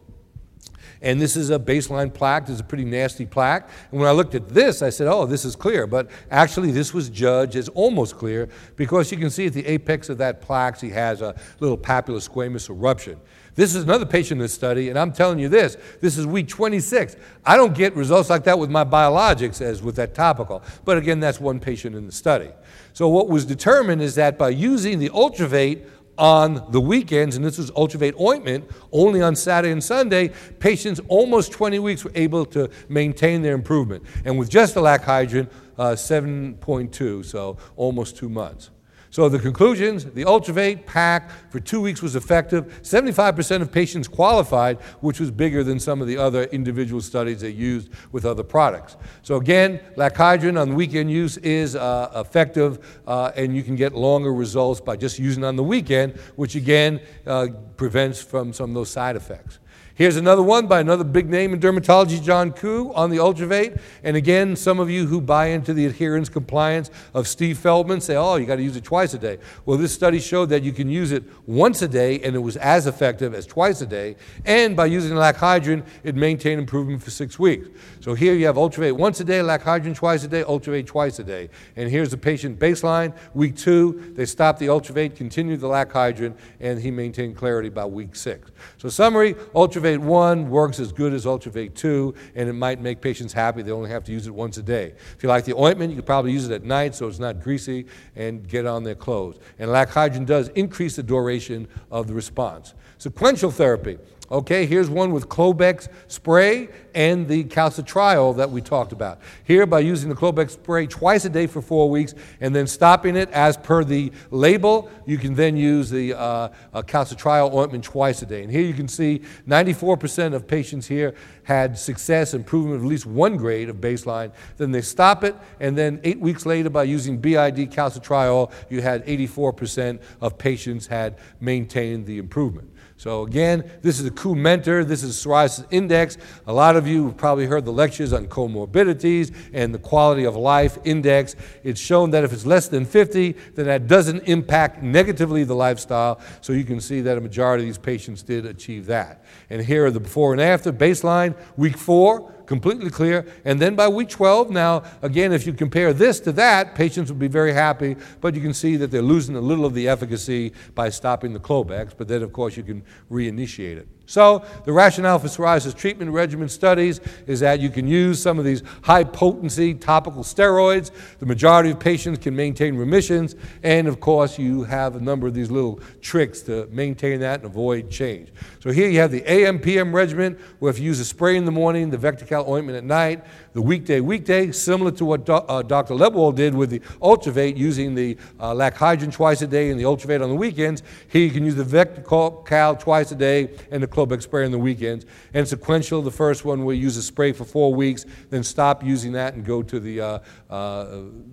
And 1.02 1.22
this 1.22 1.36
is 1.36 1.50
a 1.50 1.60
baseline 1.60 2.14
plaque. 2.14 2.46
This 2.48 2.56
is 2.56 2.62
a 2.62 2.64
pretty 2.64 2.86
nasty 2.86 3.26
plaque. 3.26 3.70
And 3.92 4.00
when 4.00 4.10
I 4.10 4.12
looked 4.12 4.36
at 4.36 4.50
this, 4.50 4.82
I 4.82 4.90
said, 4.90 5.08
oh, 5.08 5.26
this 5.26 5.46
is 5.46 5.56
clear. 5.56 5.88
But 5.88 6.10
actually, 6.32 6.72
this 6.72 6.94
was 6.94 7.10
judged 7.10 7.56
as 7.56 7.70
almost 7.70 8.18
clear 8.18 8.50
because 8.76 9.12
you 9.12 9.18
can 9.18 9.30
see 9.30 9.48
at 9.48 9.54
the 9.54 9.66
apex 9.66 10.10
of 10.10 10.18
that 10.18 10.42
plaque, 10.42 10.80
he 10.80 10.90
has 10.90 11.22
a 11.22 11.36
little 11.60 11.78
papular 11.78 12.20
squamous 12.20 12.70
eruption. 12.70 13.20
This 13.58 13.74
is 13.74 13.84
another 13.84 14.06
patient 14.06 14.34
in 14.34 14.44
this 14.44 14.54
study, 14.54 14.90
and 14.90 15.00
I'm 15.00 15.12
telling 15.12 15.40
you 15.40 15.50
this 15.50 15.78
this 16.00 16.16
is 16.16 16.28
week 16.28 16.48
26. 16.48 17.16
I 17.44 17.58
don't 17.58 17.74
get 17.74 17.96
results 17.96 18.30
like 18.30 18.44
that 18.44 18.60
with 18.60 18.70
my 18.70 18.84
biologics 18.84 19.62
as 19.62 19.82
with 19.82 19.96
that 19.96 20.14
topical. 20.14 20.62
But 20.86 21.00
again, 21.00 21.20
that's 21.20 21.40
one 21.40 21.60
patient 21.60 21.96
in 21.96 22.06
the 22.06 22.12
study. 22.12 22.52
So, 22.94 23.10
what 23.10 23.30
was 23.30 23.46
determined 23.46 24.04
is 24.04 24.14
that 24.14 24.38
by 24.38 24.50
using 24.50 25.00
the 25.00 25.10
Ultravate 25.10 25.97
on 26.18 26.66
the 26.72 26.82
weekends, 26.82 27.36
and 27.36 27.46
this 27.46 27.58
was 27.58 27.72
Ultravate 27.76 28.16
ointment 28.20 28.70
only 28.92 29.22
on 29.22 29.36
Saturday 29.36 29.72
and 29.72 29.84
Sunday, 29.84 30.32
patients 30.60 31.00
almost 31.08 31.52
20 31.52 31.80
weeks 31.80 32.04
were 32.04 32.12
able 32.16 32.46
to 32.46 32.70
maintain 32.90 33.42
their 33.42 33.54
improvement. 33.54 34.04
And 34.26 34.38
with 34.38 34.50
just 34.50 34.74
the 34.74 34.82
lac 34.82 35.04
hydrin, 35.04 35.50
uh, 35.78 35.92
7.2, 35.92 37.24
so 37.24 37.58
almost 37.76 38.18
two 38.18 38.30
months. 38.30 38.72
So 39.10 39.30
the 39.30 39.40
conclusions, 39.40 40.06
the 40.06 40.26
Ultravate 40.26 40.86
pack 40.86 41.32
for 41.50 41.60
two 41.60 41.82
weeks 41.82 42.02
was 42.02 42.16
effective. 42.16 42.82
75% 42.84 43.62
of 43.62 43.72
patients 43.72 44.08
qualified, 44.08 44.80
which 45.02 45.20
was 45.20 45.32
bigger 45.32 45.64
than 45.64 45.80
some 45.80 46.02
of 46.02 46.08
the 46.08 46.18
other 46.18 46.44
individual 46.46 47.02
studies 47.02 47.42
they 47.42 47.50
used 47.50 47.90
with 48.12 48.26
other 48.26 48.44
products. 48.44 48.98
So 49.22 49.36
again, 49.36 49.80
lac 49.96 50.16
hydrin 50.16 50.60
on 50.60 50.76
weekend 50.76 51.10
use 51.12 51.38
is 51.38 51.76
uh, 51.76 52.12
effective, 52.16 53.02
uh, 53.08 53.32
and 53.36 53.56
you 53.56 53.64
can 53.64 53.76
get 53.76 53.96
longer 53.96 54.34
results 54.34 54.82
by 54.82 54.98
just 54.98 55.20
using 55.20 55.44
on 55.44 55.56
the 55.56 55.64
weekend, 55.64 56.14
which 56.36 56.56
again 56.56 57.00
uh, 57.26 57.48
prevents 57.78 58.22
from 58.22 58.54
some 58.54 58.72
of 58.72 58.76
those 58.76 58.90
side 58.90 59.16
effects. 59.16 59.60
Here's 59.98 60.16
another 60.16 60.44
one 60.44 60.68
by 60.68 60.80
another 60.80 61.04
big 61.04 61.28
name 61.28 61.56
in 61.56 61.60
dermatology, 61.60 62.22
John 62.22 62.52
Koo, 62.52 62.94
on 62.94 63.10
the 63.10 63.18
Ultravate. 63.18 63.78
And 64.04 64.16
again, 64.16 64.56
some 64.56 64.80
of 64.80 64.92
you 64.92 65.08
who 65.08 65.20
buy 65.20 65.48
into 65.48 65.74
the 65.74 65.88
adherence 65.88 66.30
compliance 66.30 66.92
of 67.16 67.28
Steve 67.28 67.58
Feldman 67.58 68.00
say, 68.02 68.16
oh, 68.16 68.36
you 68.36 68.46
got 68.46 68.58
to 68.58 68.62
use 68.62 68.76
it 68.76 68.84
twice 68.84 69.16
a 69.16 69.18
day. 69.18 69.40
Well, 69.66 69.80
this 69.80 69.92
study 69.92 70.20
showed 70.20 70.50
that 70.50 70.62
you 70.62 70.72
can 70.72 70.88
use 70.88 71.12
it 71.12 71.24
once 71.48 71.82
a 71.82 71.88
day, 71.88 72.20
and 72.20 72.36
it 72.36 72.40
was 72.40 72.58
as 72.58 72.86
effective 72.86 73.34
as 73.34 73.48
twice 73.48 73.82
a 73.82 73.88
day. 73.88 74.18
And 74.46 74.76
by 74.76 74.86
using 74.86 75.16
lac 75.16 75.38
hydrin, 75.38 75.84
it 76.04 76.14
maintained 76.14 76.60
improvement 76.60 77.02
for 77.02 77.10
six 77.10 77.40
weeks. 77.40 77.68
So 78.00 78.14
here 78.14 78.36
you 78.36 78.46
have 78.46 78.56
Ultravate 78.60 78.96
once 78.96 79.20
a 79.20 79.24
day, 79.24 79.42
lac 79.42 79.64
hydrin 79.64 79.96
twice 79.96 80.24
a 80.24 80.28
day, 80.28 80.44
Ultravate 80.44 80.86
twice 80.86 81.18
a 81.18 81.24
day. 81.24 81.50
And 81.76 81.90
here's 81.90 82.12
the 82.12 82.18
patient 82.18 82.60
baseline. 82.60 83.18
Week 83.34 83.56
two, 83.56 84.14
they 84.14 84.28
stopped 84.28 84.60
the 84.60 84.70
Ultravate, 84.70 85.16
continued 85.16 85.60
the 85.60 85.68
lac 85.68 85.90
hydrin, 85.90 86.36
and 86.60 86.80
he 86.80 86.92
maintained 86.92 87.36
clarity 87.36 87.70
by 87.70 87.86
week 87.86 88.16
six. 88.16 88.52
So 88.78 88.90
summary, 88.90 89.36
Ultravate 89.56 89.87
Ultravate 89.88 90.06
1 90.06 90.50
works 90.50 90.82
as 90.82 90.92
good 90.92 91.14
as 91.14 91.26
Ultravate 91.26 91.74
2, 91.74 92.14
and 92.36 92.50
it 92.50 92.54
might 92.54 92.82
make 92.82 93.00
patients 93.00 93.32
happy. 93.32 93.62
They 93.62 93.72
only 93.72 93.90
have 93.90 94.04
to 94.04 94.12
use 94.12 94.28
it 94.28 94.36
once 94.36 94.58
a 94.58 94.62
day. 94.62 94.94
If 95.16 95.24
you 95.24 95.30
like 95.30 95.46
the 95.46 95.56
ointment, 95.56 95.92
you 95.92 95.96
could 95.96 96.06
probably 96.06 96.34
use 96.34 96.46
it 96.46 96.52
at 96.52 96.66
night 96.66 96.94
so 96.94 97.08
it's 97.08 97.20
not 97.20 97.42
greasy 97.42 97.86
and 98.14 98.46
get 98.46 98.66
on 98.66 98.84
their 98.84 98.96
clothes. 98.96 99.40
And 99.60 99.72
lac 99.72 99.92
hydrin 99.92 100.26
does 100.26 100.50
increase 100.50 100.98
the 100.98 101.04
duration 101.04 101.70
of 101.90 102.08
the 102.08 102.14
response. 102.14 102.74
Sequential 102.98 103.50
therapy. 103.50 103.98
Okay, 104.30 104.66
here's 104.66 104.90
one 104.90 105.14
with 105.14 105.30
Clobex 105.30 105.88
spray 106.08 106.68
and 106.94 107.30
the 107.30 107.46
calcitriol 107.46 108.36
that 108.36 108.52
we 108.52 108.60
talked 108.60 108.92
about. 108.92 109.20
Here, 109.46 109.66
by 109.66 109.80
using 109.80 110.10
the 110.10 110.16
Clobex 110.16 110.52
spray 110.52 110.86
twice 110.86 111.24
a 111.24 111.30
day 111.30 111.48
for 111.48 111.62
four 111.62 111.90
weeks 111.90 112.14
and 112.42 112.54
then 112.54 112.68
stopping 112.68 113.16
it 113.16 113.30
as 113.32 113.56
per 113.56 113.86
the 113.86 114.12
label, 114.30 114.92
you 115.06 115.18
can 115.18 115.34
then 115.34 115.56
use 115.56 115.90
the 115.90 116.14
uh, 116.14 116.50
uh, 116.74 116.82
calcitriol 116.82 117.54
ointment 117.54 117.86
twice 117.86 118.22
a 118.22 118.26
day. 118.26 118.44
And 118.44 118.52
here 118.52 118.64
you 118.64 118.74
can 118.74 118.90
see 118.90 119.22
94% 119.48 120.34
of 120.34 120.46
patients 120.46 120.88
here 120.88 121.16
had 121.44 121.78
success, 121.78 122.34
improvement 122.34 122.76
of 122.76 122.84
at 122.84 122.90
least 122.90 123.06
one 123.06 123.38
grade 123.38 123.70
of 123.70 123.78
baseline. 123.78 124.34
Then 124.58 124.72
they 124.72 124.82
stop 124.82 125.24
it, 125.24 125.38
and 125.62 125.78
then 125.78 126.02
eight 126.04 126.20
weeks 126.20 126.46
later, 126.46 126.70
by 126.70 126.84
using 126.84 127.18
BID 127.18 127.72
calcitriol, 127.72 128.52
you 128.70 128.82
had 128.82 129.06
84% 129.06 130.02
of 130.20 130.38
patients 130.38 130.88
had 130.88 131.18
maintained 131.40 132.06
the 132.06 132.18
improvement. 132.18 132.70
So 132.98 133.22
again, 133.22 133.70
this 133.84 134.00
is 134.00 134.08
a 134.08 134.12
Koo 134.12 134.34
Menter. 134.34 134.86
This 134.86 135.04
is 135.04 135.16
psoriasis 135.16 135.68
index. 135.70 136.18
A 136.48 136.54
lot 136.54 136.76
of 136.76 136.88
you 136.88 137.06
have 137.06 137.18
probably 137.18 137.46
heard 137.46 137.64
the 137.64 137.72
lectures 137.72 138.12
on 138.12 138.26
comorbidities 138.26 139.36
and 139.54 139.72
the 139.72 139.78
quality 139.78 140.26
of 140.26 140.36
life 140.36 140.80
index. 140.84 141.36
It's 141.64 141.80
shown 141.80 142.10
that 142.12 142.24
if 142.24 142.34
it's 142.34 142.46
less 142.46 142.68
than 142.68 142.86
50, 142.86 143.34
then 143.54 143.68
that 143.68 143.86
doesn't 143.86 144.24
impact 144.24 144.82
negatively 144.82 145.44
the 145.44 145.54
lifestyle. 145.54 146.20
So 146.42 146.54
you 146.54 146.64
can 146.64 146.82
see 146.82 147.02
that 147.02 147.20
a 147.20 147.22
majority 147.22 147.64
of 147.64 147.68
these 147.68 147.78
patients 147.78 148.24
did 148.24 148.48
achieve 148.48 148.88
that. 148.88 149.24
And 149.52 149.62
here 149.62 149.86
are 149.86 149.92
the 149.92 150.00
before 150.00 150.34
and 150.34 150.42
after 150.42 150.74
baseline, 150.74 151.36
week 151.56 151.78
four 151.78 152.34
completely 152.48 152.90
clear. 152.90 153.26
And 153.46 153.62
then 153.62 153.76
by 153.76 153.88
week 153.88 154.10
12, 154.10 154.50
now, 154.50 154.84
again, 155.04 155.32
if 155.32 155.46
you 155.46 155.54
compare 155.54 155.94
this 155.94 156.20
to 156.22 156.32
that, 156.32 156.74
patients 156.74 157.12
will 157.12 157.20
be 157.20 157.28
very 157.28 157.54
happy, 157.54 157.96
but 158.22 158.34
you 158.34 158.42
can 158.42 158.54
see 158.54 158.76
that 158.78 158.90
they're 158.90 159.02
losing 159.04 159.36
a 159.36 159.42
little 159.42 159.66
of 159.66 159.76
the 159.76 159.88
efficacy 159.88 160.54
by 160.74 160.90
stopping 160.90 161.34
the 161.34 161.40
Clobex, 161.40 161.94
but 161.96 162.08
then, 162.08 162.24
of 162.24 162.34
course, 162.34 162.58
you 162.58 162.64
can 162.64 162.84
reinitiate 163.12 163.78
it. 163.78 163.88
So, 164.08 164.46
the 164.64 164.72
rationale 164.72 165.20
for 165.20 165.28
psoriasis 165.28 165.76
treatment 165.76 166.12
regimen 166.12 166.48
studies 166.48 167.02
is 167.28 167.42
that 167.42 167.60
you 167.60 167.70
can 167.70 167.90
use 167.90 168.22
some 168.22 168.40
of 168.40 168.46
these 168.46 168.64
high 168.82 169.04
potency 169.04 169.74
topical 169.74 170.24
steroids. 170.24 170.92
The 171.20 171.26
majority 171.26 171.72
of 171.72 171.80
patients 171.80 172.20
can 172.20 172.34
maintain 172.34 172.78
remissions, 172.78 173.36
and 173.64 173.86
of 173.86 174.00
course, 174.00 174.40
you 174.40 174.64
have 174.64 174.96
a 174.96 175.02
number 175.02 175.28
of 175.28 175.34
these 175.34 175.52
little 175.52 175.82
tricks 176.00 176.42
to 176.44 176.68
maintain 176.72 177.20
that 177.20 177.42
and 177.42 177.50
avoid 177.50 177.92
change. 177.92 178.30
So, 178.62 178.72
here 178.72 178.88
you 178.88 179.00
have 179.02 179.12
the 179.12 179.24
AMPM 179.24 179.94
regimen, 179.94 180.40
where 180.60 180.70
if 180.70 180.80
you 180.80 180.86
use 180.86 181.02
a 181.02 181.06
spray 181.06 181.36
in 181.36 181.44
the 181.44 181.52
morning, 181.52 181.90
the 181.90 181.98
Vectical 181.98 182.48
ointment 182.48 182.78
at 182.78 182.86
night, 182.86 183.26
the 183.58 183.62
weekday, 183.64 184.00
weekday, 184.02 184.52
similar 184.52 184.92
to 184.92 185.04
what 185.04 185.26
do, 185.26 185.34
uh, 185.34 185.64
Dr. 185.64 185.96
Lebwohl 185.96 186.36
did 186.36 186.54
with 186.54 186.70
the 186.70 186.80
Ultravate, 187.02 187.58
using 187.58 187.96
the 187.96 188.16
uh, 188.40 188.54
lac 188.54 188.76
hydrin 188.76 189.12
twice 189.12 189.42
a 189.42 189.48
day 189.48 189.72
and 189.72 189.80
the 189.80 189.86
Ultravate 189.86 190.22
on 190.22 190.30
the 190.30 190.36
weekends. 190.36 190.84
Here 191.08 191.24
you 191.24 191.32
can 191.32 191.44
use 191.44 191.56
the 191.56 191.64
Vectical 191.64 192.80
twice 192.80 193.12
a 193.12 193.16
day 193.16 193.50
and 193.72 193.82
the 193.82 193.88
Clobex 193.88 194.22
spray 194.22 194.46
on 194.46 194.52
the 194.52 194.60
weekends. 194.60 195.08
And 195.34 195.48
sequential, 195.48 196.04
the 196.04 196.12
first 196.12 196.46
one 196.46 196.66
we 196.66 196.78
use 196.78 196.98
a 196.98 197.02
spray 197.02 197.32
for 197.32 197.46
four 197.46 197.74
weeks, 197.74 198.06
then 198.30 198.44
stop 198.44 198.84
using 198.84 199.14
that 199.14 199.34
and 199.34 199.44
go 199.44 199.64
to 199.64 199.80
the, 199.80 200.02
uh, 200.02 200.20
uh, 200.52 200.84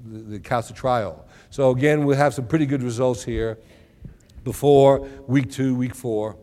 the, 0.07 0.19
the 0.21 0.41
calcitriol. 0.41 1.25
So 1.51 1.73
again, 1.73 2.07
we'll 2.07 2.17
have 2.17 2.33
some 2.33 2.47
pretty 2.47 2.65
good 2.65 2.83
results 2.83 3.23
here 3.23 3.59
before 4.45 5.01
week 5.27 5.51
two, 5.51 5.75
week 5.75 5.95
four. 5.95 6.39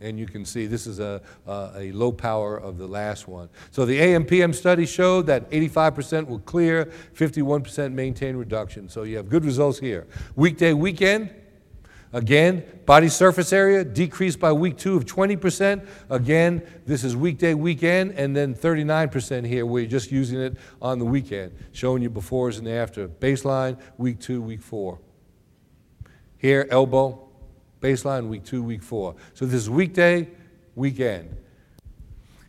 And 0.00 0.18
you 0.18 0.26
can 0.26 0.46
see 0.46 0.66
this 0.66 0.86
is 0.86 0.98
a, 0.98 1.20
a, 1.46 1.92
low 1.92 2.10
power 2.10 2.56
of 2.56 2.78
the 2.78 2.86
last 2.86 3.28
one. 3.28 3.50
So 3.70 3.84
the 3.84 3.98
AMPM 3.98 4.54
study 4.54 4.86
showed 4.86 5.26
that 5.26 5.50
85% 5.50 6.26
were 6.26 6.38
clear, 6.38 6.86
51% 7.14 7.92
maintained 7.92 8.38
reduction. 8.38 8.88
So 8.88 9.02
you 9.02 9.18
have 9.18 9.28
good 9.28 9.44
results 9.44 9.78
here. 9.78 10.06
Weekday, 10.36 10.72
weekend, 10.72 11.30
again, 12.14 12.64
body 12.86 13.08
surface 13.08 13.52
area 13.52 13.84
decreased 13.84 14.40
by 14.40 14.52
week 14.52 14.78
two 14.78 14.96
of 14.96 15.04
20%. 15.04 15.86
Again, 16.08 16.62
this 16.86 17.04
is 17.04 17.14
weekday, 17.14 17.52
weekend, 17.52 18.12
and 18.12 18.34
then 18.34 18.54
39% 18.54 19.46
here 19.46 19.66
you're 19.66 19.86
just 19.86 20.10
using 20.10 20.40
it 20.40 20.56
on 20.80 20.98
the 20.98 21.04
weekend, 21.04 21.52
showing 21.72 22.02
you 22.02 22.08
befores 22.08 22.58
and 22.58 22.68
after. 22.68 23.06
Baseline, 23.06 23.78
week 23.98 24.18
two, 24.18 24.40
week 24.40 24.62
four. 24.62 24.98
Here, 26.38 26.66
elbow, 26.70 27.29
Baseline 27.80 28.28
week 28.28 28.44
two, 28.44 28.62
week 28.62 28.82
four. 28.82 29.14
So 29.34 29.46
this 29.46 29.54
is 29.54 29.70
weekday, 29.70 30.28
weekend. 30.74 31.36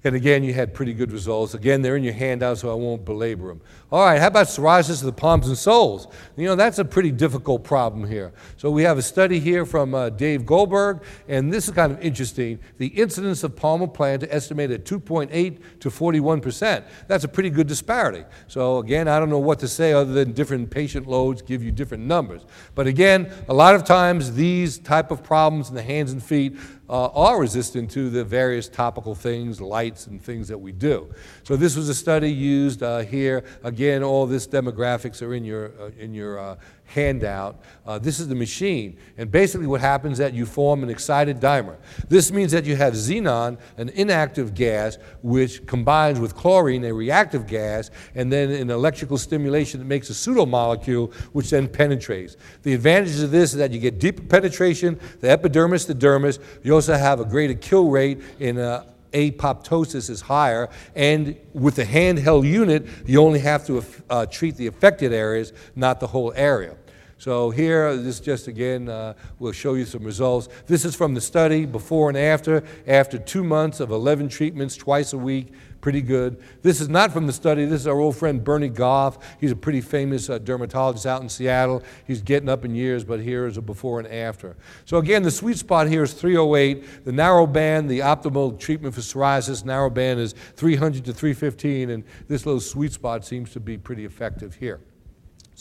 And 0.03 0.15
again, 0.15 0.43
you 0.43 0.53
had 0.53 0.73
pretty 0.73 0.93
good 0.93 1.11
results. 1.11 1.53
Again, 1.53 1.83
they're 1.83 1.95
in 1.95 2.03
your 2.03 2.13
handout, 2.13 2.57
so 2.57 2.71
I 2.71 2.73
won't 2.73 3.05
belabor 3.05 3.49
them. 3.49 3.61
All 3.91 4.03
right, 4.03 4.19
how 4.19 4.27
about 4.27 4.47
psoriasis 4.47 5.01
of 5.01 5.05
the 5.05 5.13
palms 5.13 5.47
and 5.47 5.55
soles? 5.55 6.07
You 6.35 6.45
know, 6.45 6.55
that's 6.55 6.79
a 6.79 6.85
pretty 6.85 7.11
difficult 7.11 7.63
problem 7.63 8.07
here. 8.07 8.33
So 8.57 8.71
we 8.71 8.81
have 8.81 8.97
a 8.97 9.01
study 9.03 9.39
here 9.39 9.63
from 9.63 9.93
uh, 9.93 10.09
Dave 10.09 10.43
Goldberg, 10.45 11.03
and 11.27 11.53
this 11.53 11.67
is 11.67 11.75
kind 11.75 11.91
of 11.91 12.01
interesting. 12.01 12.57
The 12.79 12.87
incidence 12.87 13.43
of 13.43 13.55
palmoplantar 13.55 14.27
estimated 14.31 14.81
at 14.81 14.85
2.8 14.87 15.59
to 15.81 15.89
41%. 15.89 16.83
That's 17.07 17.23
a 17.23 17.27
pretty 17.27 17.51
good 17.51 17.67
disparity. 17.67 18.23
So 18.47 18.79
again, 18.79 19.07
I 19.07 19.19
don't 19.19 19.29
know 19.29 19.39
what 19.39 19.59
to 19.59 19.67
say 19.67 19.93
other 19.93 20.13
than 20.13 20.31
different 20.31 20.71
patient 20.71 21.07
loads 21.07 21.43
give 21.43 21.63
you 21.63 21.71
different 21.71 22.05
numbers. 22.05 22.45
But 22.73 22.87
again, 22.87 23.31
a 23.47 23.53
lot 23.53 23.75
of 23.75 23.83
times 23.83 24.33
these 24.33 24.79
type 24.79 25.11
of 25.11 25.21
problems 25.21 25.69
in 25.69 25.75
the 25.75 25.83
hands 25.83 26.11
and 26.11 26.23
feet 26.23 26.57
uh, 26.89 27.07
are 27.07 27.39
resistant 27.39 27.89
to 27.91 28.09
the 28.09 28.23
various 28.23 28.67
topical 28.67 29.15
things, 29.15 29.61
lights, 29.61 30.07
and 30.07 30.21
things 30.21 30.47
that 30.47 30.57
we 30.57 30.71
do. 30.71 31.13
So 31.43 31.55
this 31.55 31.75
was 31.75 31.87
a 31.89 31.93
study 31.93 32.31
used 32.31 32.83
uh, 32.83 32.99
here. 32.99 33.43
Again, 33.63 34.03
all 34.03 34.25
this 34.25 34.47
demographics 34.47 35.21
are 35.21 35.33
in 35.33 35.45
your, 35.45 35.71
uh, 35.79 35.91
in 35.97 36.13
your 36.13 36.39
uh, 36.39 36.55
handout. 36.93 37.59
Uh, 37.85 37.97
this 37.97 38.19
is 38.19 38.27
the 38.27 38.35
machine. 38.35 38.97
And 39.17 39.31
basically, 39.31 39.67
what 39.67 39.81
happens 39.81 40.13
is 40.13 40.17
that 40.19 40.33
you 40.33 40.45
form 40.45 40.83
an 40.83 40.89
excited 40.89 41.39
dimer. 41.39 41.77
This 42.07 42.31
means 42.31 42.51
that 42.51 42.65
you 42.65 42.75
have 42.75 42.93
xenon, 42.93 43.57
an 43.77 43.89
inactive 43.89 44.53
gas, 44.53 44.97
which 45.21 45.65
combines 45.65 46.19
with 46.19 46.35
chlorine, 46.35 46.83
a 46.85 46.93
reactive 46.93 47.47
gas, 47.47 47.91
and 48.15 48.31
then 48.31 48.51
an 48.51 48.69
electrical 48.69 49.17
stimulation 49.17 49.79
that 49.79 49.85
makes 49.85 50.09
a 50.09 50.13
pseudomolecule, 50.13 51.13
which 51.33 51.49
then 51.49 51.67
penetrates. 51.67 52.37
The 52.63 52.73
advantages 52.73 53.23
of 53.23 53.31
this 53.31 53.51
is 53.51 53.57
that 53.57 53.71
you 53.71 53.79
get 53.79 53.99
deeper 53.99 54.23
penetration, 54.23 54.99
the 55.19 55.29
epidermis, 55.29 55.85
the 55.85 55.95
dermis. 55.95 56.39
You 56.63 56.73
also 56.75 56.93
have 56.93 57.19
a 57.19 57.25
greater 57.25 57.53
kill 57.53 57.89
rate 57.89 58.21
in 58.39 58.57
a 58.57 58.85
apoptosis 59.13 60.09
is 60.09 60.21
higher, 60.21 60.69
and 60.95 61.35
with 61.53 61.75
the 61.75 61.83
handheld 61.83 62.45
unit, 62.49 62.87
you 63.05 63.21
only 63.21 63.39
have 63.39 63.65
to 63.67 63.83
uh, 64.09 64.25
treat 64.25 64.55
the 64.55 64.67
affected 64.67 65.13
areas, 65.13 65.53
not 65.75 65.99
the 65.99 66.07
whole 66.07 66.33
area. 66.35 66.75
So 67.21 67.51
here, 67.51 67.95
this 67.95 68.19
just 68.19 68.47
again, 68.47 68.89
uh, 68.89 69.13
we'll 69.37 69.51
show 69.51 69.75
you 69.75 69.85
some 69.85 70.03
results. 70.03 70.49
This 70.65 70.85
is 70.85 70.95
from 70.95 71.13
the 71.13 71.21
study, 71.21 71.67
before 71.67 72.09
and 72.09 72.17
after. 72.17 72.63
After 72.87 73.19
two 73.19 73.43
months 73.43 73.79
of 73.79 73.91
11 73.91 74.27
treatments 74.27 74.75
twice 74.75 75.13
a 75.13 75.19
week, 75.19 75.53
pretty 75.81 76.01
good. 76.01 76.41
This 76.63 76.81
is 76.81 76.89
not 76.89 77.11
from 77.13 77.27
the 77.27 77.33
study. 77.33 77.65
This 77.65 77.81
is 77.81 77.85
our 77.85 77.99
old 77.99 78.17
friend 78.17 78.43
Bernie 78.43 78.71
Goffe. 78.71 79.21
He's 79.39 79.51
a 79.51 79.55
pretty 79.55 79.81
famous 79.81 80.31
uh, 80.31 80.39
dermatologist 80.39 81.05
out 81.05 81.21
in 81.21 81.29
Seattle. 81.29 81.83
He's 82.07 82.23
getting 82.23 82.49
up 82.49 82.65
in 82.65 82.73
years, 82.73 83.03
but 83.03 83.19
here 83.19 83.45
is 83.45 83.55
a 83.55 83.61
before 83.61 83.99
and 83.99 84.07
after. 84.07 84.55
So 84.85 84.97
again, 84.97 85.21
the 85.21 85.29
sweet 85.29 85.59
spot 85.59 85.89
here 85.89 86.01
is 86.01 86.13
308. 86.13 87.05
The 87.05 87.11
narrow 87.11 87.45
band, 87.45 87.87
the 87.87 87.99
optimal 87.99 88.59
treatment 88.59 88.95
for 88.95 89.01
psoriasis, 89.01 89.63
narrow 89.63 89.91
band 89.91 90.19
is 90.19 90.33
300 90.55 91.05
to 91.05 91.13
315, 91.13 91.91
and 91.91 92.03
this 92.27 92.47
little 92.47 92.59
sweet 92.59 92.93
spot 92.93 93.23
seems 93.23 93.51
to 93.51 93.59
be 93.59 93.77
pretty 93.77 94.05
effective 94.05 94.55
here. 94.55 94.79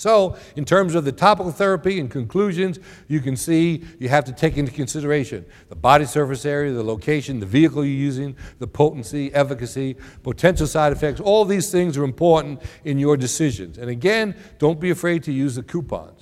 So, 0.01 0.39
in 0.57 0.65
terms 0.65 0.95
of 0.95 1.05
the 1.05 1.13
topical 1.13 1.53
therapy 1.53 2.01
and 2.01 2.11
conclusions, 2.11 2.79
you 3.07 3.21
can 3.21 3.37
see 3.37 3.85
you 3.99 4.09
have 4.09 4.25
to 4.25 4.33
take 4.33 4.57
into 4.57 4.73
consideration 4.73 5.45
the 5.69 5.75
body 5.77 6.07
surface 6.07 6.47
area, 6.47 6.73
the 6.73 6.83
location, 6.83 7.39
the 7.39 7.45
vehicle 7.45 7.85
you're 7.85 7.93
using, 7.93 8.35
the 8.61 8.67
potency, 8.67 9.31
efficacy, 9.35 9.99
potential 10.23 10.67
side 10.67 10.95
effects. 10.95 11.21
All 11.21 11.45
these 11.45 11.71
things 11.71 11.99
are 11.99 12.05
important 12.05 12.63
in 12.83 12.99
your 12.99 13.19
decisions. 13.19 13.77
And 13.77 13.91
again, 13.91 14.35
don't 14.59 14.81
be 14.81 14.89
afraid 14.89 15.23
to 15.25 15.33
use 15.33 15.57
the 15.57 15.63
coupons. 15.63 16.20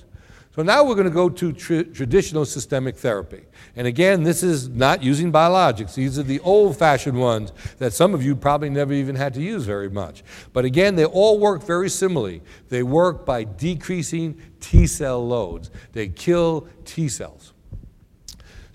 So 0.59 0.63
now 0.63 0.83
we're 0.83 0.95
going 0.95 1.07
to 1.07 1.09
go 1.09 1.29
to 1.29 1.53
tr- 1.53 1.83
traditional 1.83 2.43
systemic 2.43 2.97
therapy. 2.97 3.43
And 3.77 3.87
again, 3.87 4.23
this 4.23 4.43
is 4.43 4.67
not 4.67 5.01
using 5.01 5.31
biologics. 5.31 5.93
These 5.93 6.19
are 6.19 6.23
the 6.23 6.41
old 6.41 6.75
fashioned 6.75 7.17
ones 7.17 7.53
that 7.77 7.93
some 7.93 8.13
of 8.13 8.21
you 8.21 8.35
probably 8.35 8.69
never 8.69 8.91
even 8.91 9.15
had 9.15 9.33
to 9.35 9.41
use 9.41 9.63
very 9.63 9.89
much. 9.89 10.21
But 10.51 10.65
again, 10.65 10.97
they 10.97 11.05
all 11.05 11.39
work 11.39 11.63
very 11.63 11.89
similarly. 11.89 12.41
They 12.67 12.83
work 12.83 13.25
by 13.25 13.45
decreasing 13.45 14.37
T 14.59 14.85
cell 14.85 15.25
loads, 15.25 15.71
they 15.93 16.09
kill 16.09 16.67
T 16.83 17.07
cells. 17.07 17.53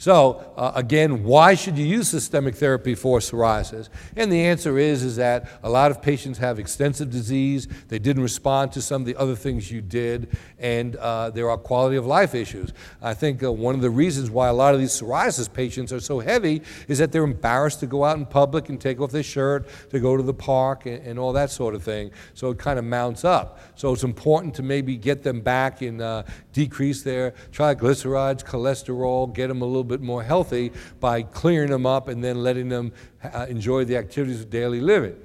So, 0.05 0.53
uh, 0.59 0.73
again, 0.75 1.25
why 1.25 1.55
should 1.55 1.79
you 1.79 1.87
use 1.87 2.11
systemic 2.11 2.57
therapy 2.57 2.95
for 2.95 3.21
psoriasis? 3.21 3.89
And 4.15 4.31
the 4.31 4.43
answer 4.43 4.77
is, 4.77 5.03
is 5.03 5.17
that 5.17 5.49
a 5.63 5.71
lot 5.71 5.91
of 5.91 6.03
patients 6.03 6.37
have 6.37 6.59
extensive 6.59 7.09
disease, 7.09 7.67
they 7.89 7.99
didn't 7.99 8.23
respond 8.23 8.73
to 8.73 8.83
some 8.83 9.01
of 9.01 9.07
the 9.07 9.17
other 9.17 9.35
things 9.35 9.73
you 9.73 9.81
did, 9.81 10.37
and 10.59 10.97
uh, 10.97 11.31
there 11.31 11.49
are 11.49 11.57
quality 11.57 11.97
of 11.97 12.05
life 12.05 12.35
issues. 12.35 12.75
I 13.01 13.15
think 13.15 13.43
uh, 13.43 13.51
one 13.51 13.75
of 13.75 13.81
the 13.81 13.89
reasons 13.89 14.29
why 14.29 14.49
a 14.49 14.53
lot 14.53 14.75
of 14.75 14.81
these 14.81 14.91
psoriasis 14.91 15.51
patients 15.51 15.91
are 15.91 16.01
so 16.01 16.21
heavy 16.21 16.61
is 16.87 16.99
that 16.99 17.11
they're 17.11 17.25
embarrassed 17.25 17.81
to 17.81 17.87
go 17.87 18.05
out 18.05 18.19
in 18.19 18.27
public 18.27 18.69
and 18.69 18.79
take 18.79 19.01
off 19.01 19.11
their 19.11 19.23
shirt, 19.23 19.67
to 19.89 20.01
go 20.01 20.19
to 20.19 20.23
the 20.23 20.35
park, 20.35 20.85
and, 20.85 21.03
and 21.07 21.19
all 21.19 21.33
that 21.33 21.49
sort 21.49 21.75
of 21.75 21.83
thing. 21.83 22.11
So 22.35 22.51
it 22.51 22.59
kind 22.59 22.79
of 22.79 22.85
mounts 22.85 23.25
up. 23.25 23.59
So 23.75 23.95
it's 23.95 24.05
important 24.05 24.55
to 24.57 24.63
maybe 24.63 24.99
get 24.99 25.23
them 25.23 25.41
back 25.41 25.81
and 25.81 26.03
uh, 26.03 26.25
decrease 26.53 27.03
their 27.03 27.33
triglycerides, 27.53 28.45
cholesterol, 28.45 29.33
get 29.33 29.47
them 29.47 29.63
a 29.63 29.65
little 29.65 29.83
bit 29.83 29.94
more 30.01 30.23
healthy 30.23 30.73
by 31.01 31.23
clearing 31.23 31.71
them 31.71 31.87
up 31.87 32.09
and 32.09 32.23
then 32.23 32.43
letting 32.43 32.69
them 32.69 32.93
uh, 33.23 33.47
enjoy 33.49 33.85
the 33.85 33.97
activities 33.97 34.41
of 34.41 34.51
daily 34.51 34.81
living. 34.81 35.17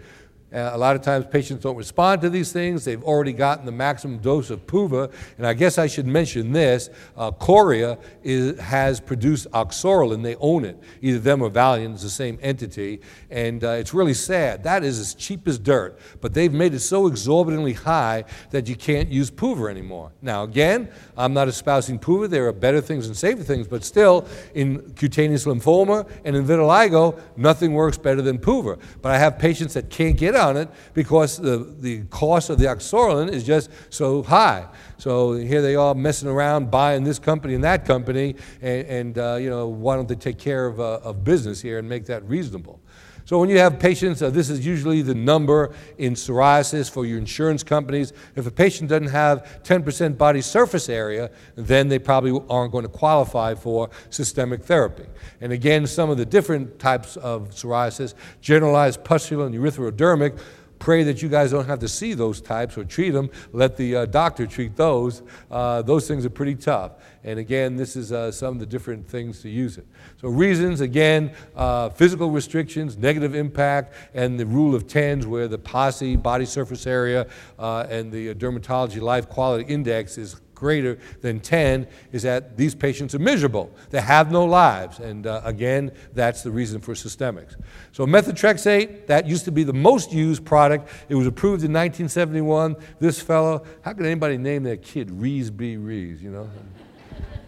Uh, 0.52 0.72
a 0.74 0.78
lot 0.78 0.96
of 0.96 1.02
times 1.04 1.26
patients 1.28 1.62
don't 1.62 1.76
respond 1.76 2.22
to 2.22 2.30
these 2.30 2.52
things. 2.52 2.84
They've 2.84 3.04
already 3.04 3.34
gotten 3.34 3.66
the 3.66 3.72
maximum 3.72 4.18
dose 4.18 4.50
of 4.50 4.66
PUVA. 4.66 5.12
And 5.38 5.46
I 5.46 5.54
guess 5.54 5.78
I 5.78 5.86
should 5.86 6.08
mention 6.08 6.52
this. 6.52 6.90
Uh, 7.16 7.32
Coria 7.32 8.00
is, 8.24 8.60
has 8.60 9.00
produced 9.00 9.50
Oxsoralen. 9.52 10.24
They 10.24 10.36
own 10.38 10.66
it. 10.66 10.82
Either 11.02 11.20
them 11.20 11.44
or 11.44 11.50
Valeant 11.50 11.96
is 11.96 12.02
the 12.02 12.10
same 12.10 12.40
entity. 12.42 13.02
And 13.30 13.64
uh, 13.64 13.72
it's 13.72 13.94
really 13.94 14.16
sad. 14.16 14.64
That 14.64 14.84
is 14.84 15.00
as 15.00 15.14
cheap 15.14 15.48
as 15.48 15.60
dirt. 15.60 16.00
But 16.20 16.34
they've 16.34 16.54
made 16.54 16.74
it 16.74 16.80
so 16.80 17.06
exorbitantly 17.06 17.74
high 17.74 18.24
that 18.50 18.68
you 18.68 18.76
can't 18.76 19.10
use 19.10 19.30
PUVA 19.30 19.70
anymore. 19.70 20.12
Now, 20.22 20.44
again, 20.44 20.90
I'm 21.16 21.34
not 21.34 21.48
espousing 21.48 22.00
PUVA. 22.00 22.30
There 22.30 22.48
are 22.48 22.54
better 22.54 22.82
things 22.82 23.06
and 23.06 23.16
safer 23.16 23.44
things. 23.44 23.68
But 23.68 23.84
still, 23.84 24.28
in 24.56 24.94
cutaneous 24.94 25.46
lymphoma 25.46 26.10
and 26.26 26.36
in 26.36 26.46
vitiligo, 26.46 27.20
nothing 27.38 27.74
works 27.74 28.00
better 28.00 28.24
than 28.24 28.40
PUVA. 28.40 28.80
But 29.04 29.12
I 29.12 29.20
have 29.20 29.38
patients 29.38 29.76
that 29.76 29.92
can't 29.92 30.18
get 30.18 30.36
on 30.40 30.58
it 30.58 30.70
because 30.94 31.38
the, 31.38 31.58
the 31.80 32.04
cost 32.06 32.50
of 32.50 32.58
the 32.58 32.66
Oxsoralen 32.66 33.30
is 33.30 33.44
just 33.44 33.70
so 33.90 34.24
high. 34.24 34.68
So 34.98 35.34
here 35.34 35.62
they 35.62 35.76
are 35.76 35.94
messing 35.94 36.28
around 36.28 36.72
buying 36.72 37.04
this 37.04 37.20
company 37.20 37.54
and 37.54 37.64
that 37.64 37.86
company, 37.86 38.36
and, 38.62 38.88
and 38.88 39.18
uh, 39.18 39.36
you 39.36 39.50
know, 39.50 39.68
why 39.68 39.96
don't 39.96 40.08
they 40.08 40.16
take 40.16 40.38
care 40.38 40.66
of, 40.66 40.80
uh, 40.80 41.00
of 41.04 41.24
business 41.24 41.62
here 41.62 41.78
and 41.78 41.88
make 41.88 42.06
that 42.06 42.28
reasonable? 42.28 42.82
So 43.30 43.38
when 43.38 43.50
you 43.50 43.60
have 43.60 43.78
patients, 43.78 44.24
uh, 44.24 44.32
this 44.32 44.50
is 44.50 44.66
usually 44.66 45.04
the 45.04 45.14
number 45.14 45.72
in 46.00 46.16
psoriasis 46.16 46.90
for 46.90 47.06
your 47.06 47.20
insurance 47.20 47.62
companies. 47.62 48.12
If 48.36 48.48
a 48.48 48.52
patient 48.52 48.90
doesn't 48.90 49.10
have 49.10 49.62
10% 49.62 50.18
body 50.18 50.42
surface 50.42 50.90
area, 50.90 51.30
then 51.56 51.90
they 51.90 52.00
probably 52.00 52.44
aren't 52.50 52.72
going 52.72 52.86
to 52.86 52.90
qualify 52.90 53.54
for 53.54 53.92
systemic 54.10 54.64
therapy. 54.64 55.06
And 55.42 55.54
again, 55.54 55.86
some 55.86 56.10
of 56.10 56.18
the 56.18 56.26
different 56.26 56.80
types 56.80 57.18
of 57.18 57.52
psoriasis, 57.52 58.16
generalized 58.42 59.04
pustular 59.04 59.46
and 59.46 59.54
erythrodermic, 59.54 60.40
pray 60.80 61.04
that 61.04 61.22
you 61.22 61.30
guys 61.30 61.52
don't 61.52 61.66
have 61.66 61.80
to 61.80 61.88
see 61.88 62.14
those 62.14 62.42
types 62.42 62.78
or 62.78 62.84
treat 62.84 63.12
them. 63.12 63.30
Let 63.52 63.78
the 63.78 63.96
uh, 63.96 64.06
doctor 64.06 64.48
treat 64.48 64.76
those. 64.76 65.22
Uh, 65.52 65.82
those 65.82 66.08
things 66.08 66.26
are 66.26 66.30
pretty 66.30 66.56
tough. 66.56 66.94
And 67.24 67.38
again, 67.38 67.76
this 67.76 67.96
is 67.96 68.12
uh, 68.12 68.32
some 68.32 68.56
of 68.56 68.60
the 68.60 68.66
different 68.66 69.08
things 69.08 69.42
to 69.42 69.50
use 69.50 69.78
it. 69.78 69.86
So, 70.22 70.30
reasons 70.30 70.82
again, 70.82 71.34
uh, 71.56 71.90
physical 71.90 72.32
restrictions, 72.32 72.98
negative 72.98 73.36
impact, 73.36 73.94
and 74.14 74.40
the 74.40 74.46
rule 74.46 74.74
of 74.74 74.88
tens, 74.88 75.28
where 75.28 75.48
the 75.48 75.58
PASI, 75.58 76.16
body 76.16 76.46
surface 76.46 76.88
area, 76.88 77.28
uh, 77.58 77.86
and 77.90 78.12
the 78.12 78.34
dermatology 78.36 79.02
life 79.02 79.28
quality 79.28 79.66
index 79.72 80.18
is 80.18 80.40
greater 80.60 81.00
than 81.22 81.40
10 81.40 81.88
is 82.12 82.24
that 82.24 82.58
these 82.58 82.76
patients 82.76 83.16
are 83.16 83.20
miserable. 83.20 83.72
They 83.90 84.02
have 84.02 84.32
no 84.32 84.46
lives. 84.46 85.00
And 85.00 85.26
uh, 85.26 85.42
again, 85.44 85.92
that's 86.14 86.44
the 86.44 86.52
reason 86.52 86.82
for 86.82 86.94
systemics. 86.94 87.56
So, 87.94 88.06
methotrexate, 88.06 89.08
that 89.08 89.26
used 89.26 89.46
to 89.46 89.52
be 89.52 89.64
the 89.64 89.74
most 89.74 90.12
used 90.12 90.46
product. 90.46 90.90
It 91.08 91.16
was 91.16 91.26
approved 91.26 91.64
in 91.64 91.72
1971. 91.72 92.76
This 93.00 93.22
fellow, 93.22 93.66
how 93.82 93.94
could 93.94 94.06
anybody 94.06 94.38
name 94.38 94.64
their 94.64 94.78
kid 94.78 95.10
Rees 95.10 95.50
B. 95.50 95.78
Rees, 95.78 96.22
you 96.22 96.32
know? 96.32 96.50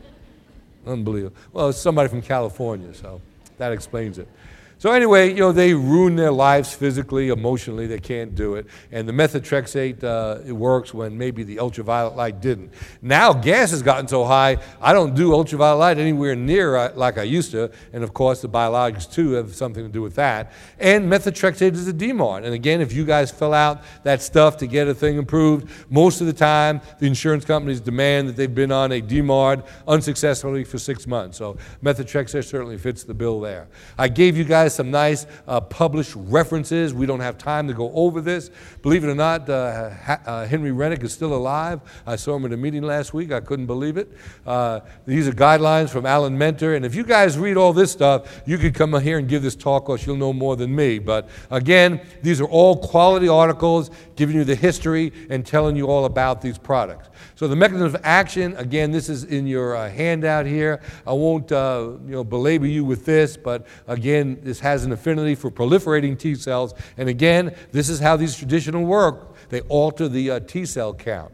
Unbelievable. 0.87 1.35
Well, 1.51 1.69
it's 1.69 1.77
somebody 1.77 2.09
from 2.09 2.21
California, 2.21 2.93
so 2.93 3.21
that 3.57 3.71
explains 3.71 4.17
it. 4.17 4.27
So 4.81 4.93
anyway, 4.93 5.29
you 5.29 5.35
know, 5.35 5.51
they 5.51 5.75
ruin 5.75 6.15
their 6.15 6.31
lives 6.31 6.73
physically, 6.73 7.29
emotionally. 7.29 7.85
They 7.85 7.99
can't 7.99 8.33
do 8.33 8.55
it. 8.55 8.65
And 8.91 9.07
the 9.07 9.13
methotrexate, 9.13 10.03
uh, 10.03 10.39
it 10.43 10.53
works 10.53 10.91
when 10.91 11.15
maybe 11.15 11.43
the 11.43 11.59
ultraviolet 11.59 12.15
light 12.15 12.41
didn't. 12.41 12.73
Now 12.99 13.31
gas 13.31 13.69
has 13.69 13.83
gotten 13.83 14.07
so 14.07 14.25
high, 14.25 14.57
I 14.81 14.91
don't 14.91 15.13
do 15.13 15.35
ultraviolet 15.35 15.77
light 15.77 15.97
anywhere 15.99 16.35
near 16.35 16.77
uh, 16.77 16.93
like 16.95 17.19
I 17.19 17.23
used 17.23 17.51
to. 17.51 17.69
And 17.93 18.03
of 18.03 18.15
course, 18.15 18.41
the 18.41 18.49
biologics 18.49 19.13
too 19.13 19.33
have 19.33 19.53
something 19.53 19.83
to 19.83 19.91
do 19.91 20.01
with 20.01 20.15
that. 20.15 20.51
And 20.79 21.07
methotrexate 21.07 21.73
is 21.73 21.87
a 21.87 21.93
DMARD. 21.93 22.43
And 22.43 22.55
again, 22.55 22.81
if 22.81 22.91
you 22.91 23.05
guys 23.05 23.29
fill 23.29 23.53
out 23.53 23.83
that 24.01 24.23
stuff 24.23 24.57
to 24.57 24.65
get 24.65 24.87
a 24.87 24.95
thing 24.95 25.19
approved, 25.19 25.69
most 25.91 26.21
of 26.21 26.25
the 26.25 26.33
time 26.33 26.81
the 26.97 27.05
insurance 27.05 27.45
companies 27.45 27.81
demand 27.81 28.29
that 28.29 28.35
they've 28.35 28.55
been 28.55 28.71
on 28.71 28.91
a 28.93 28.99
DMARD 28.99 29.63
unsuccessfully 29.87 30.63
for 30.63 30.79
six 30.79 31.05
months. 31.05 31.37
So 31.37 31.57
methotrexate 31.83 32.45
certainly 32.45 32.79
fits 32.79 33.03
the 33.03 33.13
bill 33.13 33.39
there. 33.39 33.67
I 33.95 34.07
gave 34.07 34.35
you 34.35 34.43
guys 34.43 34.70
some 34.71 34.91
nice 34.91 35.25
uh, 35.47 35.61
published 35.61 36.13
references. 36.15 36.93
We 36.93 37.05
don't 37.05 37.19
have 37.19 37.37
time 37.37 37.67
to 37.67 37.73
go 37.73 37.91
over 37.93 38.21
this. 38.21 38.49
Believe 38.81 39.03
it 39.03 39.07
or 39.07 39.15
not, 39.15 39.49
uh, 39.49 39.89
ha- 39.91 40.21
uh, 40.25 40.45
Henry 40.45 40.71
Roenigk 40.71 41.03
is 41.03 41.13
still 41.13 41.33
alive. 41.33 41.81
I 42.05 42.15
saw 42.15 42.35
him 42.35 42.45
at 42.45 42.53
a 42.53 42.57
meeting 42.57 42.83
last 42.83 43.13
week. 43.13 43.31
I 43.31 43.39
couldn't 43.39 43.67
believe 43.67 43.97
it. 43.97 44.11
Uh, 44.45 44.81
these 45.05 45.27
are 45.27 45.33
guidelines 45.33 45.89
from 45.89 46.05
Alan 46.05 46.37
Menter. 46.37 46.75
And 46.75 46.85
if 46.85 46.95
you 46.95 47.03
guys 47.03 47.37
read 47.37 47.57
all 47.57 47.73
this 47.73 47.91
stuff, 47.91 48.41
you 48.45 48.57
could 48.57 48.73
come 48.73 48.99
here 49.01 49.17
and 49.17 49.27
give 49.27 49.41
this 49.43 49.55
talk, 49.55 49.89
or 49.89 49.97
you'll 49.97 50.15
know 50.15 50.33
more 50.33 50.55
than 50.55 50.75
me. 50.75 50.99
But 50.99 51.29
again, 51.49 52.01
these 52.21 52.41
are 52.41 52.47
all 52.47 52.77
quality 52.77 53.27
articles 53.27 53.91
giving 54.15 54.35
you 54.35 54.43
the 54.43 54.55
history 54.55 55.11
and 55.29 55.45
telling 55.45 55.75
you 55.75 55.87
all 55.87 56.05
about 56.05 56.41
these 56.41 56.57
products. 56.57 57.09
So 57.41 57.47
the 57.47 57.55
mechanism 57.55 57.87
of 57.87 58.01
action, 58.03 58.55
again, 58.57 58.91
this 58.91 59.09
is 59.09 59.23
in 59.23 59.47
your 59.47 59.75
uh, 59.75 59.89
handout 59.89 60.45
here. 60.45 60.79
I 61.07 61.13
won't 61.13 61.51
uh, 61.51 61.93
you 62.05 62.11
know, 62.11 62.23
belabor 62.23 62.67
you 62.67 62.85
with 62.85 63.03
this, 63.03 63.35
but 63.35 63.65
again, 63.87 64.37
this 64.43 64.59
has 64.59 64.85
an 64.85 64.91
affinity 64.91 65.33
for 65.33 65.49
proliferating 65.49 66.19
T 66.19 66.35
cells. 66.35 66.75
And 66.97 67.09
again, 67.09 67.55
this 67.71 67.89
is 67.89 67.99
how 67.99 68.15
these 68.15 68.35
traditional 68.35 68.85
work. 68.85 69.35
They 69.49 69.61
alter 69.61 70.07
the 70.07 70.29
uh, 70.29 70.39
T 70.41 70.67
cell 70.67 70.93
count. 70.93 71.33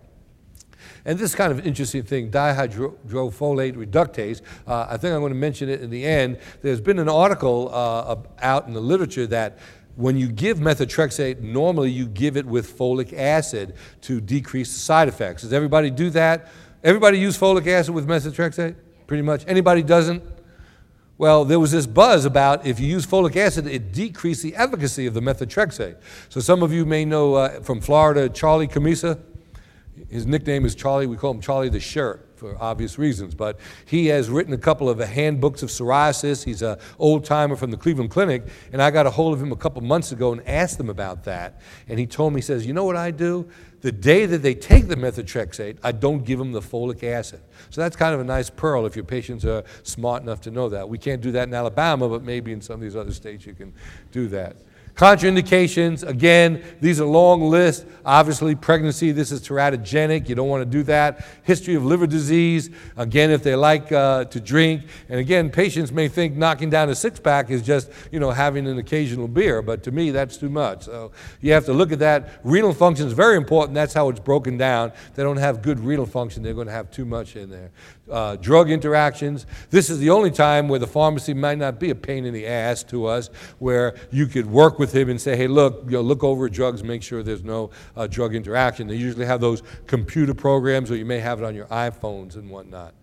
And 1.03 1.20
this 1.20 1.36
kind 1.36 1.51
of 1.51 1.68
interesting 1.68 2.03
thing, 2.03 2.32
dihydrofolate 2.32 3.76
reductase, 3.76 4.41
uh, 4.66 4.88
I 4.89 4.95
think 4.95 5.14
I'm 5.14 5.20
going 5.20 5.34
to 5.34 5.39
mention 5.39 5.68
it 5.68 5.82
in 5.82 5.89
the 5.89 6.05
end. 6.05 6.38
There's 6.62 6.82
been 6.82 6.99
an 6.99 7.10
article 7.10 7.70
uh, 7.74 8.16
out 8.41 8.68
in 8.68 8.74
the 8.74 8.82
literature 8.82 9.28
that 9.28 9.58
when 9.98 10.16
you 10.16 10.28
give 10.28 10.60
methotrexate, 10.60 11.41
normally 11.41 11.89
you 11.89 12.06
give 12.06 12.38
it 12.38 12.45
with 12.45 12.78
folic 12.78 13.18
acid 13.18 13.74
to 14.02 14.22
decrease 14.22 14.72
the 14.72 14.80
side 14.80 15.08
effects. 15.08 15.41
Does 15.41 15.54
everybody 15.54 15.89
do 15.89 16.12
that? 16.12 16.50
Everybody 16.84 17.18
use 17.20 17.38
folic 17.38 17.66
acid 17.66 17.95
with 17.95 18.08
methotrexate? 18.08 18.76
Pretty 19.08 19.24
much. 19.24 19.43
Anybody 19.48 19.82
doesn't? 19.82 20.22
Well, 21.18 21.45
there 21.45 21.60
was 21.60 21.72
this 21.72 21.88
buzz 21.88 22.26
about 22.26 22.64
if 22.64 22.80
you 22.80 22.86
use 22.86 23.08
folic 23.08 23.36
acid, 23.36 23.66
it 23.66 23.91
decreased 23.91 24.43
the 24.43 24.56
efficacy 24.56 25.08
of 25.08 25.16
the 25.16 25.20
methotrexate. 25.20 25.98
So 26.30 26.41
some 26.41 26.62
of 26.62 26.72
you 26.72 26.86
may 26.86 27.04
know 27.04 27.34
uh, 27.34 27.62
from 27.62 27.82
Florida, 27.82 28.30
Charlie 28.30 28.68
Camisa. 28.68 29.20
his 30.12 30.28
nickname 30.28 30.64
is 30.64 30.76
Charlie. 30.76 31.08
We 31.08 31.18
call 31.18 31.32
him 31.32 31.41
Charlie 31.41 31.70
the 31.70 31.80
Shirt 31.80 32.27
for 32.38 32.56
obvious 32.62 32.98
reasons. 32.98 33.36
But 33.36 33.60
he 33.86 34.08
has 34.08 34.30
written 34.30 34.54
a 34.54 34.58
couple 34.58 34.90
of 34.90 35.00
handbooks 35.00 35.64
of 35.64 35.70
psoriasis. 35.70 36.44
He's 36.44 36.62
an 36.62 36.78
old 37.00 37.26
timer 37.26 37.56
from 37.56 37.72
the 37.72 37.78
Cleveland 37.78 38.12
Clinic, 38.12 38.44
and 38.72 38.82
I 38.82 38.92
got 38.92 39.06
a 39.06 39.12
hold 39.12 39.34
of 39.34 39.42
him 39.42 39.52
a 39.52 39.56
couple 39.56 39.82
months 39.82 40.12
ago 40.12 40.32
and 40.32 40.48
asked 40.48 40.80
him 40.80 40.90
about 40.90 41.24
that. 41.26 41.62
And 41.88 42.00
he 42.00 42.06
told 42.06 42.34
me, 42.34 42.40
he 42.40 42.44
says, 42.44 42.66
You 42.66 42.74
know 42.74 42.86
what 42.86 42.96
I 42.96 43.12
do? 43.12 43.50
The 43.82 43.92
day 43.92 44.26
that 44.26 44.40
they 44.40 44.56
take 44.56 44.88
the 44.88 44.96
methotrexate, 44.96 45.78
I 45.84 45.92
don't 45.92 46.26
give 46.26 46.40
them 46.40 46.52
the 46.52 46.62
folic 46.62 47.04
acid. 47.04 47.42
So 47.70 47.82
that's 47.82 47.96
kind 47.96 48.14
of 48.14 48.20
a 48.20 48.24
nice 48.24 48.50
pearl 48.50 48.88
if 48.88 48.96
your 48.96 49.06
patients 49.06 49.46
are 49.46 49.64
smart 49.84 50.24
enough 50.24 50.42
to 50.42 50.52
know 50.52 50.68
that. 50.70 50.90
We 50.90 50.98
can't 50.98 51.22
do 51.22 51.32
that 51.34 51.48
in 51.48 51.54
Alabama, 51.54 52.10
but 52.10 52.24
maybe 52.24 52.52
in 52.52 52.62
some 52.62 52.76
of 52.76 52.82
these 52.82 52.96
other 52.96 53.14
states 53.14 53.46
you 53.46 53.54
can 53.54 53.74
do 54.12 54.28
that. 54.30 54.58
Contraindications, 54.98 56.06
again, 56.08 56.64
these 56.82 57.00
are 57.00 57.06
long 57.06 57.52
lists. 57.52 57.86
Obviously, 58.04 58.56
pregnancy, 58.56 59.12
this 59.12 59.32
is 59.32 59.48
teratogenic. 59.48 60.28
You 60.28 60.34
don't 60.34 60.50
want 60.50 60.62
to 60.64 60.66
do 60.66 60.82
that. 60.84 61.24
History 61.43 61.76
of 61.76 61.86
liver 61.86 62.08
disease, 62.08 62.72
again, 62.95 63.30
if 63.30 63.43
they 63.43 63.54
like 63.54 63.91
uh, 63.91 64.26
to 64.26 64.39
drink. 64.39 64.86
And 65.08 65.20
again, 65.20 65.52
patients 65.52 65.91
may 65.91 66.08
think 66.08 66.36
knocking 66.36 66.72
down 66.72 66.89
a 66.89 66.95
six 66.95 67.20
pack 67.20 67.52
is 67.52 67.62
just, 67.62 67.91
you 68.12 68.20
know, 68.20 68.32
having 68.32 68.66
an 68.66 68.80
occasional 68.80 69.28
beer, 69.28 69.62
but 69.62 69.84
to 69.84 69.91
me, 69.91 70.10
that's 70.10 70.36
too 70.36 70.50
much. 70.50 70.86
So 70.86 71.12
you 71.41 71.54
have 71.54 71.66
to 71.66 71.74
look 71.74 71.91
at 71.91 72.00
that. 72.00 72.39
Renal 72.43 72.74
function 72.74 73.06
is 73.06 73.14
very 73.14 73.38
important. 73.38 73.76
That's 73.76 73.93
how 73.93 74.10
it's 74.10 74.20
broken 74.20 74.58
down. 74.58 74.93
They 75.14 75.22
don't 75.22 75.38
have 75.38 75.62
good 75.62 75.80
renal 75.80 76.08
function, 76.08 76.41
they're 76.41 76.56
going 76.56 76.68
to 76.68 76.74
have 76.74 76.89
too 76.89 77.06
much 77.06 77.36
in 77.36 77.52
there. 77.52 77.70
Uh, 78.10 78.38
drug 78.38 78.72
interactions. 78.72 79.45
This 79.70 79.89
is 79.89 79.99
the 79.99 80.12
only 80.12 80.32
time 80.32 80.70
where 80.70 80.80
the 80.80 80.88
pharmacy 80.88 81.34
might 81.34 81.58
not 81.58 81.78
be 81.78 81.89
a 81.89 81.95
pain 81.95 82.26
in 82.26 82.34
the 82.34 82.47
ass 82.47 82.84
to 82.84 83.05
us, 83.05 83.30
where 83.60 83.95
you 84.12 84.28
could 84.28 84.45
work 84.45 84.80
with 84.80 84.93
him 84.95 85.10
and 85.10 85.20
say, 85.20 85.36
hey, 85.36 85.47
look, 85.47 85.84
you 85.86 85.91
know, 85.91 86.01
look 86.01 86.24
over 86.24 86.47
drugs, 86.47 86.84
make 86.84 87.03
sure 87.03 87.22
there's 87.22 87.43
no 87.43 87.70
uh, 87.97 88.08
drug 88.08 88.34
interaction. 88.34 88.88
They 88.88 88.95
usually 88.95 89.26
have 89.26 89.41
those 89.41 89.62
computer 89.88 90.34
programs, 90.34 90.89
or 90.89 90.95
you 90.95 91.05
may 91.05 91.20
have 91.20 91.41
it 91.41 91.45
on 91.45 91.53
your 91.53 91.66
iPhones 91.66 92.36
and 92.36 92.49
whatnot. 92.49 92.93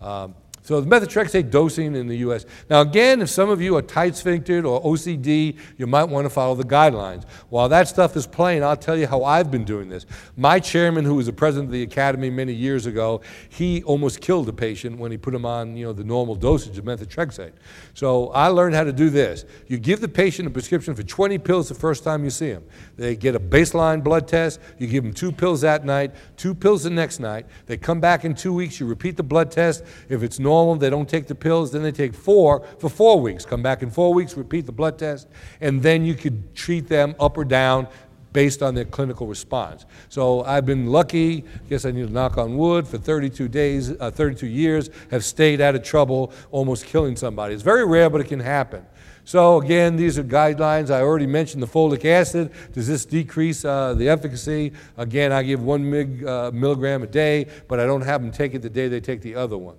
Um, 0.00 0.34
so 0.64 0.80
the 0.80 0.88
methotrexate 0.88 1.50
dosing 1.50 1.94
in 1.94 2.06
the 2.06 2.16
U.S. 2.18 2.46
Now 2.70 2.80
again, 2.80 3.20
if 3.20 3.28
some 3.28 3.50
of 3.50 3.60
you 3.60 3.76
are 3.76 3.82
tight 3.82 4.16
sphinctered 4.16 4.64
or 4.64 4.82
OCD, 4.82 5.58
you 5.76 5.86
might 5.86 6.04
want 6.04 6.24
to 6.24 6.30
follow 6.30 6.54
the 6.54 6.64
guidelines. 6.64 7.28
While 7.50 7.68
that 7.68 7.86
stuff 7.86 8.16
is 8.16 8.26
playing, 8.26 8.64
I'll 8.64 8.74
tell 8.74 8.96
you 8.96 9.06
how 9.06 9.24
I've 9.24 9.50
been 9.50 9.64
doing 9.64 9.90
this. 9.90 10.06
My 10.38 10.58
chairman, 10.58 11.04
who 11.04 11.16
was 11.16 11.26
the 11.26 11.34
president 11.34 11.68
of 11.68 11.72
the 11.72 11.82
academy 11.82 12.30
many 12.30 12.54
years 12.54 12.86
ago, 12.86 13.20
he 13.50 13.82
almost 13.82 14.22
killed 14.22 14.48
a 14.48 14.54
patient 14.54 14.98
when 14.98 15.10
he 15.10 15.18
put 15.18 15.34
him 15.34 15.44
on, 15.44 15.76
you 15.76 15.84
know, 15.84 15.92
the 15.92 16.02
normal 16.02 16.34
dosage 16.34 16.78
of 16.78 16.84
methotrexate. 16.86 17.52
So 17.92 18.30
I 18.30 18.48
learned 18.48 18.74
how 18.74 18.84
to 18.84 18.92
do 18.92 19.10
this. 19.10 19.44
You 19.68 19.76
give 19.76 20.00
the 20.00 20.08
patient 20.08 20.48
a 20.48 20.50
prescription 20.50 20.94
for 20.94 21.02
20 21.02 21.36
pills 21.40 21.68
the 21.68 21.74
first 21.74 22.04
time 22.04 22.24
you 22.24 22.30
see 22.30 22.50
them. 22.50 22.64
They 22.96 23.16
get 23.16 23.34
a 23.34 23.40
baseline 23.40 24.02
blood 24.02 24.26
test. 24.26 24.60
You 24.78 24.86
give 24.86 25.04
them 25.04 25.12
two 25.12 25.30
pills 25.30 25.60
that 25.60 25.84
night, 25.84 26.14
two 26.38 26.54
pills 26.54 26.84
the 26.84 26.90
next 26.90 27.20
night. 27.20 27.44
They 27.66 27.76
come 27.76 28.00
back 28.00 28.24
in 28.24 28.34
two 28.34 28.54
weeks. 28.54 28.80
You 28.80 28.86
repeat 28.86 29.18
the 29.18 29.22
blood 29.22 29.50
test. 29.50 29.84
If 30.08 30.22
it's 30.22 30.38
normal 30.38 30.53
normal, 30.54 30.76
they 30.76 30.90
don't 30.90 31.08
take 31.08 31.26
the 31.26 31.34
pills, 31.34 31.72
then 31.72 31.82
they 31.82 31.92
take 31.92 32.14
four 32.14 32.64
for 32.78 32.88
four 32.88 33.20
weeks. 33.20 33.44
Come 33.44 33.62
back 33.62 33.82
in 33.82 33.90
four 33.90 34.14
weeks, 34.14 34.36
repeat 34.36 34.66
the 34.66 34.72
blood 34.72 34.98
test, 34.98 35.28
and 35.60 35.82
then 35.82 36.04
you 36.04 36.14
could 36.14 36.54
treat 36.54 36.86
them 36.88 37.14
up 37.18 37.36
or 37.36 37.44
down 37.44 37.88
based 38.32 38.62
on 38.62 38.74
their 38.74 38.84
clinical 38.84 39.26
response. 39.26 39.86
So 40.08 40.42
I've 40.44 40.66
been 40.66 40.86
lucky, 40.86 41.44
guess 41.68 41.84
I 41.84 41.90
need 41.92 42.06
to 42.06 42.12
knock 42.12 42.36
on 42.36 42.56
wood, 42.56 42.86
for 42.86 42.98
32 42.98 43.48
days, 43.48 43.92
uh, 44.00 44.10
32 44.10 44.46
years, 44.46 44.90
have 45.10 45.24
stayed 45.24 45.60
out 45.60 45.74
of 45.74 45.82
trouble, 45.82 46.32
almost 46.50 46.84
killing 46.86 47.16
somebody. 47.16 47.54
It's 47.54 47.62
very 47.62 47.86
rare, 47.86 48.10
but 48.10 48.20
it 48.20 48.28
can 48.28 48.40
happen. 48.40 48.84
So 49.24 49.60
again, 49.60 49.96
these 49.96 50.18
are 50.18 50.24
guidelines. 50.24 50.90
I 50.90 51.00
already 51.00 51.26
mentioned 51.26 51.62
the 51.62 51.66
folic 51.66 52.04
acid. 52.04 52.50
Does 52.72 52.86
this 52.86 53.04
decrease 53.06 53.64
uh, 53.64 53.94
the 53.94 54.08
efficacy? 54.08 54.72
Again, 54.96 55.32
I 55.32 55.42
give 55.42 55.62
one 55.62 55.88
mig, 55.88 56.24
uh, 56.24 56.50
milligram 56.52 57.02
a 57.02 57.06
day, 57.06 57.46
but 57.68 57.80
I 57.80 57.86
don't 57.86 58.02
have 58.02 58.20
them 58.20 58.30
take 58.30 58.54
it 58.54 58.62
the 58.62 58.70
day 58.70 58.88
they 58.88 59.00
take 59.00 59.22
the 59.22 59.34
other 59.34 59.56
one. 59.56 59.76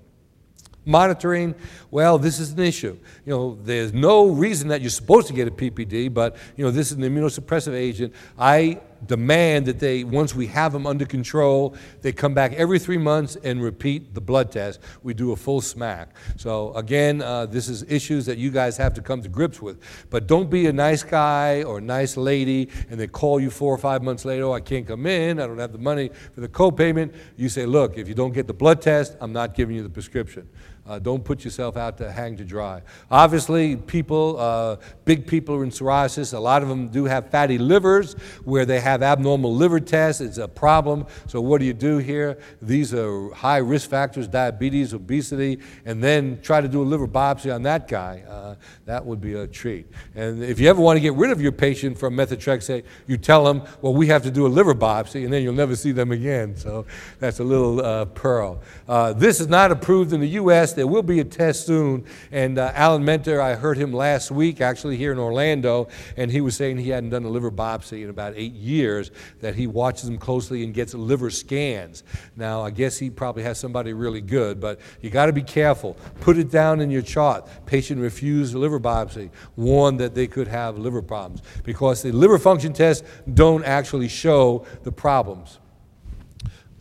Monitoring, 0.85 1.55
well, 1.91 2.17
this 2.17 2.39
is 2.39 2.51
an 2.51 2.59
issue. 2.59 2.97
You 3.25 3.33
know, 3.33 3.57
there's 3.63 3.93
no 3.93 4.27
reason 4.27 4.67
that 4.69 4.81
you're 4.81 4.89
supposed 4.89 5.27
to 5.27 5.33
get 5.33 5.47
a 5.47 5.51
PPD, 5.51 6.13
but 6.13 6.35
you 6.55 6.63
know, 6.63 6.71
this 6.71 6.91
is 6.91 6.97
an 6.97 7.03
immunosuppressive 7.03 7.73
agent. 7.73 8.13
I 8.37 8.81
demand 9.05 9.65
that 9.65 9.79
they, 9.79 10.03
once 10.03 10.35
we 10.35 10.47
have 10.47 10.73
them 10.73 10.87
under 10.87 11.05
control, 11.05 11.75
they 12.01 12.11
come 12.11 12.33
back 12.33 12.53
every 12.53 12.79
three 12.79 12.97
months 12.97 13.35
and 13.43 13.61
repeat 13.61 14.13
the 14.13 14.21
blood 14.21 14.51
test. 14.51 14.79
We 15.03 15.13
do 15.13 15.31
a 15.31 15.35
full 15.35 15.61
SMAC. 15.61 16.07
So 16.37 16.73
again, 16.73 17.21
uh, 17.21 17.45
this 17.45 17.69
is 17.69 17.83
issues 17.83 18.25
that 18.25 18.37
you 18.37 18.51
guys 18.51 18.77
have 18.77 18.93
to 18.95 19.01
come 19.01 19.21
to 19.21 19.29
grips 19.29 19.61
with. 19.61 19.79
But 20.09 20.27
don't 20.27 20.49
be 20.49 20.67
a 20.67 20.73
nice 20.73 21.03
guy 21.03 21.63
or 21.63 21.79
a 21.79 21.81
nice 21.81 22.17
lady 22.17 22.69
and 22.89 22.99
they 22.99 23.07
call 23.07 23.39
you 23.39 23.49
four 23.49 23.73
or 23.73 23.77
five 23.77 24.03
months 24.03 24.25
later, 24.25 24.43
oh, 24.43 24.53
I 24.53 24.61
can't 24.61 24.87
come 24.87 25.05
in, 25.05 25.39
I 25.39 25.47
don't 25.47 25.59
have 25.59 25.71
the 25.71 25.77
money 25.77 26.09
for 26.33 26.41
the 26.41 26.49
copayment. 26.49 27.13
You 27.37 27.49
say, 27.49 27.65
look, 27.65 27.97
if 27.97 28.07
you 28.07 28.15
don't 28.15 28.33
get 28.33 28.47
the 28.47 28.53
blood 28.53 28.81
test, 28.81 29.15
I'm 29.19 29.33
not 29.33 29.55
giving 29.55 29.75
you 29.75 29.83
the 29.83 29.89
prescription. 29.89 30.47
Uh, 30.87 30.99
don't 30.99 31.23
put 31.23 31.43
yourself 31.43 31.77
out 31.77 31.97
to 31.97 32.11
hang 32.11 32.37
to 32.37 32.43
dry. 32.43 32.79
Obviously, 33.09 33.75
people, 33.75 34.37
uh, 34.39 34.75
big 35.03 35.25
people 35.25 35.55
are 35.55 35.63
in 35.63 35.71
psoriasis, 35.71 36.31
a 36.31 36.39
lot 36.39 36.61
of 36.61 36.69
them 36.69 36.89
do 36.89 37.05
have 37.05 37.31
fatty 37.31 37.57
livers 37.57 38.13
where 38.43 38.65
they 38.65 38.79
have 38.79 39.01
abnormal 39.01 39.53
liver 39.53 39.79
tests. 39.79 40.21
It's 40.21 40.37
a 40.37 40.47
problem. 40.47 41.07
So, 41.25 41.41
what 41.41 41.59
do 41.59 41.65
you 41.65 41.73
do 41.73 41.97
here? 41.97 42.37
These 42.61 42.93
are 42.93 43.33
high 43.33 43.57
risk 43.57 43.89
factors 43.89 44.27
diabetes, 44.27 44.93
obesity, 44.93 45.59
and 45.85 46.03
then 46.03 46.39
try 46.43 46.61
to 46.61 46.67
do 46.67 46.83
a 46.83 46.85
liver 46.85 47.07
biopsy 47.07 47.53
on 47.53 47.63
that 47.63 47.87
guy. 47.87 48.23
Uh, 48.29 48.55
that 48.85 49.03
would 49.03 49.19
be 49.19 49.33
a 49.33 49.47
treat. 49.47 49.87
And 50.13 50.43
if 50.43 50.59
you 50.59 50.69
ever 50.69 50.81
want 50.81 50.97
to 50.97 51.01
get 51.01 51.13
rid 51.13 51.31
of 51.31 51.41
your 51.41 51.51
patient 51.51 51.97
from 51.97 52.15
methotrexate, 52.15 52.83
you 53.07 53.17
tell 53.17 53.43
them, 53.43 53.63
well, 53.81 53.93
we 53.93 54.05
have 54.07 54.21
to 54.21 54.31
do 54.31 54.45
a 54.45 54.49
liver 54.49 54.75
biopsy, 54.75 55.23
and 55.23 55.33
then 55.33 55.41
you'll 55.41 55.53
never 55.53 55.75
see 55.75 55.93
them 55.93 56.11
again. 56.11 56.55
So, 56.55 56.85
that's 57.19 57.39
a 57.39 57.43
little 57.43 57.83
uh, 57.83 58.05
pearl. 58.05 58.61
Uh, 58.87 59.13
this 59.13 59.39
is 59.41 59.47
not 59.47 59.71
approved 59.71 60.13
in 60.13 60.19
the 60.19 60.29
U.S. 60.29 60.74
There 60.75 60.87
will 60.87 61.03
be 61.03 61.19
a 61.19 61.23
test 61.23 61.65
soon. 61.65 62.05
And 62.31 62.57
uh, 62.57 62.71
Alan 62.75 63.03
Menter, 63.03 63.39
I 63.39 63.55
heard 63.55 63.77
him 63.77 63.91
last 63.91 64.31
week, 64.31 64.61
actually 64.61 64.97
here 64.97 65.11
in 65.11 65.19
Orlando, 65.19 65.87
and 66.17 66.31
he 66.31 66.41
was 66.41 66.55
saying 66.55 66.77
he 66.77 66.89
hadn't 66.89 67.09
done 67.09 67.23
a 67.23 67.29
liver 67.29 67.51
biopsy 67.51 68.03
in 68.03 68.09
about 68.09 68.33
eight 68.35 68.53
years, 68.53 69.11
that 69.41 69.55
he 69.55 69.67
watches 69.67 70.03
them 70.03 70.17
closely 70.17 70.63
and 70.63 70.73
gets 70.73 70.93
liver 70.93 71.29
scans. 71.29 72.03
Now, 72.35 72.61
I 72.61 72.69
guess 72.69 72.97
he 72.97 73.09
probably 73.09 73.43
has 73.43 73.57
somebody 73.59 73.93
really 73.93 74.21
good, 74.21 74.59
but 74.59 74.79
you 75.01 75.09
got 75.09 75.27
to 75.27 75.33
be 75.33 75.43
careful. 75.43 75.95
Put 76.21 76.37
it 76.37 76.51
down 76.51 76.81
in 76.81 76.91
your 76.91 77.01
chart. 77.01 77.47
Patient 77.65 78.01
refused 78.01 78.53
liver 78.53 78.79
biopsy, 78.79 79.29
warned 79.55 79.99
that 79.99 80.15
they 80.15 80.27
could 80.27 80.47
have 80.47 80.77
liver 80.77 81.01
problems 81.01 81.41
because 81.63 82.01
the 82.01 82.11
liver 82.11 82.37
function 82.37 82.73
tests 82.73 83.07
don't 83.33 83.63
actually 83.63 84.07
show 84.07 84.65
the 84.83 84.91
problems. 84.91 85.59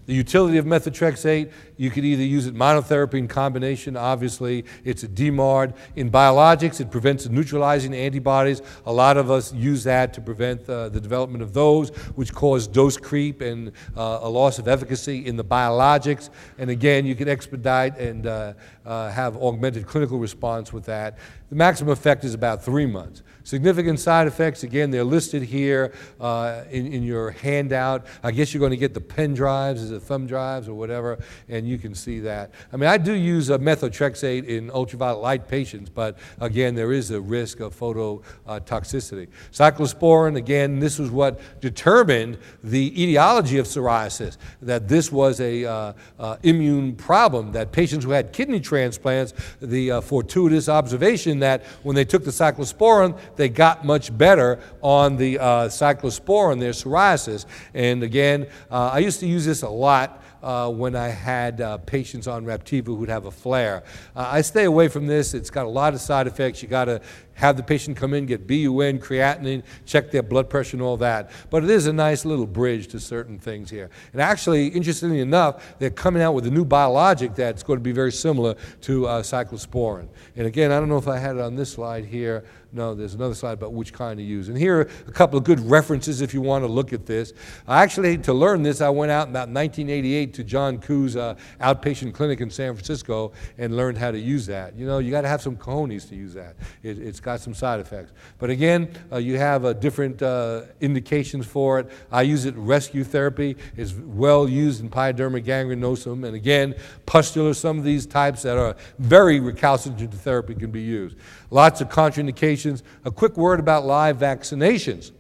The 0.07 0.14
utility 0.14 0.59
of 0.59 0.66
methotrexate, 0.66 1.50
you 1.76 1.90
could 1.90 2.05
either 2.05 2.22
use 2.22 2.46
it 2.46 2.55
monotherapy 2.55 3.14
in 3.14 3.28
combination, 3.28 3.96
obviously, 3.96 4.64
it's 4.84 5.02
a 5.02 5.09
DMARD. 5.09 5.74
In 5.96 6.11
biologics, 6.11 6.80
it 6.80 6.90
prevents 6.90 7.28
neutralizing 7.28 7.94
antibodies. 7.94 8.61
A 8.84 8.92
lot 8.92 9.16
of 9.16 9.30
us 9.30 9.52
use 9.52 9.84
that 9.84 10.12
to 10.14 10.20
prevent 10.20 10.68
uh, 10.68 10.90
the 10.90 11.00
development 11.00 11.42
of 11.42 11.55
those, 11.55 11.88
which 12.16 12.34
cause 12.34 12.66
dose 12.66 12.96
creep 12.96 13.40
and 13.40 13.72
uh, 13.96 14.20
a 14.22 14.28
loss 14.28 14.59
of 14.59 14.68
efficacy 14.68 15.26
in 15.26 15.36
the 15.36 15.44
biologics. 15.44 16.28
And 16.59 16.68
again, 16.68 17.07
you 17.07 17.14
can 17.14 17.28
expedite 17.28 17.98
and 17.98 18.26
uh, 18.26 18.55
uh 18.84 19.11
have 19.11 19.36
augmented 19.36 19.86
clinical 19.86 20.18
response 20.18 20.72
with 20.72 20.84
that. 20.84 21.18
The 21.48 21.57
maximum 21.57 21.92
effect 21.92 22.24
is 22.24 22.34
about 22.34 22.62
three 22.62 22.86
months. 22.86 23.22
Significant 23.45 24.01
side 24.01 24.26
effects, 24.26 24.62
again, 24.62 24.90
they're 24.90 25.05
listed 25.05 25.42
here 25.42 25.92
uh, 26.18 26.62
in, 26.70 26.90
in 26.90 27.03
your 27.03 27.30
handout. 27.30 28.07
I 28.22 28.30
guess 28.30 28.55
you're 28.55 28.59
going 28.59 28.70
to 28.70 28.78
get 28.78 28.95
the 28.95 29.03
pen 29.03 29.34
drives, 29.34 29.82
is 29.82 29.90
it 29.90 30.01
thumb 30.01 30.26
drives 30.26 30.66
or 30.66 30.72
whatever, 30.72 31.18
and 31.51 31.68
you 31.68 31.76
can 31.76 31.95
see 31.95 32.20
that. 32.20 32.53
I 32.72 32.78
mean, 32.78 32.88
I 32.88 32.97
do 32.97 33.12
use 33.12 33.51
a 33.51 33.59
methotrexate 33.59 34.47
in 34.47 34.70
ultraviolet 34.70 35.20
light 35.20 35.47
patients, 35.47 35.90
but 35.90 36.16
again, 36.40 36.74
there 36.74 36.90
is 36.90 37.11
a 37.11 37.20
risk 37.20 37.61
of 37.61 37.78
phototoxicity. 37.78 39.28
Cyclosporin, 39.53 40.36
again, 40.36 40.80
this 40.80 40.99
was 40.99 41.11
what 41.11 41.38
determined 41.61 42.38
the 42.62 43.03
etiology 43.03 43.59
of 43.59 43.66
psoriasis, 43.66 44.38
that 44.62 44.88
this 44.88 45.12
was 45.12 45.40
a 45.40 45.66
uh, 45.66 45.92
uh, 46.18 46.36
immune 46.45 46.97
problem, 46.97 47.53
that 47.53 47.72
patients 47.72 48.07
who 48.07 48.11
had 48.12 48.32
kidney 48.32 48.61
transplants, 48.61 49.34
the 49.61 49.90
uh, 49.90 50.01
fortuitous 50.01 50.70
observation 50.70 51.40
that 51.40 51.62
when 51.82 51.95
they 51.95 52.07
took 52.07 52.24
the 52.24 52.30
cyclosporin, 52.30 53.14
they 53.37 53.49
got 53.49 53.85
much 53.85 54.16
better 54.16 54.61
on 54.82 55.16
the 55.16 55.39
uh, 55.39 55.68
cyclosporin, 55.68 56.61
their 56.61 56.72
psoriasis. 56.72 57.47
And 57.72 58.03
again, 58.03 58.47
uh, 58.70 58.91
I 58.93 58.99
used 58.99 59.20
to 59.20 59.26
use 59.26 59.45
this 59.45 59.62
a 59.62 59.68
lot 59.68 60.22
uh, 60.45 60.68
when 60.68 60.95
I 60.95 61.09
had 61.09 61.61
uh, 61.61 61.78
patients 61.78 62.26
on 62.26 62.45
Raptiva 62.45 62.87
who'd 62.87 63.09
have 63.09 63.24
a 63.24 63.30
flare. 63.30 63.82
Uh, 64.14 64.28
I 64.30 64.43
stay 64.43 64.64
away 64.64 64.89
from 64.89 65.07
this. 65.07 65.32
It's 65.32 65.49
got 65.49 65.64
a 65.64 65.70
lot 65.70 65.95
of 65.95 66.01
side 66.01 66.26
effects. 66.26 66.62
You 66.62 66.68
got 66.68 66.85
to 66.85 67.01
have 67.32 67.57
the 67.57 67.62
patient 67.62 67.97
come 67.97 68.12
in, 68.12 68.26
get 68.26 68.47
BUN, 68.47 68.99
creatinine, 68.99 69.62
check 69.87 70.11
their 70.11 70.22
blood 70.22 70.51
pressure 70.51 70.76
and 70.76 70.82
all 70.82 70.99
that. 70.99 71.30
But 71.49 71.64
it 71.64 71.70
is 71.70 71.87
a 71.87 71.93
nice 71.93 72.26
little 72.26 72.47
bridge 72.47 72.89
to 72.89 73.01
certain 73.01 73.39
things 73.39 73.70
here. 73.70 73.89
And 74.12 74.20
actually, 74.20 74.68
interestingly 74.68 75.20
enough, 75.20 75.78
they're 75.78 75.91
coming 75.91 76.22
out 76.22 76.35
with 76.35 76.47
a 76.47 76.51
new 76.51 76.64
biologic 76.64 77.35
that's 77.35 77.62
going 77.62 77.78
to 77.78 77.82
be 77.82 77.93
very 77.93 78.12
similar 78.12 78.55
to 78.82 79.07
uh, 79.07 79.22
cyclosporin. 79.22 80.09
And 80.37 80.47
again, 80.47 80.70
I 80.70 80.78
don't 80.78 80.91
know 80.91 80.99
if 80.99 81.09
I 81.09 81.18
had 81.18 81.37
it 81.37 81.43
on 81.43 81.57
this 81.57 81.72
slide 81.72 82.05
here, 82.05 82.45
No, 82.75 82.93
there's 82.93 83.14
another 83.14 83.37
slide 83.37 83.53
about 83.53 83.72
which 83.72 83.93
kind 83.93 84.18
to 84.18 84.22
use. 84.25 84.49
And 84.49 84.59
here 84.59 84.81
are 84.81 84.89
a 85.07 85.12
couple 85.12 85.39
of 85.39 85.45
good 85.45 85.61
references 85.61 86.20
if 86.20 86.35
you 86.35 86.41
want 86.41 86.64
to 86.64 86.68
look 86.68 86.93
at 86.93 87.07
this. 87.07 87.33
I 87.68 87.85
actually, 87.85 88.18
to 88.18 88.33
learn 88.33 88.64
this, 88.64 88.81
I 88.81 88.89
went 88.89 89.12
out 89.12 89.29
in 89.29 89.33
about 89.33 89.49
1988 89.49 90.35
to 90.35 90.43
John 90.43 90.79
Koo's 90.79 91.14
uh, 91.14 91.37
outpatient 91.61 92.14
clinic 92.14 92.41
in 92.41 92.51
San 92.51 92.75
Francisco 92.75 93.31
and 93.59 93.77
learned 93.77 93.97
how 93.97 94.11
to 94.11 94.18
use 94.18 94.47
that. 94.47 94.75
You 94.75 94.89
know, 94.89 94.99
you 94.99 95.12
got 95.12 95.20
to 95.20 95.29
have 95.29 95.41
some 95.41 95.57
cojones 95.57 96.09
to 96.09 96.16
use 96.16 96.35
that. 96.35 96.57
It, 96.83 96.99
has 96.99 97.20
got 97.20 97.39
some 97.39 97.55
side 97.55 97.79
effects. 97.79 98.11
But 98.39 98.51
again, 98.51 98.91
uh, 99.12 99.18
you 99.18 99.39
have 99.39 99.64
uh, 99.64 99.72
different 99.75 100.20
uh, 100.20 100.62
indications 100.81 101.47
for 101.47 101.79
it. 101.79 101.89
I 102.11 102.22
use 102.22 102.45
it 102.45 102.57
in 102.57 102.66
rescue 102.66 103.05
therapy. 103.05 103.57
It's 103.77 103.93
well 103.93 104.49
used 104.49 104.81
in 104.81 104.91
pyoderma 104.91 105.45
gangrenosum. 105.45 106.27
And 106.27 106.35
again, 106.35 106.75
pustular, 107.07 107.55
some 107.55 107.79
of 107.79 107.85
these 107.85 108.05
types 108.05 108.43
that 108.43 108.59
are 108.59 108.75
very 108.99 109.39
recalcitrant 109.39 110.11
to 110.11 110.16
therapy 110.16 110.57
can 110.57 110.72
be 110.72 110.83
used. 110.83 111.16
Lots 111.51 111.81
of 111.81 111.89
contraindications. 111.89 112.63
A 113.04 113.10
quick 113.10 113.36
word 113.36 113.60
about 113.60 113.84
live 113.84 114.18
vaccinations. 114.18 115.12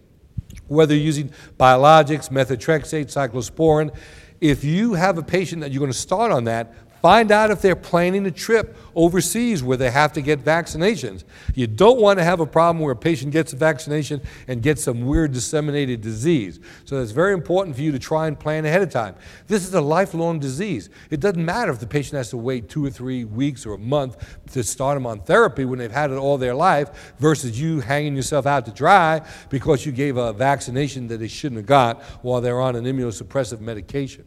Whether 0.68 0.94
you're 0.94 1.04
using 1.04 1.30
biologics, 1.58 2.30
methotrexate, 2.30 3.06
cyclosporin, 3.06 3.94
if 4.40 4.64
you 4.64 4.94
have 4.94 5.18
a 5.18 5.22
patient 5.22 5.62
that 5.62 5.72
you're 5.72 5.80
going 5.80 5.92
to 5.92 5.98
start 5.98 6.30
on 6.30 6.44
that, 6.44 6.74
Find 7.04 7.30
out 7.30 7.50
if 7.50 7.60
they're 7.60 7.76
planning 7.76 8.24
a 8.24 8.30
trip 8.30 8.78
overseas 8.94 9.62
where 9.62 9.76
they 9.76 9.90
have 9.90 10.14
to 10.14 10.22
get 10.22 10.42
vaccinations. 10.42 11.24
You 11.54 11.66
don't 11.66 12.00
want 12.00 12.18
to 12.18 12.24
have 12.24 12.40
a 12.40 12.46
problem 12.46 12.82
where 12.82 12.92
a 12.92 12.96
patient 12.96 13.30
gets 13.30 13.52
a 13.52 13.56
vaccination 13.56 14.22
and 14.48 14.62
gets 14.62 14.84
some 14.84 15.04
weird 15.04 15.32
disseminated 15.32 16.00
disease. 16.00 16.60
So 16.86 17.02
it's 17.02 17.10
very 17.12 17.34
important 17.34 17.76
for 17.76 17.82
you 17.82 17.92
to 17.92 17.98
try 17.98 18.26
and 18.26 18.40
plan 18.40 18.64
ahead 18.64 18.80
of 18.80 18.88
time. 18.88 19.16
This 19.48 19.68
is 19.68 19.74
a 19.74 19.82
lifelong 19.82 20.38
disease. 20.38 20.88
It 21.10 21.20
doesn't 21.20 21.44
matter 21.44 21.70
if 21.70 21.78
the 21.78 21.86
patient 21.86 22.16
has 22.16 22.30
to 22.30 22.38
wait 22.38 22.70
two 22.70 22.82
or 22.82 22.88
three 22.88 23.26
weeks 23.26 23.66
or 23.66 23.74
a 23.74 23.78
month 23.78 24.16
to 24.52 24.64
start 24.64 24.96
them 24.96 25.06
on 25.06 25.20
therapy 25.20 25.66
when 25.66 25.78
they've 25.78 25.92
had 25.92 26.10
it 26.10 26.14
all 26.14 26.38
their 26.38 26.54
life 26.54 27.12
versus 27.18 27.60
you 27.60 27.80
hanging 27.80 28.16
yourself 28.16 28.46
out 28.46 28.64
to 28.64 28.72
dry 28.72 29.20
because 29.50 29.84
you 29.84 29.92
gave 29.92 30.16
a 30.16 30.32
vaccination 30.32 31.08
that 31.08 31.18
they 31.18 31.28
shouldn't 31.28 31.58
have 31.58 31.66
got 31.66 32.02
while 32.22 32.40
they're 32.40 32.62
on 32.62 32.74
an 32.76 32.84
immunosuppressive 32.84 33.60
medication. 33.60 34.24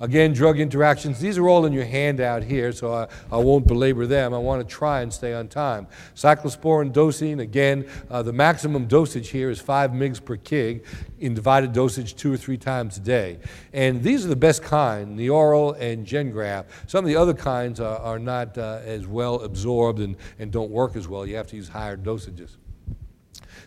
Again, 0.00 0.32
drug 0.32 0.60
interactions, 0.60 1.18
these 1.18 1.38
are 1.38 1.48
all 1.48 1.66
in 1.66 1.72
your 1.72 1.84
handout 1.84 2.44
here, 2.44 2.70
so 2.70 2.92
I, 2.92 3.08
I 3.32 3.38
won't 3.38 3.66
belabor 3.66 4.06
them. 4.06 4.32
I 4.32 4.38
want 4.38 4.66
to 4.66 4.74
try 4.74 5.02
and 5.02 5.12
stay 5.12 5.34
on 5.34 5.48
time. 5.48 5.88
Cyclosporin 6.14 6.92
dosing, 6.92 7.40
again, 7.40 7.88
uh, 8.08 8.22
the 8.22 8.32
maximum 8.32 8.86
dosage 8.86 9.30
here 9.30 9.50
is 9.50 9.60
5 9.60 9.90
mg 9.90 10.24
per 10.24 10.36
kg 10.36 10.84
in 11.18 11.34
divided 11.34 11.72
dosage 11.72 12.14
two 12.14 12.32
or 12.32 12.36
three 12.36 12.56
times 12.56 12.96
a 12.96 13.00
day. 13.00 13.38
And 13.72 14.02
these 14.02 14.24
are 14.24 14.28
the 14.28 14.36
best 14.36 14.62
kind, 14.62 15.18
the 15.18 15.28
Neoral 15.28 15.76
and 15.80 16.06
Gengraf. 16.06 16.66
Some 16.86 17.04
of 17.04 17.08
the 17.08 17.16
other 17.16 17.34
kinds 17.34 17.80
are, 17.80 17.98
are 17.98 18.18
not 18.18 18.56
uh, 18.56 18.80
as 18.84 19.06
well 19.06 19.40
absorbed 19.42 19.98
and, 19.98 20.16
and 20.38 20.52
don't 20.52 20.70
work 20.70 20.94
as 20.94 21.08
well. 21.08 21.26
You 21.26 21.36
have 21.36 21.48
to 21.48 21.56
use 21.56 21.68
higher 21.68 21.96
dosages. 21.96 22.56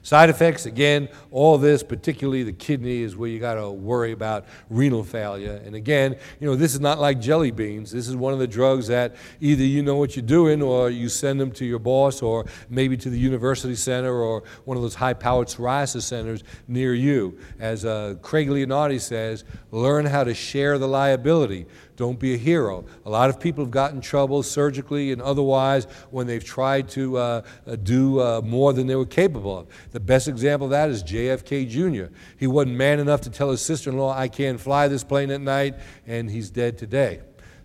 Side 0.03 0.31
effects, 0.31 0.65
again, 0.65 1.09
all 1.29 1.59
this, 1.59 1.83
particularly 1.83 2.41
the 2.41 2.53
kidney, 2.53 3.03
is 3.03 3.15
where 3.15 3.29
you 3.29 3.39
got 3.39 3.55
to 3.55 3.69
worry 3.69 4.11
about 4.13 4.45
renal 4.69 5.03
failure. 5.03 5.61
And 5.63 5.75
again, 5.75 6.15
you 6.39 6.47
know, 6.47 6.55
this 6.55 6.73
is 6.73 6.79
not 6.79 6.99
like 6.99 7.19
jelly 7.19 7.51
beans. 7.51 7.91
This 7.91 8.07
is 8.07 8.15
one 8.15 8.33
of 8.33 8.39
the 8.39 8.47
drugs 8.47 8.87
that 8.87 9.15
either 9.39 9.63
you 9.63 9.83
know 9.83 9.97
what 9.97 10.15
you're 10.15 10.25
doing 10.25 10.63
or 10.63 10.89
you 10.89 11.07
send 11.07 11.39
them 11.39 11.51
to 11.51 11.65
your 11.65 11.77
boss 11.77 12.23
or 12.23 12.47
maybe 12.67 12.97
to 12.97 13.11
the 13.11 13.19
university 13.19 13.75
center 13.75 14.11
or 14.11 14.43
one 14.65 14.75
of 14.75 14.81
those 14.81 14.95
high 14.95 15.13
powered 15.13 15.47
psoriasis 15.47 16.01
centers 16.01 16.43
near 16.67 16.95
you. 16.95 17.37
As 17.59 17.85
uh, 17.85 18.15
Craig 18.23 18.49
Leonardi 18.49 18.99
says, 18.99 19.43
learn 19.69 20.07
how 20.07 20.23
to 20.23 20.33
share 20.33 20.79
the 20.79 20.87
liability. 20.87 21.67
Don't 22.01 22.17
be 22.17 22.33
a 22.33 22.37
hero. 22.37 22.83
A 23.05 23.11
lot 23.11 23.29
of 23.29 23.39
people 23.39 23.63
have 23.63 23.69
gotten 23.69 24.01
trouble 24.01 24.41
surgically 24.41 25.11
and 25.11 25.21
otherwise 25.21 25.85
when 26.09 26.25
they've 26.25 26.43
tried 26.43 26.89
to 26.89 27.15
uh, 27.15 27.41
uh 27.67 27.75
do 27.75 28.19
uh, 28.19 28.41
more 28.43 28.73
than 28.73 28.87
they 28.87 28.95
were 28.95 29.05
capable 29.05 29.59
of. 29.59 29.67
The 29.91 29.99
best 29.99 30.27
example 30.27 30.65
of 30.65 30.71
that 30.71 30.89
is 30.89 31.03
JFK 31.03 31.69
Jr. 31.69 32.11
He 32.37 32.47
wasn't 32.47 32.75
man 32.75 32.99
enough 32.99 33.21
to 33.21 33.29
tell 33.29 33.51
his 33.51 33.61
sister 33.61 33.91
in 33.91 33.99
law, 33.99 34.17
I 34.17 34.29
can't 34.29 34.59
fly 34.59 34.87
this 34.87 35.03
plane 35.03 35.29
at 35.29 35.41
night, 35.41 35.75
and 36.07 36.27
he's 36.27 36.49
dead 36.49 36.75
today. 36.79 37.21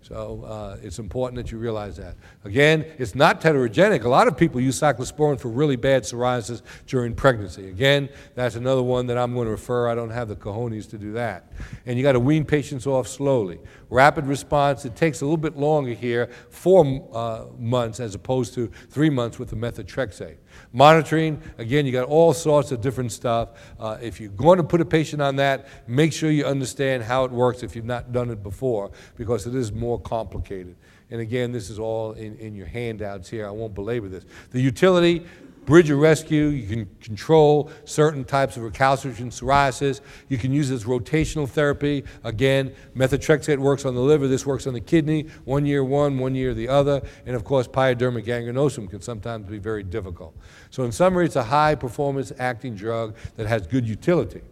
So 0.07 0.45
uh, 0.45 0.77
it's 0.81 0.99
important 0.99 1.35
that 1.35 1.51
you 1.51 1.57
realize 1.57 1.97
that. 1.97 2.15
Again, 2.45 2.85
it's 2.97 3.13
not 3.13 3.41
teratogenic. 3.41 4.05
A 4.05 4.09
lot 4.09 4.29
of 4.29 4.37
people 4.37 4.61
use 4.61 4.79
cyclosporin 4.79 5.37
for 5.37 5.49
really 5.49 5.75
bad 5.75 6.03
psoriasis 6.03 6.61
during 6.85 7.13
pregnancy. 7.13 7.67
Again, 7.67 8.07
that's 8.33 8.55
another 8.55 8.83
one 8.83 9.07
that 9.07 9.17
I'm 9.17 9.33
going 9.33 9.47
to 9.47 9.51
refer. 9.51 9.89
I 9.89 9.95
don't 9.95 10.09
have 10.09 10.29
the 10.29 10.37
cojones 10.37 10.89
to 10.91 10.97
do 10.97 11.11
that. 11.13 11.51
And 11.85 11.97
you 11.97 12.03
got 12.03 12.13
to 12.13 12.21
wean 12.21 12.45
patients 12.45 12.87
off 12.87 13.05
slowly. 13.05 13.59
Rapid 13.89 14.25
response, 14.25 14.83
it 14.83 14.95
takes 14.95 15.21
a 15.21 15.25
little 15.25 15.37
bit 15.37 15.55
longer 15.55 15.93
here, 15.93 16.29
four 16.49 17.09
uh, 17.13 17.45
months 17.57 17.99
as 18.01 18.15
opposed 18.15 18.53
to 18.55 18.67
three 18.89 19.09
months 19.09 19.39
with 19.39 19.49
the 19.49 19.55
methotrexate. 19.55 20.37
Monitoring, 20.73 21.41
again, 21.57 21.85
you 21.85 21.93
got 21.93 22.07
all 22.07 22.33
sorts 22.33 22.71
of 22.71 22.81
different 22.81 23.11
stuff. 23.13 23.49
Uh, 23.79 23.97
if 24.01 24.19
you're 24.19 24.31
going 24.31 24.57
to 24.57 24.63
put 24.63 24.81
a 24.81 24.85
patient 24.85 25.21
on 25.21 25.37
that, 25.37 25.67
make 25.87 26.11
sure 26.11 26.29
you 26.29 26.45
understand 26.45 27.03
how 27.03 27.23
it 27.23 27.31
works 27.31 27.63
if 27.63 27.75
you've 27.75 27.85
not 27.85 28.11
done 28.11 28.29
it 28.29 28.43
before, 28.43 28.91
because 29.15 29.47
it 29.47 29.55
is 29.55 29.71
more 29.71 29.99
complicated. 29.99 30.75
And 31.09 31.21
again, 31.21 31.53
this 31.53 31.69
is 31.69 31.79
all 31.79 32.11
in, 32.13 32.35
in 32.37 32.55
your 32.55 32.67
handouts 32.67 33.29
here. 33.29 33.47
I 33.47 33.51
won't 33.51 33.73
belabor 33.73 34.09
this. 34.09 34.25
The 34.51 34.59
utility, 34.59 35.25
Bridge 35.67 35.89
of 35.89 35.99
rescue, 35.99 36.45
you 36.45 36.65
can 36.65 36.85
control 37.01 37.69
certain 37.83 38.23
types 38.23 38.55
of 38.55 38.63
recalcitrant 38.63 39.33
psoriasis. 39.33 39.99
You 40.29 40.37
can 40.37 40.53
use 40.53 40.69
this 40.69 40.85
rotational 40.85 41.47
therapy. 41.47 42.05
Again, 42.23 42.73
methotrexate 42.95 43.57
works 43.57 43.83
on 43.83 43.93
the 43.93 43.99
liver, 43.99 44.29
this 44.29 44.45
works 44.45 44.65
on 44.65 44.73
the 44.73 44.79
kidney, 44.79 45.27
one 45.43 45.65
year 45.65 45.83
one, 45.83 46.19
one 46.19 46.35
year 46.35 46.53
the 46.53 46.69
other. 46.69 47.01
And 47.25 47.35
of 47.35 47.43
course, 47.43 47.67
pyoderma 47.67 48.23
gangrenosum 48.23 48.89
can 48.89 49.01
sometimes 49.01 49.49
be 49.49 49.57
very 49.57 49.83
difficult. 49.83 50.37
So, 50.69 50.83
in 50.83 50.93
summary, 50.93 51.25
it's 51.25 51.35
a 51.35 51.43
high 51.43 51.75
performance 51.75 52.31
acting 52.39 52.73
drug 52.73 53.17
that 53.35 53.45
has 53.45 53.67
good 53.67 53.85
utility. 53.85 54.43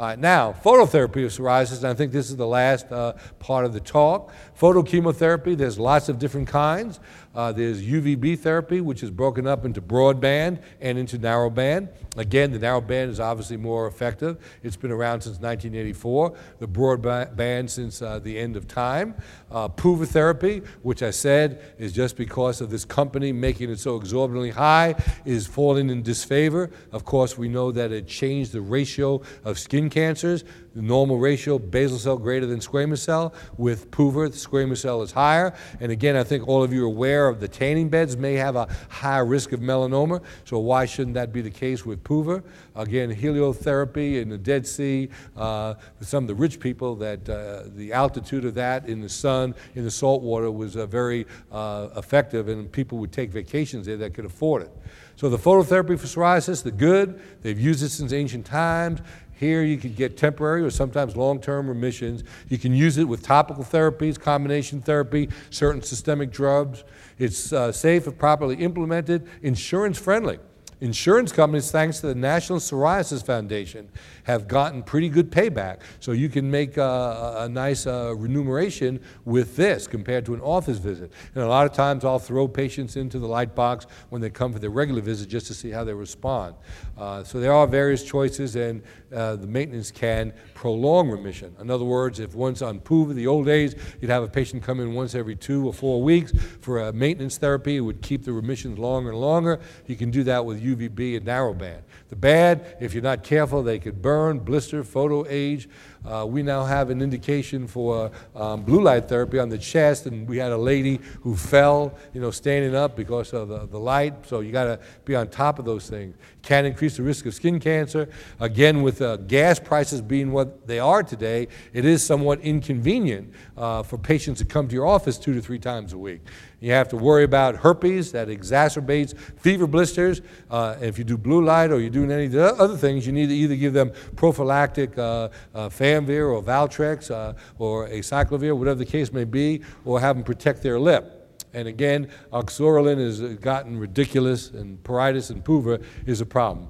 Uh, 0.00 0.16
now, 0.16 0.50
phototherapy 0.64 1.26
of 1.26 1.30
psoriasis, 1.30 1.78
and 1.78 1.88
I 1.88 1.92
think 1.92 2.10
this 2.10 2.30
is 2.30 2.36
the 2.36 2.46
last 2.46 2.90
uh, 2.90 3.12
part 3.38 3.66
of 3.66 3.74
the 3.74 3.80
talk. 3.80 4.32
Photochemotherapy, 4.58 5.54
there's 5.54 5.78
lots 5.78 6.08
of 6.08 6.18
different 6.18 6.48
kinds. 6.48 7.00
Uh, 7.32 7.52
there's 7.52 7.82
UVB 7.82 8.38
therapy, 8.38 8.80
which 8.80 9.02
is 9.04 9.10
broken 9.10 9.46
up 9.46 9.64
into 9.64 9.80
broadband 9.80 10.60
and 10.80 10.98
into 10.98 11.16
narrowband. 11.16 11.88
Again, 12.16 12.50
the 12.50 12.58
narrowband 12.58 13.08
is 13.08 13.20
obviously 13.20 13.56
more 13.56 13.86
effective. 13.86 14.38
It's 14.64 14.76
been 14.76 14.90
around 14.90 15.20
since 15.20 15.38
1984, 15.38 16.36
the 16.58 16.66
broadband 16.66 17.70
since 17.70 18.02
uh, 18.02 18.18
the 18.18 18.36
end 18.36 18.56
of 18.56 18.66
time. 18.66 19.14
Uh, 19.50 19.68
PUVA 19.68 20.08
therapy, 20.08 20.62
which 20.82 21.04
I 21.04 21.10
said 21.10 21.62
is 21.78 21.92
just 21.92 22.16
because 22.16 22.60
of 22.60 22.68
this 22.68 22.84
company 22.84 23.30
making 23.30 23.70
it 23.70 23.78
so 23.78 23.96
exorbitantly 23.96 24.50
high, 24.50 24.96
is 25.24 25.46
falling 25.46 25.88
in 25.88 26.02
disfavor. 26.02 26.70
Of 26.90 27.04
course, 27.04 27.38
we 27.38 27.48
know 27.48 27.70
that 27.70 27.92
it 27.92 28.08
changed 28.08 28.50
the 28.52 28.60
ratio 28.60 29.22
of 29.44 29.56
skin 29.56 29.88
cancers 29.88 30.42
normal 30.74 31.18
ratio, 31.18 31.58
basal 31.58 31.98
cell 31.98 32.16
greater 32.16 32.46
than 32.46 32.60
squamous 32.60 32.98
cell. 32.98 33.34
With 33.56 33.90
PUVA, 33.90 34.30
the 34.30 34.36
squamous 34.36 34.78
cell 34.78 35.02
is 35.02 35.12
higher. 35.12 35.54
And 35.80 35.90
again, 35.92 36.16
I 36.16 36.24
think 36.24 36.46
all 36.46 36.62
of 36.62 36.72
you 36.72 36.84
are 36.84 36.86
aware 36.86 37.28
of 37.28 37.40
the 37.40 37.48
tanning 37.48 37.88
beds 37.88 38.16
may 38.16 38.34
have 38.34 38.56
a 38.56 38.68
higher 38.88 39.24
risk 39.24 39.52
of 39.52 39.60
melanoma. 39.60 40.22
So 40.44 40.58
why 40.58 40.86
shouldn't 40.86 41.14
that 41.14 41.32
be 41.32 41.42
the 41.42 41.50
case 41.50 41.84
with 41.84 42.02
PUVA? 42.04 42.42
Again, 42.76 43.14
heliotherapy 43.14 44.20
in 44.20 44.28
the 44.28 44.38
Dead 44.38 44.66
Sea, 44.66 45.08
uh, 45.36 45.74
some 46.00 46.24
of 46.24 46.28
the 46.28 46.34
rich 46.34 46.60
people, 46.60 46.94
that 46.96 47.28
uh, 47.28 47.64
the 47.74 47.92
altitude 47.92 48.44
of 48.44 48.54
that 48.54 48.88
in 48.88 49.00
the 49.00 49.08
sun, 49.08 49.54
in 49.74 49.84
the 49.84 49.90
salt 49.90 50.22
water 50.22 50.50
was 50.50 50.76
uh, 50.76 50.86
very 50.86 51.26
uh, 51.50 51.88
effective, 51.96 52.48
and 52.48 52.70
people 52.70 52.98
would 52.98 53.12
take 53.12 53.30
vacations 53.30 53.86
there 53.86 53.96
that 53.96 54.14
could 54.14 54.24
afford 54.24 54.62
it. 54.62 54.70
So 55.16 55.28
the 55.28 55.36
phototherapy 55.36 55.98
for 55.98 56.06
psoriasis, 56.06 56.62
the 56.62 56.70
good, 56.70 57.20
they've 57.42 57.60
used 57.60 57.82
it 57.82 57.90
since 57.90 58.12
ancient 58.12 58.46
times. 58.46 59.00
Here 59.40 59.62
you 59.62 59.78
can 59.78 59.94
get 59.94 60.18
temporary 60.18 60.62
or 60.62 60.68
sometimes 60.68 61.16
long-term 61.16 61.66
remissions. 61.66 62.24
You 62.50 62.58
can 62.58 62.74
use 62.74 62.98
it 62.98 63.04
with 63.04 63.22
topical 63.22 63.64
therapies, 63.64 64.20
combination 64.20 64.82
therapy, 64.82 65.30
certain 65.48 65.80
systemic 65.80 66.30
drugs. 66.30 66.84
It's 67.18 67.50
uh, 67.50 67.72
safe 67.72 68.06
if 68.06 68.18
properly 68.18 68.56
implemented, 68.56 69.26
insurance 69.40 69.98
friendly. 69.98 70.40
Insurance 70.82 71.30
companies, 71.30 71.70
thanks 71.70 72.00
to 72.00 72.06
the 72.06 72.14
National 72.14 72.58
Psoriasis 72.58 73.22
Foundation, 73.22 73.90
have 74.24 74.48
gotten 74.48 74.82
pretty 74.82 75.10
good 75.10 75.30
payback. 75.30 75.80
So 76.00 76.12
you 76.12 76.30
can 76.30 76.50
make 76.50 76.78
a, 76.78 77.34
a 77.40 77.48
nice 77.50 77.86
uh, 77.86 78.14
remuneration 78.16 78.98
with 79.26 79.56
this 79.56 79.86
compared 79.86 80.24
to 80.24 80.32
an 80.32 80.40
office 80.40 80.78
visit. 80.78 81.12
And 81.34 81.44
a 81.44 81.46
lot 81.46 81.66
of 81.66 81.74
times 81.74 82.02
I'll 82.02 82.18
throw 82.18 82.48
patients 82.48 82.96
into 82.96 83.18
the 83.18 83.26
light 83.26 83.54
box 83.54 83.86
when 84.08 84.22
they 84.22 84.30
come 84.30 84.54
for 84.54 84.58
their 84.58 84.70
regular 84.70 85.02
visit 85.02 85.28
just 85.28 85.46
to 85.48 85.54
see 85.54 85.70
how 85.70 85.84
they 85.84 85.92
respond. 85.92 86.54
Uh, 86.96 87.24
so 87.24 87.40
there 87.40 87.52
are 87.52 87.66
various 87.66 88.02
choices, 88.02 88.56
and 88.56 88.82
uh, 89.14 89.36
the 89.36 89.46
maintenance 89.46 89.90
can 89.90 90.32
prolong 90.54 91.10
remission. 91.10 91.54
In 91.60 91.70
other 91.70 91.84
words, 91.84 92.20
if 92.20 92.34
once 92.34 92.62
on 92.62 92.80
PUVA, 92.80 93.14
the 93.14 93.26
old 93.26 93.46
days, 93.46 93.74
you'd 94.00 94.10
have 94.10 94.22
a 94.22 94.28
patient 94.28 94.62
come 94.62 94.80
in 94.80 94.94
once 94.94 95.14
every 95.14 95.36
two 95.36 95.66
or 95.66 95.72
four 95.72 96.02
weeks 96.02 96.32
for 96.60 96.80
a 96.80 96.92
maintenance 96.92 97.38
therapy, 97.38 97.76
it 97.76 97.80
would 97.80 98.02
keep 98.02 98.24
the 98.24 98.32
remissions 98.32 98.78
longer 98.78 99.10
and 99.10 99.20
longer. 99.20 99.60
You 99.86 99.96
can 99.96 100.10
do 100.10 100.22
that 100.24 100.44
with 100.44 100.62
UVB 100.62 101.16
and 101.16 101.26
narrowband. 101.26 101.82
The 102.10 102.16
bad, 102.16 102.76
if 102.80 102.92
you're 102.92 103.04
not 103.04 103.22
careful, 103.22 103.62
they 103.62 103.78
could 103.78 104.02
burn, 104.02 104.40
blister, 104.40 104.82
photo 104.82 105.24
age. 105.28 105.68
Uh, 106.04 106.26
we 106.28 106.42
now 106.42 106.64
have 106.64 106.90
an 106.90 107.00
indication 107.02 107.68
for 107.68 108.10
um, 108.34 108.62
blue 108.62 108.82
light 108.82 109.08
therapy 109.08 109.38
on 109.38 109.48
the 109.48 109.58
chest, 109.58 110.06
and 110.06 110.28
we 110.28 110.38
had 110.38 110.50
a 110.50 110.56
lady 110.56 110.98
who 111.20 111.36
fell, 111.36 111.94
you 112.12 112.20
know, 112.20 112.32
standing 112.32 112.74
up 112.74 112.96
because 112.96 113.32
of 113.32 113.48
the, 113.48 113.66
the 113.66 113.78
light. 113.78 114.26
So 114.26 114.40
you 114.40 114.50
got 114.50 114.64
to 114.64 114.80
be 115.04 115.14
on 115.14 115.28
top 115.28 115.60
of 115.60 115.64
those 115.64 115.88
things. 115.88 116.16
Can 116.42 116.64
increase 116.64 116.96
the 116.96 117.04
risk 117.04 117.26
of 117.26 117.34
skin 117.34 117.60
cancer. 117.60 118.08
Again, 118.40 118.82
with 118.82 119.00
uh, 119.00 119.18
gas 119.18 119.60
prices 119.60 120.00
being 120.00 120.32
what 120.32 120.66
they 120.66 120.80
are 120.80 121.04
today, 121.04 121.46
it 121.72 121.84
is 121.84 122.04
somewhat 122.04 122.40
inconvenient 122.40 123.32
uh, 123.56 123.84
for 123.84 123.98
patients 123.98 124.38
to 124.38 124.44
come 124.46 124.66
to 124.66 124.74
your 124.74 124.86
office 124.86 125.16
two 125.16 125.34
to 125.34 125.40
three 125.40 125.60
times 125.60 125.92
a 125.92 125.98
week. 125.98 126.22
You 126.60 126.72
have 126.72 126.88
to 126.90 126.96
worry 126.96 127.24
about 127.24 127.56
herpes 127.56 128.12
that 128.12 128.28
exacerbates 128.28 129.16
fever 129.38 129.66
blisters. 129.66 130.20
Uh, 130.50 130.76
if 130.80 130.98
you 130.98 131.04
do 131.04 131.16
blue 131.16 131.42
light 131.42 131.70
or 131.70 131.80
you're 131.80 131.88
doing 131.88 132.10
any 132.10 132.38
other 132.38 132.76
things, 132.76 133.06
you 133.06 133.12
need 133.12 133.28
to 133.28 133.34
either 133.34 133.56
give 133.56 133.72
them 133.72 133.92
prophylactic 134.14 134.96
uh, 134.98 135.30
uh, 135.54 135.68
Famvir 135.70 136.30
or 136.30 136.42
Valtrex 136.42 137.10
uh, 137.10 137.32
or 137.58 137.88
acyclovir, 137.88 138.56
whatever 138.56 138.78
the 138.78 138.84
case 138.84 139.10
may 139.10 139.24
be, 139.24 139.62
or 139.86 139.98
have 140.00 140.16
them 140.16 140.24
protect 140.24 140.62
their 140.62 140.78
lip. 140.78 141.16
And 141.54 141.66
again, 141.66 142.10
Oxsoralen 142.32 142.98
has 142.98 143.20
gotten 143.40 143.78
ridiculous, 143.78 144.50
and 144.50 144.82
pruritus 144.84 145.30
and 145.30 145.42
puva 145.42 145.82
is 146.06 146.20
a 146.20 146.26
problem. 146.26 146.68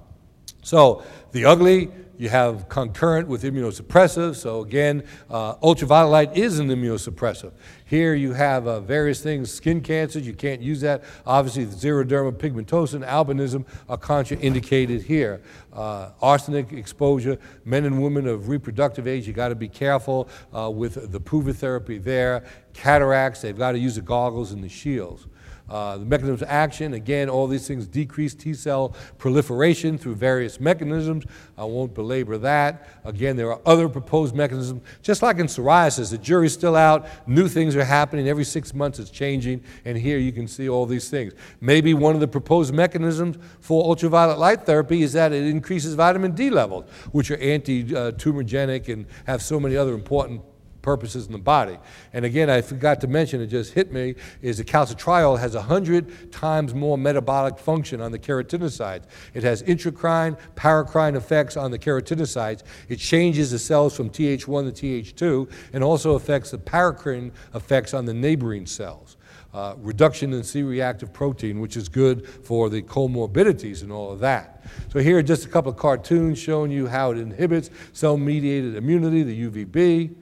So 0.62 1.02
the 1.32 1.44
ugly, 1.44 1.90
you 2.20 2.28
have 2.28 2.68
concurrent 2.68 3.26
with 3.28 3.44
immunosuppressive. 3.44 4.36
So 4.36 4.60
again, 4.60 5.04
uh, 5.30 5.54
ultraviolet 5.62 6.10
light 6.10 6.36
is 6.36 6.58
an 6.58 6.68
immunosuppressive. 6.68 7.52
Here 7.86 8.14
you 8.14 8.34
have 8.34 8.66
uh, 8.66 8.80
various 8.80 9.22
things, 9.22 9.50
skin 9.50 9.80
cancers, 9.80 10.26
you 10.26 10.34
can't 10.34 10.60
use 10.60 10.82
that. 10.82 11.02
Obviously, 11.24 11.64
the 11.64 11.74
xeroderma 11.74 12.32
pigmentosa, 12.32 13.02
albinism 13.08 13.64
are 13.88 13.96
contraindicated 13.96 15.02
here. 15.02 15.40
Uh, 15.72 16.10
arsenic 16.20 16.74
exposure, 16.74 17.38
men 17.64 17.86
and 17.86 18.02
women 18.02 18.26
of 18.26 18.50
reproductive 18.50 19.08
age, 19.08 19.26
you 19.26 19.32
got 19.32 19.48
to 19.48 19.54
be 19.54 19.68
careful 19.68 20.28
uh, 20.54 20.70
with 20.70 21.10
the 21.10 21.20
puva 21.20 21.56
therapy 21.56 21.96
there. 21.96 22.44
Cataracts, 22.74 23.40
they've 23.40 23.56
got 23.56 23.72
to 23.72 23.78
use 23.78 23.94
the 23.94 24.02
goggles 24.02 24.52
and 24.52 24.62
the 24.62 24.68
shields. 24.68 25.26
Uh, 25.70 25.98
the 25.98 26.04
mechanisms 26.04 26.42
of 26.42 26.48
action, 26.48 26.94
again, 26.94 27.28
all 27.28 27.46
these 27.46 27.68
things 27.68 27.86
decrease 27.86 28.34
T 28.34 28.54
cell 28.54 28.94
proliferation 29.18 29.96
through 29.96 30.16
various 30.16 30.58
mechanisms. 30.58 31.24
I 31.56 31.64
won't 31.64 31.94
belabor 31.94 32.38
that. 32.38 32.88
Again, 33.04 33.36
there 33.36 33.52
are 33.52 33.60
other 33.64 33.88
proposed 33.88 34.34
mechanisms. 34.34 34.82
Just 35.00 35.22
like 35.22 35.38
in 35.38 35.46
psoriasis, 35.46 36.10
the 36.10 36.18
jury's 36.18 36.52
still 36.52 36.74
out, 36.74 37.06
new 37.28 37.48
things 37.48 37.76
are 37.76 37.84
happening, 37.84 38.28
every 38.28 38.44
six 38.44 38.74
months 38.74 38.98
it's 38.98 39.10
changing, 39.10 39.62
and 39.84 39.96
here 39.96 40.18
you 40.18 40.32
can 40.32 40.48
see 40.48 40.68
all 40.68 40.86
these 40.86 41.08
things. 41.08 41.34
Maybe 41.60 41.94
one 41.94 42.14
of 42.14 42.20
the 42.20 42.28
proposed 42.28 42.74
mechanisms 42.74 43.38
for 43.60 43.84
ultraviolet 43.84 44.38
light 44.38 44.66
therapy 44.66 45.02
is 45.02 45.12
that 45.12 45.32
it 45.32 45.44
increases 45.44 45.94
vitamin 45.94 46.32
D 46.32 46.50
levels, 46.50 46.90
which 47.12 47.30
are 47.30 47.36
anti 47.36 47.84
tumorigenic 47.84 48.92
and 48.92 49.06
have 49.26 49.40
so 49.40 49.60
many 49.60 49.76
other 49.76 49.94
important 49.94 50.42
purposes 50.82 51.26
in 51.26 51.32
the 51.32 51.38
body. 51.38 51.78
And 52.12 52.24
again, 52.24 52.50
I 52.50 52.60
forgot 52.60 53.00
to 53.02 53.06
mention, 53.06 53.40
it 53.40 53.48
just 53.48 53.72
hit 53.72 53.92
me, 53.92 54.14
is 54.42 54.58
the 54.58 54.64
calcitriol 54.64 55.38
has 55.38 55.54
100 55.54 56.32
times 56.32 56.74
more 56.74 56.98
metabolic 56.98 57.58
function 57.58 58.00
on 58.00 58.12
the 58.12 58.18
keratinocytes. 58.18 59.04
It 59.34 59.42
has 59.42 59.62
intracrine, 59.62 60.38
paracrine 60.54 61.16
effects 61.16 61.56
on 61.56 61.70
the 61.70 61.78
keratinocytes. 61.78 62.62
It 62.88 62.98
changes 62.98 63.50
the 63.50 63.58
cells 63.58 63.96
from 63.96 64.10
Th1 64.10 64.74
to 64.74 65.02
Th2 65.02 65.52
and 65.72 65.84
also 65.84 66.14
affects 66.14 66.50
the 66.50 66.58
paracrine 66.58 67.32
effects 67.54 67.94
on 67.94 68.04
the 68.04 68.14
neighboring 68.14 68.66
cells. 68.66 69.16
Uh, 69.52 69.74
reduction 69.78 70.32
in 70.32 70.44
C-reactive 70.44 71.12
protein, 71.12 71.58
which 71.58 71.76
is 71.76 71.88
good 71.88 72.24
for 72.28 72.70
the 72.70 72.82
comorbidities 72.82 73.82
and 73.82 73.90
all 73.90 74.12
of 74.12 74.20
that. 74.20 74.62
So 74.92 75.00
here 75.00 75.18
are 75.18 75.22
just 75.22 75.44
a 75.44 75.48
couple 75.48 75.72
of 75.72 75.76
cartoons 75.76 76.38
showing 76.38 76.70
you 76.70 76.86
how 76.86 77.10
it 77.10 77.18
inhibits 77.18 77.68
cell-mediated 77.92 78.76
immunity, 78.76 79.24
the 79.24 79.50
UVB. 79.50 80.14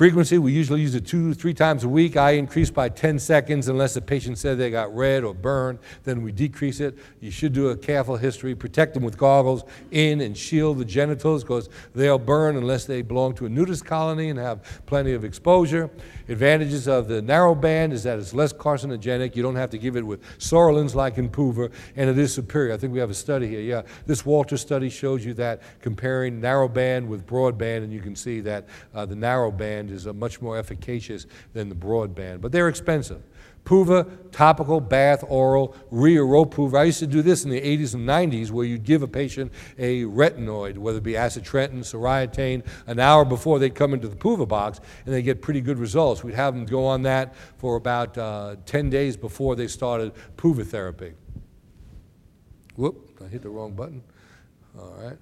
Frequency, 0.00 0.38
we 0.38 0.50
usually 0.50 0.80
use 0.80 0.94
it 0.94 1.06
two, 1.06 1.34
three 1.34 1.52
times 1.52 1.84
a 1.84 1.88
week. 1.90 2.16
I 2.16 2.30
increase 2.30 2.70
by 2.70 2.88
10 2.88 3.18
seconds 3.18 3.68
unless 3.68 3.92
the 3.92 4.00
patient 4.00 4.38
said 4.38 4.56
they 4.56 4.70
got 4.70 4.96
red 4.96 5.24
or 5.24 5.34
burned, 5.34 5.78
then 6.04 6.22
we 6.22 6.32
decrease 6.32 6.80
it. 6.80 6.96
You 7.20 7.30
should 7.30 7.52
do 7.52 7.68
a 7.68 7.76
careful 7.76 8.16
history, 8.16 8.54
protect 8.54 8.94
them 8.94 9.02
with 9.02 9.18
goggles 9.18 9.62
in 9.90 10.22
and 10.22 10.34
shield 10.34 10.78
the 10.78 10.86
genitals 10.86 11.44
because 11.44 11.68
they'll 11.94 12.18
burn 12.18 12.56
unless 12.56 12.86
they 12.86 13.02
belong 13.02 13.34
to 13.34 13.44
a 13.44 13.50
nudist 13.50 13.84
colony 13.84 14.30
and 14.30 14.38
have 14.38 14.80
plenty 14.86 15.12
of 15.12 15.22
exposure. 15.22 15.90
Advantages 16.30 16.88
of 16.88 17.06
the 17.06 17.20
narrow 17.20 17.54
band 17.54 17.92
is 17.92 18.02
that 18.04 18.18
it's 18.18 18.32
less 18.32 18.54
carcinogenic. 18.54 19.36
You 19.36 19.42
don't 19.42 19.56
have 19.56 19.68
to 19.68 19.78
give 19.78 19.96
it 19.96 20.06
with 20.06 20.22
psoralens 20.38 20.94
like 20.94 21.18
in 21.18 21.28
Puva, 21.28 21.70
and 21.96 22.08
it 22.08 22.16
is 22.16 22.32
superior. 22.32 22.72
I 22.72 22.78
think 22.78 22.94
we 22.94 23.00
have 23.00 23.10
a 23.10 23.14
study 23.14 23.48
here. 23.48 23.60
Yeah, 23.60 23.82
this 24.06 24.24
Walter 24.24 24.56
study 24.56 24.88
shows 24.88 25.26
you 25.26 25.34
that 25.34 25.60
comparing 25.82 26.40
narrow 26.40 26.68
band 26.68 27.06
with 27.06 27.26
broad 27.26 27.58
band, 27.58 27.84
and 27.84 27.92
you 27.92 28.00
can 28.00 28.16
see 28.16 28.40
that 28.40 28.66
uh, 28.94 29.04
the 29.04 29.16
narrow 29.16 29.50
band 29.50 29.89
is 29.90 30.06
much 30.06 30.40
more 30.40 30.56
efficacious 30.56 31.26
than 31.52 31.68
the 31.68 31.74
broad 31.74 32.14
band, 32.14 32.40
but 32.40 32.52
they're 32.52 32.68
expensive. 32.68 33.22
Puva, 33.64 34.08
topical, 34.32 34.80
bath, 34.80 35.22
oral, 35.28 35.76
Puva. 35.92 36.78
I 36.78 36.84
used 36.84 36.98
to 37.00 37.06
do 37.06 37.22
this 37.22 37.44
in 37.44 37.50
the 37.50 37.60
80s 37.60 37.94
and 37.94 38.08
90s 38.08 38.50
where 38.50 38.64
you'd 38.64 38.84
give 38.84 39.02
a 39.02 39.08
patient 39.08 39.52
a 39.78 40.04
retinoid, 40.04 40.78
whether 40.78 40.98
it 40.98 41.04
be 41.04 41.12
acitretin, 41.12 41.80
soriatane, 41.80 42.66
an 42.86 42.98
hour 42.98 43.24
before 43.24 43.58
they'd 43.58 43.74
come 43.74 43.92
into 43.92 44.08
the 44.08 44.16
Puva 44.16 44.48
box, 44.48 44.80
and 45.04 45.14
they 45.14 45.22
get 45.22 45.42
pretty 45.42 45.60
good 45.60 45.78
results. 45.78 46.24
We'd 46.24 46.34
have 46.34 46.54
them 46.54 46.64
go 46.64 46.86
on 46.86 47.02
that 47.02 47.34
for 47.58 47.76
about 47.76 48.16
uh, 48.16 48.56
10 48.66 48.90
days 48.90 49.16
before 49.16 49.54
they 49.56 49.68
started 49.68 50.12
Puva 50.36 50.66
therapy. 50.66 51.12
Whoop, 52.76 53.10
I 53.22 53.28
hit 53.28 53.42
the 53.42 53.50
wrong 53.50 53.74
button. 53.74 54.02
All 54.78 54.94
right. 54.98 55.18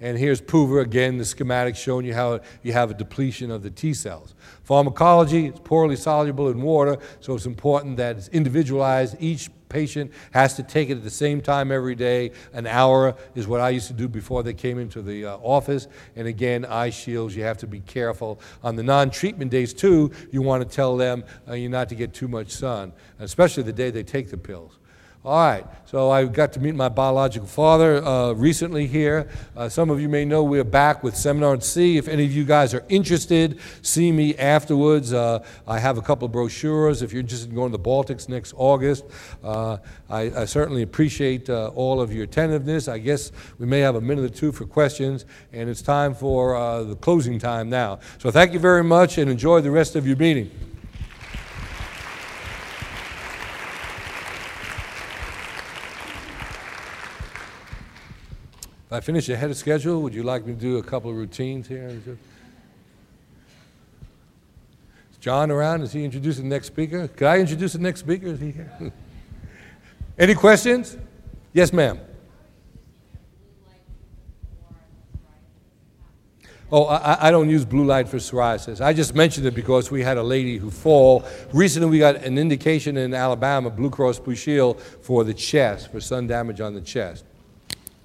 And 0.00 0.18
here's 0.18 0.40
Puva 0.40 0.82
again, 0.82 1.18
the 1.18 1.24
schematic 1.24 1.76
showing 1.76 2.04
you 2.04 2.14
how 2.14 2.40
you 2.62 2.72
have 2.72 2.90
a 2.90 2.94
depletion 2.94 3.50
of 3.50 3.62
the 3.62 3.70
T 3.70 3.94
cells. 3.94 4.34
Pharmacology, 4.64 5.46
it's 5.46 5.60
poorly 5.60 5.96
soluble 5.96 6.48
in 6.48 6.60
water, 6.60 6.98
so 7.20 7.34
it's 7.34 7.46
important 7.46 7.96
that 7.98 8.16
it's 8.16 8.28
individualized. 8.28 9.16
Each 9.20 9.48
patient 9.68 10.12
has 10.32 10.54
to 10.54 10.62
take 10.62 10.88
it 10.88 10.96
at 10.96 11.02
the 11.02 11.10
same 11.10 11.40
time 11.40 11.72
every 11.72 11.94
day. 11.94 12.30
An 12.52 12.66
hour 12.66 13.16
is 13.34 13.48
what 13.48 13.60
I 13.60 13.70
used 13.70 13.88
to 13.88 13.92
do 13.92 14.08
before 14.08 14.42
they 14.42 14.54
came 14.54 14.78
into 14.78 15.02
the 15.02 15.26
uh, 15.26 15.36
office. 15.38 15.88
And 16.16 16.28
again, 16.28 16.64
eye 16.64 16.90
shields, 16.90 17.34
you 17.34 17.42
have 17.42 17.58
to 17.58 17.66
be 17.66 17.80
careful. 17.80 18.40
On 18.62 18.76
the 18.76 18.82
non 18.82 19.10
treatment 19.10 19.50
days, 19.50 19.74
too, 19.74 20.12
you 20.30 20.42
want 20.42 20.68
to 20.68 20.76
tell 20.76 20.96
them 20.96 21.24
uh, 21.48 21.54
you 21.54 21.68
not 21.68 21.88
to 21.88 21.94
get 21.94 22.14
too 22.14 22.28
much 22.28 22.50
sun, 22.50 22.92
especially 23.18 23.62
the 23.62 23.72
day 23.72 23.90
they 23.90 24.04
take 24.04 24.30
the 24.30 24.38
pills. 24.38 24.78
All 25.24 25.38
right, 25.38 25.64
so 25.86 26.10
I 26.10 26.26
got 26.26 26.52
to 26.52 26.60
meet 26.60 26.74
my 26.74 26.90
biological 26.90 27.48
father 27.48 28.04
uh, 28.04 28.32
recently 28.32 28.86
here. 28.86 29.26
Uh, 29.56 29.70
some 29.70 29.88
of 29.88 29.98
you 29.98 30.06
may 30.06 30.26
know 30.26 30.44
we're 30.44 30.64
back 30.64 31.02
with 31.02 31.16
Seminar 31.16 31.58
Sea. 31.62 31.96
If 31.96 32.08
any 32.08 32.26
of 32.26 32.32
you 32.32 32.44
guys 32.44 32.74
are 32.74 32.84
interested, 32.90 33.58
see 33.80 34.12
me 34.12 34.36
afterwards. 34.36 35.14
Uh, 35.14 35.42
I 35.66 35.78
have 35.78 35.96
a 35.96 36.02
couple 36.02 36.26
of 36.26 36.32
brochures 36.32 37.00
if 37.00 37.10
you're 37.10 37.20
interested 37.20 37.48
in 37.48 37.54
going 37.54 37.72
to 37.72 37.78
the 37.78 37.82
Baltics 37.82 38.28
next 38.28 38.52
August. 38.58 39.06
Uh, 39.42 39.78
I, 40.10 40.42
I, 40.42 40.44
certainly 40.44 40.82
appreciate 40.82 41.48
uh, 41.48 41.68
all 41.68 42.02
of 42.02 42.12
your 42.12 42.24
attentiveness. 42.24 42.86
I 42.86 42.98
guess 42.98 43.32
we 43.58 43.64
may 43.64 43.80
have 43.80 43.94
a 43.94 44.02
minute 44.02 44.26
or 44.26 44.34
two 44.34 44.52
for 44.52 44.66
questions, 44.66 45.24
and 45.54 45.70
it's 45.70 45.80
time 45.80 46.14
for 46.14 46.54
uh, 46.54 46.82
the 46.82 46.96
closing 46.96 47.38
time 47.38 47.70
now. 47.70 47.98
So 48.18 48.30
thank 48.30 48.52
you 48.52 48.58
very 48.58 48.84
much 48.84 49.16
and 49.16 49.30
enjoy 49.30 49.62
the 49.62 49.70
rest 49.70 49.96
of 49.96 50.06
your 50.06 50.18
meeting. 50.18 50.50
I 58.94 59.00
finish 59.00 59.28
ahead 59.28 59.50
of 59.50 59.56
schedule, 59.56 60.02
would 60.02 60.14
you 60.14 60.22
like 60.22 60.46
me 60.46 60.54
to 60.54 60.60
do 60.60 60.78
a 60.78 60.82
couple 60.82 61.10
of 61.10 61.16
routines 61.16 61.66
here? 61.66 61.88
Is 61.88 62.16
John 65.18 65.50
around? 65.50 65.82
Is 65.82 65.92
he 65.92 66.04
introducing 66.04 66.48
the 66.48 66.54
next 66.54 66.68
speaker? 66.68 67.08
Could 67.08 67.26
I 67.26 67.38
introduce 67.38 67.72
the 67.72 67.80
next 67.80 68.00
speaker? 68.00 68.28
Is 68.28 68.38
he 68.38 68.52
here? 68.52 68.92
Any 70.18 70.36
questions? 70.36 70.96
Yes, 71.52 71.72
ma'am. 71.72 71.98
Oh, 76.70 76.84
I, 76.84 77.28
I, 77.28 77.30
don't 77.32 77.50
use 77.50 77.64
blue 77.64 77.84
light 77.84 78.08
for 78.08 78.18
psoriasis. 78.18 78.80
I 78.80 78.92
just 78.92 79.14
mentioned 79.14 79.46
it 79.46 79.54
because 79.54 79.90
we 79.90 80.02
had 80.02 80.18
a 80.18 80.22
lady 80.22 80.56
who 80.56 80.70
fall. 80.70 81.24
Recently, 81.52 81.88
we 81.88 81.98
got 81.98 82.16
an 82.16 82.38
indication 82.38 82.96
in 82.96 83.12
Alabama, 83.12 83.70
Blue 83.70 83.90
Cross 83.90 84.20
Blue 84.20 84.36
Shield, 84.36 84.80
for 84.80 85.24
the 85.24 85.34
chest, 85.34 85.90
for 85.90 86.00
sun 86.00 86.28
damage 86.28 86.60
on 86.60 86.74
the 86.74 86.80
chest. 86.80 87.24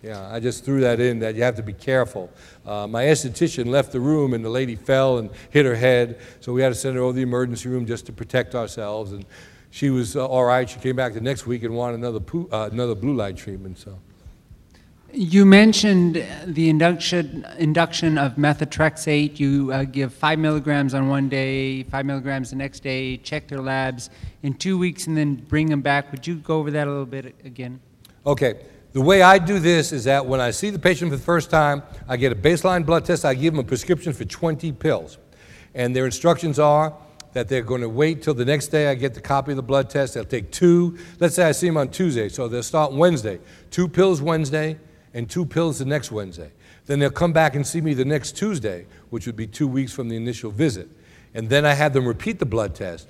Yeah, 0.01 0.33
I 0.33 0.39
just 0.39 0.63
threw 0.63 0.79
that 0.81 0.99
in 1.01 1.19
that 1.19 1.35
you 1.35 1.43
have 1.43 1.55
to 1.55 1.63
be 1.63 1.73
careful. 1.73 2.31
Uh, 2.65 2.87
my 2.87 3.03
esthetician 3.03 3.67
left 3.67 3.91
the 3.91 3.99
room 3.99 4.33
and 4.33 4.43
the 4.45 4.49
lady 4.49 4.75
fell 4.75 5.17
and 5.17 5.29
hit 5.49 5.65
her 5.65 5.75
head, 5.75 6.19
so 6.39 6.53
we 6.53 6.61
had 6.61 6.69
to 6.69 6.75
send 6.75 6.95
her 6.95 7.01
over 7.01 7.11
to 7.11 7.17
the 7.17 7.21
emergency 7.21 7.67
room 7.67 7.85
just 7.85 8.05
to 8.05 8.13
protect 8.13 8.55
ourselves. 8.55 9.11
And 9.11 9.25
she 9.71 9.89
was 9.89 10.15
uh, 10.15 10.25
all 10.25 10.45
right. 10.45 10.69
She 10.69 10.79
came 10.79 10.95
back 10.95 11.13
the 11.13 11.21
next 11.21 11.45
week 11.45 11.63
and 11.63 11.75
wanted 11.75 11.95
another, 11.95 12.21
uh, 12.51 12.69
another 12.71 12.95
blue 12.95 13.13
light 13.13 13.35
treatment. 13.35 13.77
So. 13.77 13.99
You 15.11 15.43
mentioned 15.43 16.23
the 16.45 16.69
induction, 16.69 17.45
induction 17.57 18.17
of 18.19 18.35
methotrexate. 18.35 19.39
You 19.39 19.71
uh, 19.73 19.83
give 19.83 20.13
five 20.13 20.37
milligrams 20.37 20.93
on 20.93 21.09
one 21.09 21.29
day, 21.29 21.83
five 21.83 22.05
milligrams 22.05 22.51
the 22.51 22.55
next 22.55 22.81
day, 22.81 23.17
check 23.17 23.47
their 23.47 23.59
labs 23.59 24.11
in 24.43 24.53
two 24.53 24.77
weeks, 24.77 25.07
and 25.07 25.17
then 25.17 25.35
bring 25.35 25.67
them 25.67 25.81
back. 25.81 26.11
Would 26.11 26.27
you 26.27 26.35
go 26.35 26.59
over 26.59 26.69
that 26.71 26.87
a 26.87 26.91
little 26.91 27.07
bit 27.07 27.35
again? 27.43 27.79
Okay, 28.25 28.59
the 28.91 29.01
way 29.01 29.21
I 29.21 29.37
do 29.37 29.59
this 29.59 29.91
is 29.91 30.05
that 30.05 30.25
when 30.25 30.41
I 30.41 30.51
see 30.51 30.71
the 30.71 30.79
patient 30.79 31.11
for 31.11 31.17
the 31.17 31.23
first 31.23 31.51
time, 31.51 31.83
I 32.07 32.17
get 32.17 32.31
a 32.31 32.35
baseline 32.35 32.85
blood 32.85 33.05
test, 33.05 33.23
I 33.23 33.35
give 33.35 33.53
them 33.53 33.59
a 33.59 33.67
prescription 33.67 34.13
for 34.13 34.25
20 34.25 34.71
pills. 34.73 35.17
And 35.75 35.95
their 35.95 36.05
instructions 36.05 36.57
are 36.57 36.95
that 37.33 37.47
they're 37.47 37.61
going 37.61 37.81
to 37.81 37.89
wait 37.89 38.23
till 38.23 38.33
the 38.33 38.45
next 38.45 38.67
day 38.67 38.87
I 38.87 38.95
get 38.95 39.13
the 39.13 39.21
copy 39.21 39.51
of 39.51 39.57
the 39.57 39.63
blood 39.63 39.89
test. 39.89 40.15
They'll 40.15 40.25
take 40.25 40.51
two. 40.51 40.97
Let's 41.19 41.35
say 41.35 41.43
I 41.43 41.51
see 41.51 41.67
them 41.67 41.77
on 41.77 41.89
Tuesday, 41.89 42.29
so 42.29 42.47
they'll 42.47 42.63
start 42.63 42.91
Wednesday. 42.91 43.39
Two 43.69 43.87
pills 43.87 44.21
Wednesday 44.21 44.77
and 45.13 45.29
two 45.29 45.45
pills 45.45 45.79
the 45.79 45.85
next 45.85 46.11
Wednesday. 46.11 46.51
Then 46.87 46.97
they'll 46.97 47.11
come 47.11 47.33
back 47.33 47.55
and 47.55 47.65
see 47.65 47.81
me 47.81 47.93
the 47.93 48.05
next 48.05 48.35
Tuesday, 48.35 48.87
which 49.11 49.27
would 49.27 49.35
be 49.35 49.45
two 49.45 49.67
weeks 49.67 49.93
from 49.93 50.09
the 50.09 50.15
initial 50.15 50.49
visit. 50.49 50.89
And 51.35 51.47
then 51.47 51.65
I 51.65 51.73
have 51.73 51.93
them 51.93 52.07
repeat 52.07 52.39
the 52.39 52.47
blood 52.47 52.73
test. 52.73 53.07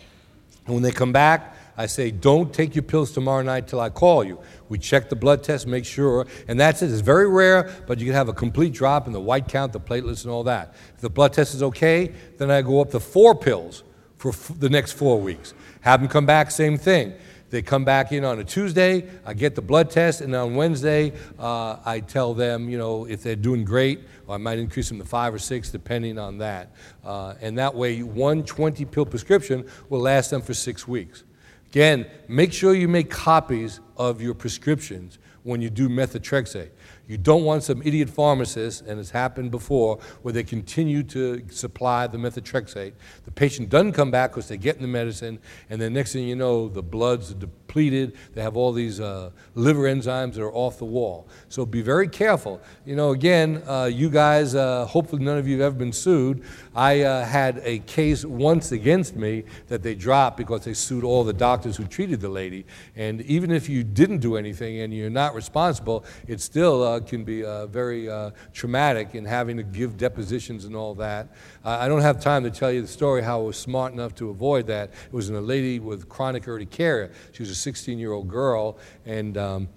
And 0.66 0.76
when 0.76 0.84
they 0.84 0.92
come 0.92 1.14
back, 1.14 1.56
I 1.80 1.86
say, 1.86 2.12
don't 2.12 2.54
take 2.54 2.76
your 2.76 2.84
pills 2.84 3.14
tomorrow 3.14 3.42
night 3.42 3.70
till 3.70 3.80
I 3.80 3.90
call 3.90 4.26
you. 4.26 4.38
We 4.68 4.78
check 4.78 5.08
the 5.08 5.16
blood 5.16 5.46
test, 5.46 5.66
make 5.66 5.86
sure, 5.86 6.28
and 6.50 6.60
that's 6.60 6.82
it. 6.82 6.92
It's 6.92 7.00
very 7.00 7.30
rare, 7.30 7.72
but 7.88 8.00
you 8.00 8.06
can 8.06 8.16
have 8.16 8.28
a 8.28 8.34
complete 8.34 8.74
drop 8.74 9.08
in 9.08 9.14
the 9.14 9.22
white 9.22 9.48
count, 9.48 9.72
the 9.72 9.80
platelets, 9.80 10.26
and 10.26 10.32
all 10.32 10.44
that. 10.44 10.76
If 10.96 11.00
the 11.00 11.10
blood 11.10 11.32
test 11.32 11.56
is 11.56 11.64
okay, 11.64 12.12
then 12.38 12.52
I 12.52 12.64
go 12.64 12.82
up 12.82 12.92
to 12.92 13.00
four 13.00 13.34
pills 13.34 13.84
for 14.18 14.32
f- 14.32 14.52
the 14.60 14.70
next 14.70 14.92
four 14.92 15.22
weeks. 15.22 15.54
Have 15.80 16.02
them 16.02 16.10
come 16.10 16.26
back, 16.26 16.52
same 16.52 16.78
thing. 16.78 17.14
They 17.50 17.62
come 17.62 17.86
back 17.86 18.12
in 18.12 18.26
on 18.26 18.40
a 18.40 18.44
Tuesday, 18.44 19.08
I 19.26 19.34
get 19.34 19.56
the 19.56 19.62
blood 19.62 19.90
test, 19.90 20.20
and 20.20 20.36
on 20.36 20.56
Wednesday, 20.56 21.14
uh, 21.40 21.78
I 21.86 22.02
tell 22.02 22.34
them, 22.34 22.70
you 22.70 22.78
know, 22.78 23.06
if 23.06 23.24
they're 23.24 23.38
doing 23.38 23.64
great, 23.64 24.02
I 24.28 24.36
might 24.36 24.60
increase 24.60 24.90
them 24.90 25.00
to 25.00 25.06
five 25.06 25.34
or 25.34 25.40
six, 25.40 25.70
depending 25.70 26.20
on 26.20 26.40
that. 26.40 26.74
Uh, 27.06 27.36
and 27.40 27.58
that 27.58 27.74
way, 27.74 28.04
one 28.04 28.44
20 28.44 28.84
pill 28.84 29.06
prescription 29.06 29.66
will 29.88 30.02
last 30.02 30.30
them 30.32 30.42
for 30.42 30.54
six 30.54 30.86
weeks. 30.86 31.24
Again, 31.72 32.08
make 32.28 32.52
sure 32.52 32.74
you 32.74 32.88
make 32.88 33.12
copies 33.12 33.80
of 33.96 34.22
your 34.22 34.34
prescriptions 34.34 35.20
when 35.44 35.62
you 35.62 35.70
do 35.70 35.88
methotrexate. 35.88 36.70
You 37.08 37.18
don't 37.18 37.44
want 37.44 37.64
some 37.64 37.82
idiot 37.84 38.10
pharmacist, 38.10 38.86
and 38.86 39.00
it's 39.00 39.12
happened 39.12 39.52
before, 39.52 40.00
where 40.22 40.34
they 40.34 40.44
continue 40.44 41.04
to 41.04 41.44
supply 41.50 42.08
the 42.08 42.18
methotrexate. 42.18 42.94
The 43.26 43.32
patient 43.32 43.70
doesn't 43.70 43.94
come 43.94 44.10
back 44.10 44.32
because 44.32 44.48
they're 44.48 44.58
getting 44.58 44.82
the 44.82 44.88
medicine, 44.88 45.40
and 45.70 45.80
then 45.80 45.94
next 45.94 46.14
thing 46.14 46.28
you 46.28 46.36
know, 46.36 46.70
the 46.70 46.84
blood's 46.84 47.36
depleted. 47.70 48.14
They 48.34 48.42
have 48.42 48.58
all 48.58 48.72
these 48.72 49.00
uh, 49.00 49.30
liver 49.54 49.84
enzymes 49.84 50.34
that 50.34 50.42
are 50.42 50.54
off 50.54 50.80
the 50.80 50.86
wall. 50.86 51.28
So 51.50 51.66
be 51.66 51.82
very 51.82 52.08
careful. 52.08 52.60
You 52.86 52.96
know, 52.96 53.12
again, 53.12 53.62
uh, 53.68 53.86
you 53.86 54.10
guys, 54.10 54.56
uh, 54.56 54.86
hopefully 54.86 55.24
none 55.24 55.38
of 55.38 55.48
you 55.48 55.60
have 55.60 55.68
ever 55.68 55.76
been 55.76 55.94
sued. 55.94 56.44
I 56.76 57.02
uh, 57.02 57.26
had 57.26 57.62
a 57.64 57.80
case 57.80 58.26
once 58.26 58.72
against 58.72 59.16
me 59.16 59.44
that 59.68 59.84
they 59.84 59.94
dropped 59.94 60.38
because 60.38 60.66
they 60.66 60.74
sued 60.74 61.04
all 61.04 61.24
the 61.24 61.34
doctors 61.34 61.78
who 61.78 61.86
treated 61.86 62.22
the 62.22 62.30
lady. 62.30 62.66
And 62.96 63.22
even 63.22 63.52
if 63.52 63.70
you 63.70 63.84
didn't 63.84 64.20
do 64.20 64.36
anything 64.36 64.80
and 64.80 64.94
you're 64.94 65.10
not 65.10 65.36
responsible, 65.36 66.06
it 66.28 66.42
still 66.42 66.84
uh, 66.84 67.00
can 67.02 67.24
be 67.24 67.44
uh, 67.44 67.68
very 67.68 68.10
traumatic 68.54 69.14
in 69.14 69.26
having 69.26 69.58
to 69.58 69.64
give 69.64 69.98
depositions 69.98 70.66
and 70.66 70.76
all 70.76 70.96
that. 70.96 71.28
I 71.64 71.88
don't 71.88 72.02
have 72.02 72.20
time 72.20 72.44
to 72.44 72.52
tell 72.52 72.72
you 72.72 72.82
the 72.82 72.88
story 72.88 73.22
how 73.22 73.42
I 73.42 73.44
was 73.44 73.58
smart 73.58 73.94
enough 73.94 74.16
to 74.16 74.30
avoid 74.30 74.66
that. 74.68 74.90
It 75.06 75.14
was 75.14 75.30
in 75.30 75.36
a 75.36 75.42
lady 75.42 75.80
with 75.80 76.10
chronic 76.10 76.48
urticaria. 76.48 77.12
She 77.32 77.44
was 77.44 77.50
a 77.50 77.59
16 77.60 78.00
year 78.00 78.12
old 78.12 78.28
girl, 78.28 78.78
and 79.06 79.38
um, 79.38 79.70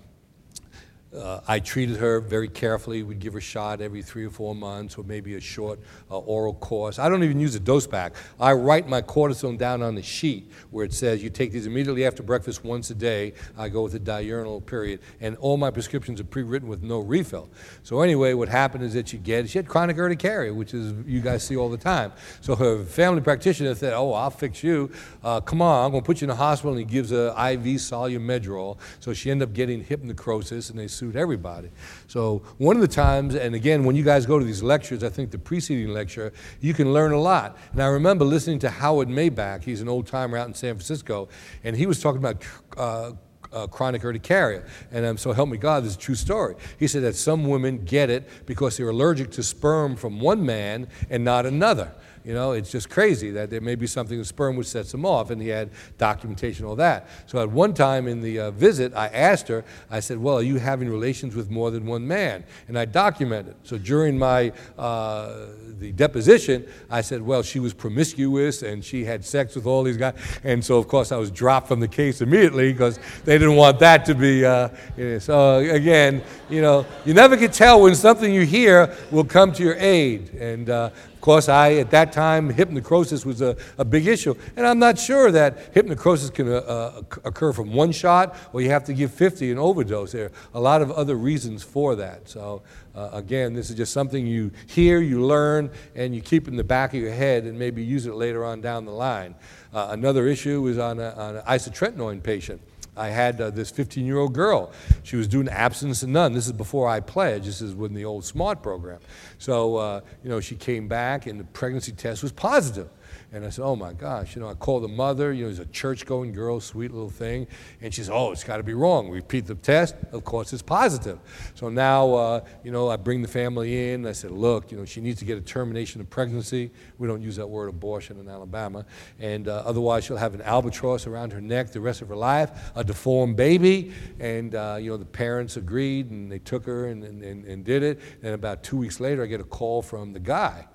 uh, 1.17 1.41
I 1.47 1.61
treated 1.61 1.97
her 1.97 2.21
very 2.21 2.49
carefully. 2.49 3.03
We'd 3.03 3.19
give 3.19 3.35
her 3.35 3.39
a 3.39 3.43
shot 3.43 3.81
every 3.81 4.03
three 4.03 4.25
or 4.25 4.31
four 4.31 4.55
months, 4.55 4.97
or 4.97 5.05
maybe 5.05 5.35
a 5.35 5.41
short 5.41 5.79
uh, 6.11 6.19
oral 6.19 6.55
course. 6.55 6.99
I 6.99 7.09
don't 7.09 7.23
even 7.23 7.39
use 7.39 7.55
a 7.55 7.61
dose 7.61 7.87
pack. 7.87 8.15
I 8.41 8.53
write 8.53 8.89
my 8.89 9.03
cortisone 9.03 9.59
down 9.59 9.83
on 9.83 9.95
the 9.95 10.03
sheet 10.03 10.51
where 10.71 10.85
it 10.85 10.95
says 10.95 11.23
you 11.23 11.31
take 11.31 11.53
these 11.53 11.67
immediately 11.67 12.07
after 12.07 12.23
breakfast 12.23 12.65
once 12.65 12.91
a 12.91 12.95
day. 12.95 13.35
I 13.59 13.69
go 13.69 13.83
with 13.83 13.95
a 13.95 13.99
diurnal 13.99 14.61
period, 14.61 15.01
and 15.21 15.37
all 15.37 15.57
my 15.57 15.71
prescriptions 15.71 16.21
are 16.21 16.25
pre-written 16.25 16.69
with 16.69 16.83
no 16.83 17.01
refill. 17.01 17.51
So 17.83 18.01
anyway, 18.01 18.33
what 18.33 18.49
happened 18.49 18.85
is 18.85 18.95
that 18.95 19.09
she 19.09 19.19
get 19.19 19.49
she 19.49 19.59
had 19.59 19.69
chronic 19.69 19.99
urticaria, 19.99 20.55
which 20.55 20.73
is 20.73 20.95
you 21.07 21.21
guys 21.21 21.43
see 21.43 21.57
all 21.57 21.69
the 21.69 21.77
time. 21.77 22.13
So 22.41 22.57
her 22.57 22.85
family 22.85 23.21
practitioner 23.21 23.75
said, 23.75 23.93
"Oh, 23.93 24.13
I'll 24.13 24.31
fix 24.31 24.63
you. 24.63 24.91
Uh, 25.23 25.41
come 25.41 25.61
on, 25.61 25.85
I'm 25.85 25.91
going 25.91 26.03
to 26.03 26.07
put 26.07 26.21
you 26.21 26.27
in 26.27 26.31
the 26.31 26.37
hospital." 26.37 26.73
And 26.73 26.79
he 26.79 26.87
gives 26.87 27.13
a 27.13 27.29
IV 27.29 27.65
Solu-Medrol. 27.81 28.79
So 29.01 29.13
she 29.13 29.31
ended 29.31 29.49
up 29.49 29.55
getting 29.55 29.85
hip 29.85 30.03
necrosis, 30.03 30.71
and 30.71 30.79
they 30.79 30.89
suit 31.03 31.17
everybody. 31.17 31.69
So 32.07 32.43
one 32.59 32.77
of 32.77 32.81
the 32.81 32.87
times, 32.87 33.35
and 33.35 33.57
again, 33.57 33.83
when 33.83 33.97
you 33.97 34.05
guys 34.05 34.25
go 34.25 34.39
to 34.39 34.45
these 34.45 34.63
lectures, 34.63 35.03
I 35.03 35.09
think 35.09 35.33
the 35.33 35.39
preceding 35.39 35.93
lecture, 35.93 36.33
you 36.61 36.75
can 36.75 36.93
learn 36.93 37.11
a 37.11 37.19
lot. 37.19 37.59
And 37.73 37.83
I 37.83 37.87
remember 37.87 38.25
listening 38.25 38.61
to 38.61 38.71
Howard 38.71 39.09
Maibach. 39.09 39.65
He's 39.65 39.81
an 39.81 39.89
old 39.89 40.07
timer 40.07 40.39
out 40.39 40.47
in 40.47 40.55
San 40.55 40.77
Francisco, 40.77 41.29
and 41.65 41.77
he 41.77 41.87
was 41.87 42.01
talking 42.01 42.19
about. 42.19 42.45
Uh, 42.77 43.13
uh, 43.53 43.67
chronic 43.67 44.03
urticaria. 44.03 44.65
And 44.93 45.05
um, 45.05 45.19
so 45.19 45.33
help 45.33 45.51
me 45.51 45.59
God, 45.59 45.85
this 45.85 45.91
is 45.91 45.97
a 45.99 46.01
true 46.01 46.15
story. 46.15 46.55
He 46.79 46.87
said 46.89 47.03
that 47.03 47.15
some 47.15 47.45
women 47.45 47.85
get 47.85 48.09
it 48.09 48.27
because 48.47 48.79
they're 48.79 48.89
allergic 48.89 49.31
to 49.33 49.43
sperm 49.43 49.95
from 49.95 50.21
one 50.21 50.47
man 50.47 50.89
and 51.11 51.23
not 51.23 51.45
another. 51.45 51.93
You 52.25 52.35
know, 52.35 52.53
it's 52.53 52.71
just 52.71 52.89
crazy 52.89 53.31
that 53.33 53.51
there 53.51 53.61
may 53.61 53.75
be 53.75 53.87
something 53.87 54.15
in 54.15 54.21
the 54.21 54.25
sperm 54.25 54.57
which 54.57 54.69
sets 54.69 54.93
them 54.93 55.05
off, 55.05 55.31
and 55.31 55.43
he 55.43 55.49
had 55.49 55.71
documentation, 55.99 56.65
all 56.65 56.77
that. 56.77 57.09
So 57.27 57.41
at 57.41 57.51
one 57.51 57.75
time 57.75 58.07
in 58.07 58.21
the 58.21 58.39
uh, 58.39 58.51
visit, 58.53 58.95
I 58.95 59.09
asked 59.09 59.49
her, 59.49 59.65
I 59.91 60.01
said, 60.01 60.19
Well, 60.19 60.37
are 60.37 60.43
you 60.43 60.59
having 60.59 60.89
relations 60.89 61.35
with 61.35 61.51
more 61.51 61.71
than 61.71 61.87
one 61.87 62.07
man? 62.07 62.45
And 62.69 62.79
I 62.79 62.85
documented. 62.85 63.57
So 63.65 63.77
during 63.77 64.19
my 64.19 64.53
uh, 64.79 65.47
the 65.83 65.93
deposition, 65.93 66.65
I 66.89 67.01
said, 67.01 67.21
Well, 67.21 67.43
she 67.43 67.59
was 67.59 67.75
promiscuous 67.75 68.63
and 68.63 68.85
she 68.85 69.05
had 69.05 69.25
sex 69.25 69.57
with 69.57 69.67
all 69.67 69.83
these 69.83 69.97
guys. 69.97 70.15
And 70.45 70.65
so, 70.65 70.79
of 70.79 70.87
course, 70.87 71.13
I 71.13 71.17
was 71.17 71.31
dropped 71.31 71.69
from 71.69 71.81
the 71.81 71.89
case 71.89 72.21
immediately 72.21 72.73
because 72.73 72.99
they 73.25 73.37
didn't 73.37 73.57
want 73.57 73.81
that 73.81 74.05
to 74.07 74.15
be. 74.15 74.45
Uh, 74.45 74.69
you 74.97 75.05
know, 75.11 75.19
so, 75.19 75.59
again, 75.59 76.23
you 76.49 76.63
know, 76.63 76.87
you 77.05 77.15
never 77.15 77.37
can 77.37 77.51
tell 77.51 77.83
when 77.83 77.95
something 77.95 78.33
you 78.33 78.47
hear 78.47 78.95
will 79.11 79.25
come 79.25 79.53
to 79.53 79.63
your 79.63 79.77
aid. 79.77 80.33
And 80.35 80.71
uh, 80.71 80.91
of 80.95 81.21
course, 81.21 81.49
I, 81.49 81.75
at 81.75 81.91
that 81.91 82.13
time, 82.13 82.51
hip 82.51 82.71
necrosis 82.71 83.25
was 83.25 83.43
a, 83.43 83.57
a 83.79 83.85
big 83.85 84.07
issue. 84.07 84.35
And 84.57 84.67
I'm 84.67 84.79
not 84.79 84.99
sure 84.99 85.31
that 85.31 85.71
hip 85.73 85.87
necrosis 85.87 86.31
can 86.31 86.49
uh, 86.49 86.57
uh, 86.57 87.03
occur 87.25 87.53
from 87.53 87.73
one 87.73 87.93
shot 87.93 88.37
or 88.53 88.61
you 88.61 88.71
have 88.71 88.85
to 88.85 88.95
give 88.95 89.13
50 89.13 89.51
and 89.51 89.59
overdose. 89.59 90.13
There 90.13 90.27
are 90.27 90.31
a 90.55 90.61
lot 90.61 90.83
of 90.83 90.91
other 90.91 91.17
reasons 91.17 91.63
for 91.63 91.97
that. 91.97 92.29
So, 92.29 92.63
uh, 92.95 93.11
again, 93.13 93.55
this 93.55 93.71
is 93.71 93.77
just 93.77 93.93
something 93.93 94.27
you 94.27 94.51
hear, 94.67 95.01
you 95.01 95.25
learn, 95.25 95.71
and 95.95 96.15
you 96.15 96.21
keep 96.21 96.47
it 96.47 96.51
in 96.51 96.57
the 96.57 96.65
back 96.65 96.95
of 96.95 97.01
your 97.01 97.13
head 97.13 97.45
and 97.45 97.59
maybe 97.59 97.83
use 97.83 98.07
it 98.07 98.15
later 98.15 98.45
on 98.45 98.61
down 98.61 98.85
the 98.85 98.93
line. 98.93 99.35
Uh, 99.73 99.89
another 99.91 100.27
issue 100.27 100.67
is 100.67 100.79
on, 100.79 100.99
a, 101.01 101.11
on 101.11 101.37
an 101.37 101.43
isotretinoin 101.43 102.23
patient. 102.23 102.61
I 102.97 103.09
had 103.09 103.41
uh, 103.41 103.51
this 103.51 103.71
15 103.71 104.05
year 104.05 104.19
old 104.19 104.35
girl. 104.35 104.71
She 105.03 105.17
was 105.17 105.27
doing 105.27 105.49
abstinence 105.49 106.03
and 106.03 106.13
none. 106.13 106.33
This 106.33 106.47
is 106.47 106.53
before 106.53 106.89
I 106.89 107.01
pledged. 107.01 107.47
This 107.47 107.63
is 107.63 107.75
when 107.75 107.95
the 107.95 108.05
old 108.05 108.25
SMART 108.25 108.63
program. 108.63 109.01
So, 109.39 109.77
uh, 109.77 110.01
you 110.23 110.29
know, 110.29 110.41
she 110.41 110.57
came 110.57 110.89
back 110.89 111.27
and 111.27 111.41
the 111.41 111.45
pregnancy 111.45 111.93
test 111.93 112.23
was 112.23 112.33
positive. 112.33 112.91
And 113.35 113.47
I 113.47 113.49
said, 113.49 113.65
oh 113.65 113.75
my 113.75 113.95
gosh, 113.95 114.37
you 114.37 114.43
know, 114.43 114.49
I 114.49 114.53
called 114.53 114.85
the 114.85 114.89
mother, 114.89 115.33
you 115.33 115.45
know, 115.45 115.51
she's 115.51 115.59
a 115.59 115.65
church 115.67 116.05
going 116.05 116.33
girl, 116.33 116.61
sweet 116.61 116.93
little 116.93 117.09
thing. 117.09 117.47
And 117.81 117.93
she 117.93 118.03
said, 118.03 118.13
oh, 118.13 118.31
it's 118.31 118.45
got 118.45 118.59
to 118.59 118.63
be 118.63 118.75
wrong. 118.75 119.09
Repeat 119.09 119.47
the 119.47 119.55
test. 119.55 119.95
Of 120.13 120.23
course, 120.23 120.53
it's 120.53 120.61
positive. 120.61 121.19
So 121.55 121.71
now, 121.71 122.13
uh, 122.13 122.45
you 122.63 122.71
know, 122.71 122.91
I 122.91 122.97
bring 122.97 123.23
the 123.23 123.29
family 123.29 123.91
in. 123.91 124.07
I 124.07 124.13
said, 124.13 124.33
look, 124.33 124.71
you 124.71 124.77
know, 124.77 124.85
she 124.85 125.01
needs 125.01 125.19
to 125.21 125.25
get 125.25 125.39
a 125.39 125.41
termination 125.41 126.03
of 126.03 126.11
pregnancy. 126.11 126.71
We 126.99 127.09
don't 127.09 127.23
use 127.23 127.37
that 127.37 127.47
word 127.47 127.71
abortion 127.71 128.21
in 128.21 128.29
Alabama. 128.29 128.85
And 129.19 129.49
uh, 129.49 129.63
otherwise, 129.65 130.05
she'll 130.05 130.19
have 130.19 130.35
an 130.35 130.43
albatross 130.43 131.07
around 131.07 131.33
her 131.33 131.41
neck 131.41 131.73
the 131.73 131.81
rest 131.81 132.03
of 132.03 132.09
her 132.09 132.17
life, 132.17 132.71
a 132.75 132.85
deformed 132.85 133.37
baby. 133.37 133.93
And, 134.21 134.55
uh, 134.55 134.77
you 134.79 134.91
know, 134.91 134.99
the 134.99 135.07
parents 135.07 135.57
agreed 135.57 136.11
and 136.11 136.31
they 136.31 136.39
took 136.39 136.67
her 136.67 136.89
and, 136.89 137.03
and, 137.03 137.45
and 137.47 137.65
did 137.65 137.83
it. 137.83 137.99
And 138.23 138.35
about 138.35 138.63
two 138.63 138.77
weeks 138.77 139.01
later, 139.01 139.23
I 139.23 139.27
get 139.27 139.41
a 139.41 139.45
call 139.45 139.81
from 139.81 140.13
the 140.13 140.21
guy. 140.21 140.67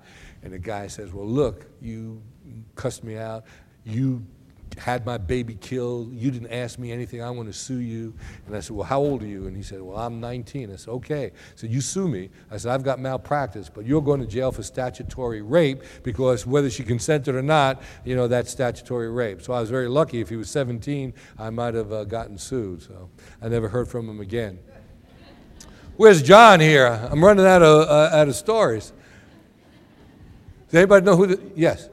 And 0.42 0.52
the 0.52 0.58
guy 0.58 0.86
says, 0.86 1.12
well, 1.12 1.26
look, 1.26 1.66
you 1.80 2.22
cussed 2.74 3.04
me 3.04 3.16
out. 3.16 3.44
You 3.84 4.24
had 4.78 5.04
my 5.04 5.18
baby 5.18 5.56
killed. 5.60 6.12
You 6.12 6.30
didn't 6.30 6.52
ask 6.52 6.78
me 6.78 6.92
anything. 6.92 7.22
I 7.22 7.30
want 7.30 7.48
to 7.48 7.52
sue 7.52 7.78
you. 7.78 8.14
And 8.46 8.56
I 8.56 8.60
said, 8.60 8.76
Well, 8.76 8.86
how 8.86 9.00
old 9.00 9.22
are 9.22 9.26
you? 9.26 9.46
And 9.46 9.56
he 9.56 9.62
said, 9.62 9.80
Well, 9.82 9.96
I'm 9.96 10.20
19. 10.20 10.72
I 10.72 10.76
said, 10.76 10.90
Okay. 10.90 11.32
Said, 11.56 11.70
You 11.70 11.80
sue 11.80 12.08
me. 12.08 12.30
I 12.50 12.56
said, 12.56 12.72
I've 12.72 12.82
got 12.82 13.00
malpractice, 13.00 13.68
but 13.68 13.86
you're 13.86 14.02
going 14.02 14.20
to 14.20 14.26
jail 14.26 14.52
for 14.52 14.62
statutory 14.62 15.42
rape 15.42 15.82
because 16.02 16.46
whether 16.46 16.70
she 16.70 16.84
consented 16.84 17.34
or 17.34 17.42
not, 17.42 17.82
you 18.04 18.16
know, 18.16 18.28
that's 18.28 18.50
statutory 18.50 19.10
rape. 19.10 19.42
So 19.42 19.52
I 19.52 19.60
was 19.60 19.70
very 19.70 19.88
lucky. 19.88 20.20
If 20.20 20.28
he 20.28 20.36
was 20.36 20.50
17, 20.50 21.12
I 21.38 21.50
might 21.50 21.74
have 21.74 21.92
uh, 21.92 22.04
gotten 22.04 22.38
sued. 22.38 22.82
So 22.82 23.10
I 23.42 23.48
never 23.48 23.68
heard 23.68 23.88
from 23.88 24.08
him 24.08 24.20
again. 24.20 24.58
Where's 25.96 26.22
John 26.22 26.60
here? 26.60 26.86
I'm 26.86 27.24
running 27.24 27.44
out 27.44 27.62
of, 27.62 27.88
uh, 27.88 28.16
out 28.16 28.28
of 28.28 28.36
stories. 28.36 28.92
Does 30.66 30.74
anybody 30.74 31.04
know 31.04 31.16
who 31.16 31.26
the. 31.26 31.40
Yes. 31.56 31.88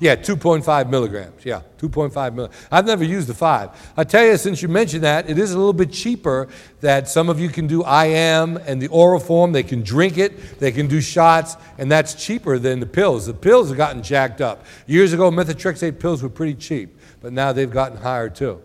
Yeah, 0.00 0.14
2.5 0.14 0.90
milligrams. 0.90 1.44
Yeah, 1.44 1.62
2.5 1.78 2.34
milligrams. 2.34 2.68
I've 2.70 2.86
never 2.86 3.02
used 3.02 3.26
the 3.26 3.34
five. 3.34 3.70
I 3.96 4.04
tell 4.04 4.24
you, 4.24 4.36
since 4.36 4.62
you 4.62 4.68
mentioned 4.68 5.02
that, 5.02 5.28
it 5.28 5.38
is 5.38 5.52
a 5.52 5.58
little 5.58 5.72
bit 5.72 5.90
cheaper 5.90 6.46
that 6.80 7.08
some 7.08 7.28
of 7.28 7.40
you 7.40 7.48
can 7.48 7.66
do 7.66 7.80
IM 7.82 8.58
and 8.58 8.80
the 8.80 8.86
oral 8.88 9.18
form. 9.18 9.50
They 9.50 9.64
can 9.64 9.82
drink 9.82 10.16
it, 10.16 10.60
they 10.60 10.70
can 10.70 10.86
do 10.86 11.00
shots, 11.00 11.56
and 11.78 11.90
that's 11.90 12.14
cheaper 12.14 12.60
than 12.60 12.78
the 12.78 12.86
pills. 12.86 13.26
The 13.26 13.34
pills 13.34 13.68
have 13.68 13.76
gotten 13.76 14.00
jacked 14.00 14.40
up. 14.40 14.64
Years 14.86 15.12
ago, 15.12 15.32
methotrexate 15.32 15.98
pills 15.98 16.22
were 16.22 16.28
pretty 16.28 16.54
cheap, 16.54 16.96
but 17.20 17.32
now 17.32 17.52
they've 17.52 17.70
gotten 17.70 17.98
higher 17.98 18.30
too. 18.30 18.62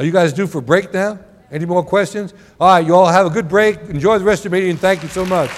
Are 0.00 0.04
you 0.04 0.10
guys 0.10 0.32
due 0.32 0.48
for 0.48 0.60
break 0.60 0.92
now? 0.92 1.20
Any 1.52 1.66
more 1.66 1.84
questions? 1.84 2.34
All 2.58 2.66
right, 2.66 2.84
you 2.84 2.96
all 2.96 3.06
have 3.06 3.26
a 3.26 3.30
good 3.30 3.48
break. 3.48 3.78
Enjoy 3.82 4.18
the 4.18 4.24
rest 4.24 4.44
of 4.44 4.50
the 4.50 4.58
meeting. 4.58 4.76
Thank 4.76 5.04
you 5.04 5.08
so 5.08 5.24
much. 5.24 5.50